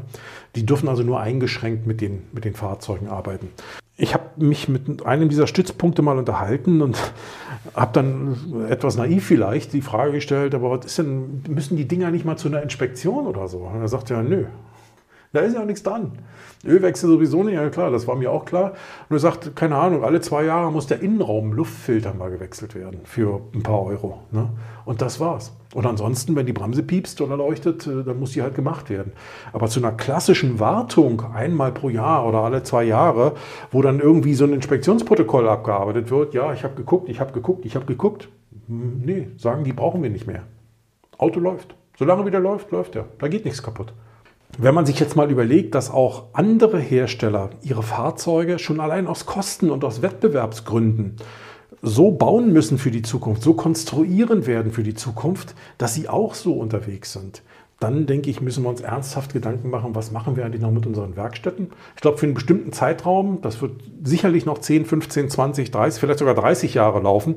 [0.55, 3.49] Die dürfen also nur eingeschränkt mit den, mit den Fahrzeugen arbeiten
[3.97, 6.97] ich habe mich mit einem dieser Stützpunkte mal unterhalten und
[7.73, 12.11] habe dann etwas naiv vielleicht die Frage gestellt, aber was ist denn, müssen die Dinger
[12.11, 13.59] nicht mal zu einer Inspektion oder so?
[13.59, 14.45] Und er sagt ja, nö.
[15.36, 16.13] Da ist ja auch nichts dran.
[16.65, 18.71] Ölwechsel sowieso nicht, ja klar, das war mir auch klar.
[19.09, 23.41] Und er sagt, keine Ahnung, alle zwei Jahre muss der Innenraum-Luftfilter mal gewechselt werden für
[23.53, 24.21] ein paar Euro.
[24.31, 24.49] Ne?
[24.86, 25.53] Und das war's.
[25.73, 29.11] Und ansonsten, wenn die Bremse piepst oder leuchtet, äh, dann muss die halt gemacht werden.
[29.51, 33.33] Aber zu einer klassischen Wartung einmal pro Jahr oder alle zwei Jahre,
[33.71, 37.65] wo dann irgendwie so ein Inspektionsprotokoll abgearbeitet wird, ja, ich habe geguckt, ich habe geguckt,
[37.65, 38.29] ich habe geguckt.
[38.67, 40.43] Hm, nee, sagen die brauchen wir nicht mehr.
[41.17, 41.75] Auto läuft.
[41.97, 43.05] Solange wieder läuft, läuft er.
[43.19, 43.93] Da geht nichts kaputt.
[44.57, 49.25] Wenn man sich jetzt mal überlegt, dass auch andere Hersteller ihre Fahrzeuge schon allein aus
[49.25, 51.17] Kosten und aus Wettbewerbsgründen
[51.81, 56.33] so bauen müssen für die Zukunft, so konstruieren werden für die Zukunft, dass sie auch
[56.33, 57.43] so unterwegs sind,
[57.80, 60.86] dann denke ich, müssen wir uns ernsthaft Gedanken machen, was machen wir eigentlich noch mit
[60.86, 61.71] unseren Werkstätten.
[61.95, 66.19] Ich glaube, für einen bestimmten Zeitraum, das wird sicherlich noch 10, 15, 20, 30, vielleicht
[66.19, 67.36] sogar 30 Jahre laufen,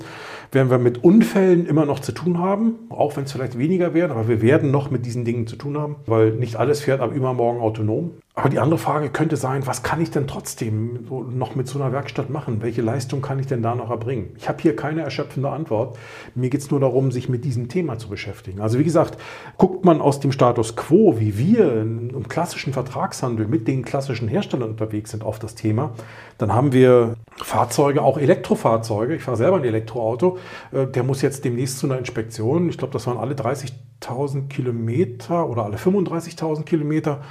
[0.53, 4.13] werden wir mit Unfällen immer noch zu tun haben, auch wenn es vielleicht weniger werden,
[4.13, 7.13] aber wir werden noch mit diesen Dingen zu tun haben, weil nicht alles fährt ab
[7.13, 8.13] übermorgen autonom.
[8.39, 11.93] Aber die andere Frage könnte sein, was kann ich denn trotzdem noch mit so einer
[11.93, 12.63] Werkstatt machen?
[12.63, 14.29] Welche Leistung kann ich denn da noch erbringen?
[14.37, 15.99] Ich habe hier keine erschöpfende Antwort.
[16.37, 18.61] Mir geht es nur darum, sich mit diesem Thema zu beschäftigen.
[18.61, 19.19] Also wie gesagt,
[19.57, 24.71] guckt man aus dem Status quo, wie wir im klassischen Vertragshandel mit den klassischen Herstellern
[24.71, 25.91] unterwegs sind auf das Thema,
[26.39, 29.17] dann haben wir Fahrzeuge, auch Elektrofahrzeuge.
[29.17, 30.39] Ich fahre selber ein Elektroauto.
[30.71, 32.69] Äh, der muss jetzt demnächst zu einer Inspektion.
[32.69, 33.35] Ich glaube, das waren alle
[34.03, 37.23] 30.000 Kilometer oder alle 35.000 Kilometer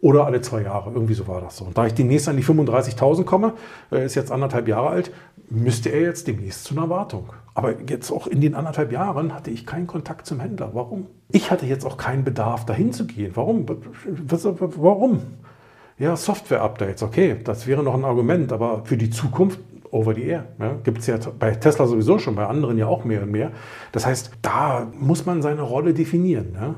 [0.00, 0.90] oder alle zwei Jahre.
[0.92, 1.64] Irgendwie so war das so.
[1.64, 3.54] Und da ich demnächst an die 35.000 komme,
[3.92, 5.12] äh, ist jetzt anderthalb Jahre alt,
[5.50, 7.32] müsste er jetzt demnächst zu einer Wartung.
[7.54, 10.70] Aber jetzt auch in den anderthalb Jahren hatte ich keinen Kontakt zum Händler.
[10.72, 11.06] Warum?
[11.30, 13.32] Ich hatte jetzt auch keinen Bedarf, dahin zu gehen.
[13.34, 13.66] Warum?
[14.06, 15.22] Warum?
[15.96, 19.60] Ja, Software-Updates, okay, das wäre noch ein Argument, aber für die Zukunft
[19.90, 20.46] over the air.
[20.58, 23.52] Ja, Gibt es ja bei Tesla sowieso schon, bei anderen ja auch mehr und mehr.
[23.92, 26.54] Das heißt, da muss man seine Rolle definieren.
[26.54, 26.74] Ja?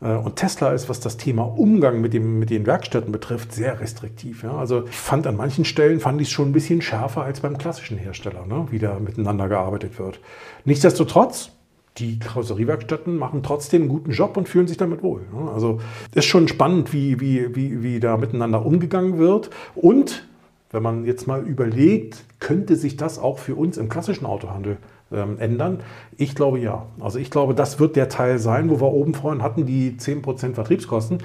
[0.00, 3.80] Äh, und Tesla ist, was das Thema Umgang mit, dem, mit den Werkstätten betrifft, sehr
[3.80, 4.42] restriktiv.
[4.42, 4.56] Ja?
[4.56, 7.58] Also ich fand an manchen Stellen, fand ich es schon ein bisschen schärfer als beim
[7.58, 8.66] klassischen Hersteller, ne?
[8.70, 10.20] wie da miteinander gearbeitet wird.
[10.64, 11.50] Nichtsdestotrotz,
[11.98, 15.22] die Karosseriewerkstätten machen trotzdem einen guten Job und fühlen sich damit wohl.
[15.32, 15.50] Ne?
[15.50, 15.80] Also
[16.14, 19.50] ist schon spannend, wie, wie, wie, wie da miteinander umgegangen wird.
[19.74, 20.24] Und
[20.70, 24.76] wenn man jetzt mal überlegt, könnte sich das auch für uns im klassischen Autohandel
[25.12, 25.80] ähm, ändern?
[26.16, 26.86] Ich glaube ja.
[27.00, 30.54] Also ich glaube, das wird der Teil sein, wo wir oben vorhin hatten, die 10%
[30.54, 31.18] Vertriebskosten.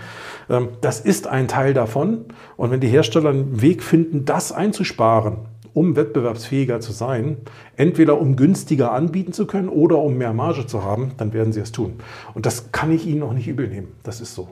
[0.50, 2.26] Ähm, das ist ein Teil davon.
[2.58, 5.38] Und wenn die Hersteller einen Weg finden, das einzusparen,
[5.76, 7.38] um wettbewerbsfähiger zu sein,
[7.76, 11.60] entweder um günstiger anbieten zu können oder um mehr Marge zu haben, dann werden sie
[11.60, 11.96] es tun.
[12.34, 13.90] Und das kann ich ihnen auch nicht übel nehmen.
[14.02, 14.48] Das ist so.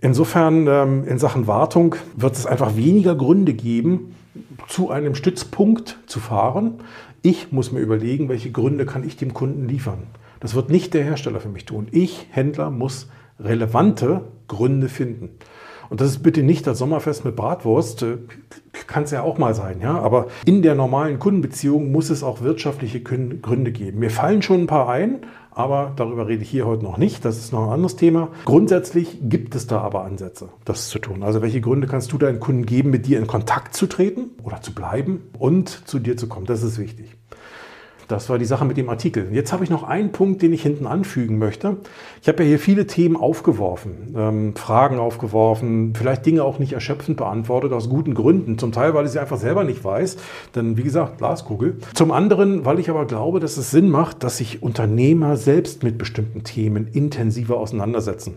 [0.00, 4.14] Insofern ähm, in Sachen Wartung wird es einfach weniger Gründe geben,
[4.68, 6.80] zu einem Stützpunkt zu fahren,
[7.22, 10.04] ich muss mir überlegen, welche Gründe kann ich dem Kunden liefern.
[10.40, 11.88] Das wird nicht der Hersteller für mich tun.
[11.90, 13.08] Ich, Händler, muss
[13.40, 15.30] relevante Gründe finden.
[15.90, 18.18] Und das ist bitte nicht das Sommerfest mit Bratwurst, äh,
[18.86, 19.98] kann es ja auch mal sein, ja.
[19.98, 23.98] Aber in der normalen Kundenbeziehung muss es auch wirtschaftliche Gründe geben.
[23.98, 25.20] Mir fallen schon ein paar ein,
[25.58, 27.24] aber darüber rede ich hier heute noch nicht.
[27.24, 28.28] Das ist noch ein anderes Thema.
[28.44, 31.24] Grundsätzlich gibt es da aber Ansätze, das zu tun.
[31.24, 34.62] Also welche Gründe kannst du deinen Kunden geben, mit dir in Kontakt zu treten oder
[34.62, 36.46] zu bleiben und zu dir zu kommen?
[36.46, 37.17] Das ist wichtig.
[38.08, 39.28] Das war die Sache mit dem Artikel.
[39.32, 41.76] Jetzt habe ich noch einen Punkt, den ich hinten anfügen möchte.
[42.22, 47.18] Ich habe ja hier viele Themen aufgeworfen, ähm, Fragen aufgeworfen, vielleicht Dinge auch nicht erschöpfend
[47.18, 48.56] beantwortet, aus guten Gründen.
[48.56, 50.16] Zum Teil, weil ich sie einfach selber nicht weiß,
[50.54, 51.76] denn wie gesagt, Glaskugel.
[51.92, 55.98] Zum anderen, weil ich aber glaube, dass es Sinn macht, dass sich Unternehmer selbst mit
[55.98, 58.36] bestimmten Themen intensiver auseinandersetzen.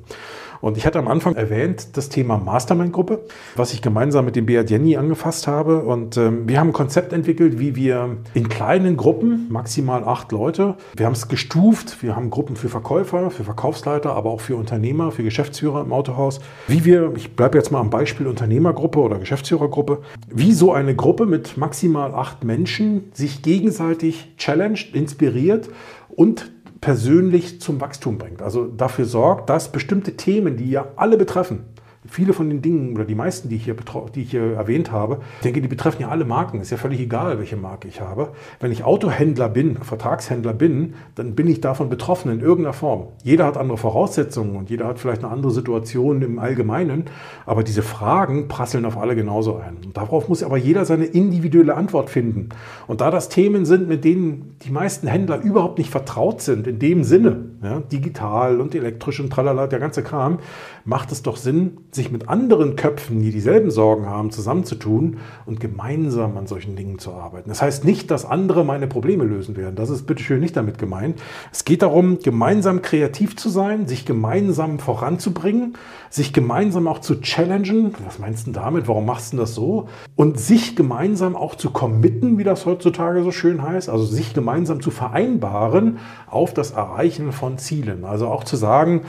[0.62, 4.70] Und ich hatte am Anfang erwähnt das Thema Mastermind-Gruppe, was ich gemeinsam mit dem Beat
[4.70, 5.84] Jenny angefasst habe.
[5.84, 10.76] Und ähm, wir haben ein Konzept entwickelt, wie wir in kleinen Gruppen, maximal acht Leute,
[10.96, 12.04] wir haben es gestuft.
[12.04, 16.40] Wir haben Gruppen für Verkäufer, für Verkaufsleiter, aber auch für Unternehmer, für Geschäftsführer im Autohaus.
[16.68, 21.26] Wie wir, ich bleibe jetzt mal am Beispiel Unternehmergruppe oder Geschäftsführergruppe, wie so eine Gruppe
[21.26, 25.70] mit maximal acht Menschen sich gegenseitig challenged, inspiriert
[26.10, 26.52] und
[26.82, 28.42] persönlich zum Wachstum bringt.
[28.42, 31.64] Also dafür sorgt, dass bestimmte Themen, die ja alle betreffen,
[32.10, 33.76] viele von den Dingen oder die meisten, die ich, hier,
[34.16, 36.60] die ich hier erwähnt habe, ich denke, die betreffen ja alle Marken.
[36.60, 38.30] Ist ja völlig egal, welche Marke ich habe.
[38.60, 43.08] Wenn ich Autohändler bin, Vertragshändler bin, dann bin ich davon betroffen in irgendeiner Form.
[43.24, 47.06] Jeder hat andere Voraussetzungen und jeder hat vielleicht eine andere Situation im Allgemeinen.
[47.46, 49.78] Aber diese Fragen prasseln auf alle genauso ein.
[49.86, 52.50] Und darauf muss aber jeder seine individuelle Antwort finden.
[52.88, 56.80] Und da das Themen sind, mit denen die meisten Händler überhaupt nicht vertraut sind, in
[56.80, 60.40] dem Sinne, ja, digital und elektrisch und tralala, der ganze Kram,
[60.84, 66.38] macht es doch Sinn, sich mit anderen Köpfen, die dieselben Sorgen haben, zusammenzutun und gemeinsam
[66.38, 67.50] an solchen Dingen zu arbeiten.
[67.50, 69.76] Das heißt nicht, dass andere meine Probleme lösen werden.
[69.76, 71.22] Das ist bitteschön nicht damit gemeint.
[71.52, 75.74] Es geht darum, gemeinsam kreativ zu sein, sich gemeinsam voranzubringen,
[76.10, 77.94] sich gemeinsam auch zu challengen.
[78.06, 78.88] Was meinst du damit?
[78.88, 79.88] Warum machst du das so?
[80.16, 83.90] Und sich gemeinsam auch zu committen, wie das heutzutage so schön heißt.
[83.90, 88.06] Also sich gemeinsam zu vereinbaren auf das Erreichen von Zielen.
[88.06, 89.02] Also auch zu sagen,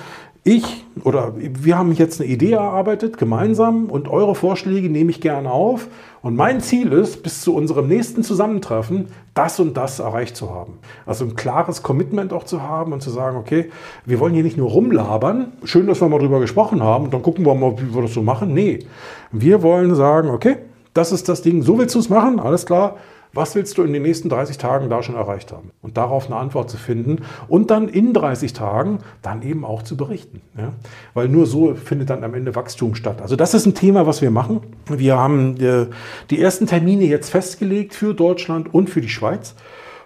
[0.45, 5.51] ich oder wir haben jetzt eine Idee erarbeitet, gemeinsam, und eure Vorschläge nehme ich gerne
[5.51, 5.87] auf.
[6.21, 10.79] Und mein Ziel ist, bis zu unserem nächsten Zusammentreffen das und das erreicht zu haben.
[11.07, 13.71] Also ein klares Commitment auch zu haben und zu sagen, okay,
[14.05, 17.23] wir wollen hier nicht nur rumlabern, schön, dass wir mal drüber gesprochen haben, und dann
[17.23, 18.53] gucken wir mal, wie wir das so machen.
[18.53, 18.81] Nee,
[19.31, 20.57] wir wollen sagen, okay,
[20.95, 22.97] das ist das Ding, so willst du es machen, alles klar,
[23.33, 25.71] was willst du in den nächsten 30 Tagen da schon erreicht haben?
[25.81, 29.97] Und darauf eine Antwort zu finden und dann in 30 Tagen dann eben auch zu
[29.97, 30.43] berichten.
[30.57, 30.73] Ja?
[31.15, 33.23] Weil nur so findet dann am Ende Wachstum statt.
[33.23, 34.61] Also das ist ein Thema, was wir machen.
[34.87, 35.87] Wir haben äh,
[36.31, 39.55] die ersten Termine jetzt festgelegt für Deutschland und für die Schweiz.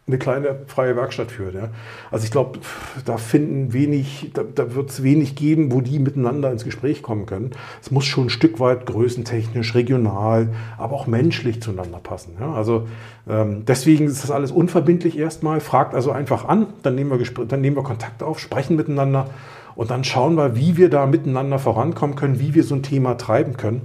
[0.07, 1.56] eine kleine freie Werkstatt führt.
[1.56, 1.69] Ja.
[2.11, 2.60] Also ich glaube,
[3.06, 7.26] da finden wenig, da, da wird es wenig geben, wo die miteinander ins Gespräch kommen
[7.26, 7.52] können.
[7.82, 12.34] Es muss schon ein Stück weit größentechnisch, regional, aber auch menschlich zueinander passen.
[12.40, 12.53] Ja.
[12.53, 12.88] Also
[13.27, 15.60] ähm, deswegen ist das alles unverbindlich erstmal.
[15.60, 19.32] Fragt also einfach an, dann nehmen wir, dann nehmen wir Kontakt auf, sprechen miteinander
[19.76, 23.15] und dann schauen wir, wie wir da miteinander vorankommen können, wie wir so ein Thema
[23.15, 23.81] treiben können.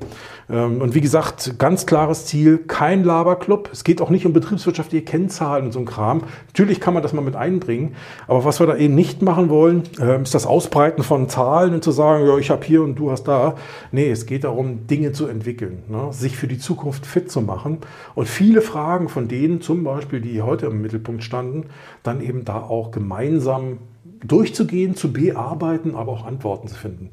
[0.50, 3.70] Ähm, und wie gesagt, ganz klares Ziel, kein Laberclub.
[3.72, 6.22] Es geht auch nicht um betriebswirtschaftliche Kennzahlen und so ein Kram.
[6.48, 7.94] Natürlich kann man das mal mit einbringen,
[8.26, 11.84] aber was wir da eben nicht machen wollen, ähm, ist das Ausbreiten von Zahlen und
[11.84, 13.54] zu sagen, ja, ich habe hier und du hast da.
[13.92, 16.08] Nee, es geht darum, Dinge zu entwickeln, ne?
[16.12, 17.78] sich für die Zukunft fit zu machen
[18.14, 21.66] und viele Fragen von denen, zum Beispiel, die heute im Mittelpunkt standen,
[22.02, 23.78] dann eben da auch gemeinsam
[24.24, 27.10] durchzugehen, zu bearbeiten, aber auch Antworten zu finden.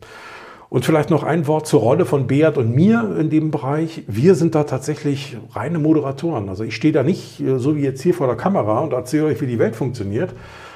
[0.69, 4.03] Und vielleicht noch ein Wort zur Rolle von Beat und mir in dem Bereich.
[4.07, 6.49] Wir sind da tatsächlich reine Moderatoren.
[6.49, 9.25] Also ich stehe da nicht äh, so wie jetzt hier vor der Kamera und erzähle
[9.25, 10.35] euch, wie die Welt funktioniert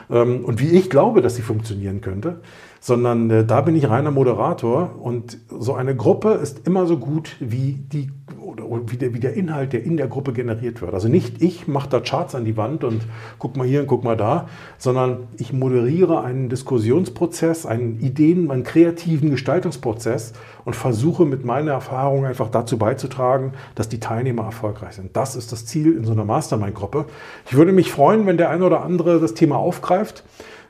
[0.10, 2.40] ähm, und wie ich glaube, dass sie funktionieren könnte,
[2.80, 7.36] sondern äh, da bin ich reiner Moderator und so eine Gruppe ist immer so gut
[7.40, 8.12] wie die
[8.52, 10.94] oder wie der, wie der Inhalt, der in der Gruppe generiert wird.
[10.94, 13.02] Also nicht ich mache da Charts an die Wand und
[13.40, 18.64] guck mal hier und guck mal da, sondern ich moderiere einen Diskussionsprozess, einen Ideen, einen
[18.64, 20.34] kreativen Gestaltungsprozess
[20.66, 25.16] und versuche mit meiner Erfahrung einfach dazu beizutragen, dass die Teilnehmer erfolgreich sind.
[25.16, 27.06] Das ist das Ziel in so einer Mastermind-Gruppe.
[27.48, 30.24] Ich würde mich freuen, wenn der eine oder andere das Thema aufgreift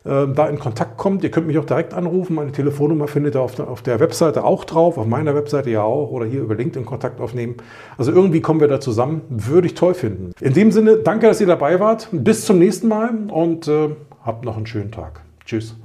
[0.03, 1.23] äh, da in Kontakt kommt.
[1.23, 2.35] Ihr könnt mich auch direkt anrufen.
[2.35, 5.83] Meine Telefonnummer findet ihr auf der, auf der Webseite auch drauf, auf meiner Webseite ja
[5.83, 7.55] auch oder hier über LinkedIn Kontakt aufnehmen.
[7.97, 9.21] Also irgendwie kommen wir da zusammen.
[9.29, 10.31] Würde ich toll finden.
[10.39, 12.07] In dem Sinne, danke, dass ihr dabei wart.
[12.11, 13.89] Bis zum nächsten Mal und äh,
[14.25, 15.21] habt noch einen schönen Tag.
[15.45, 15.75] Tschüss.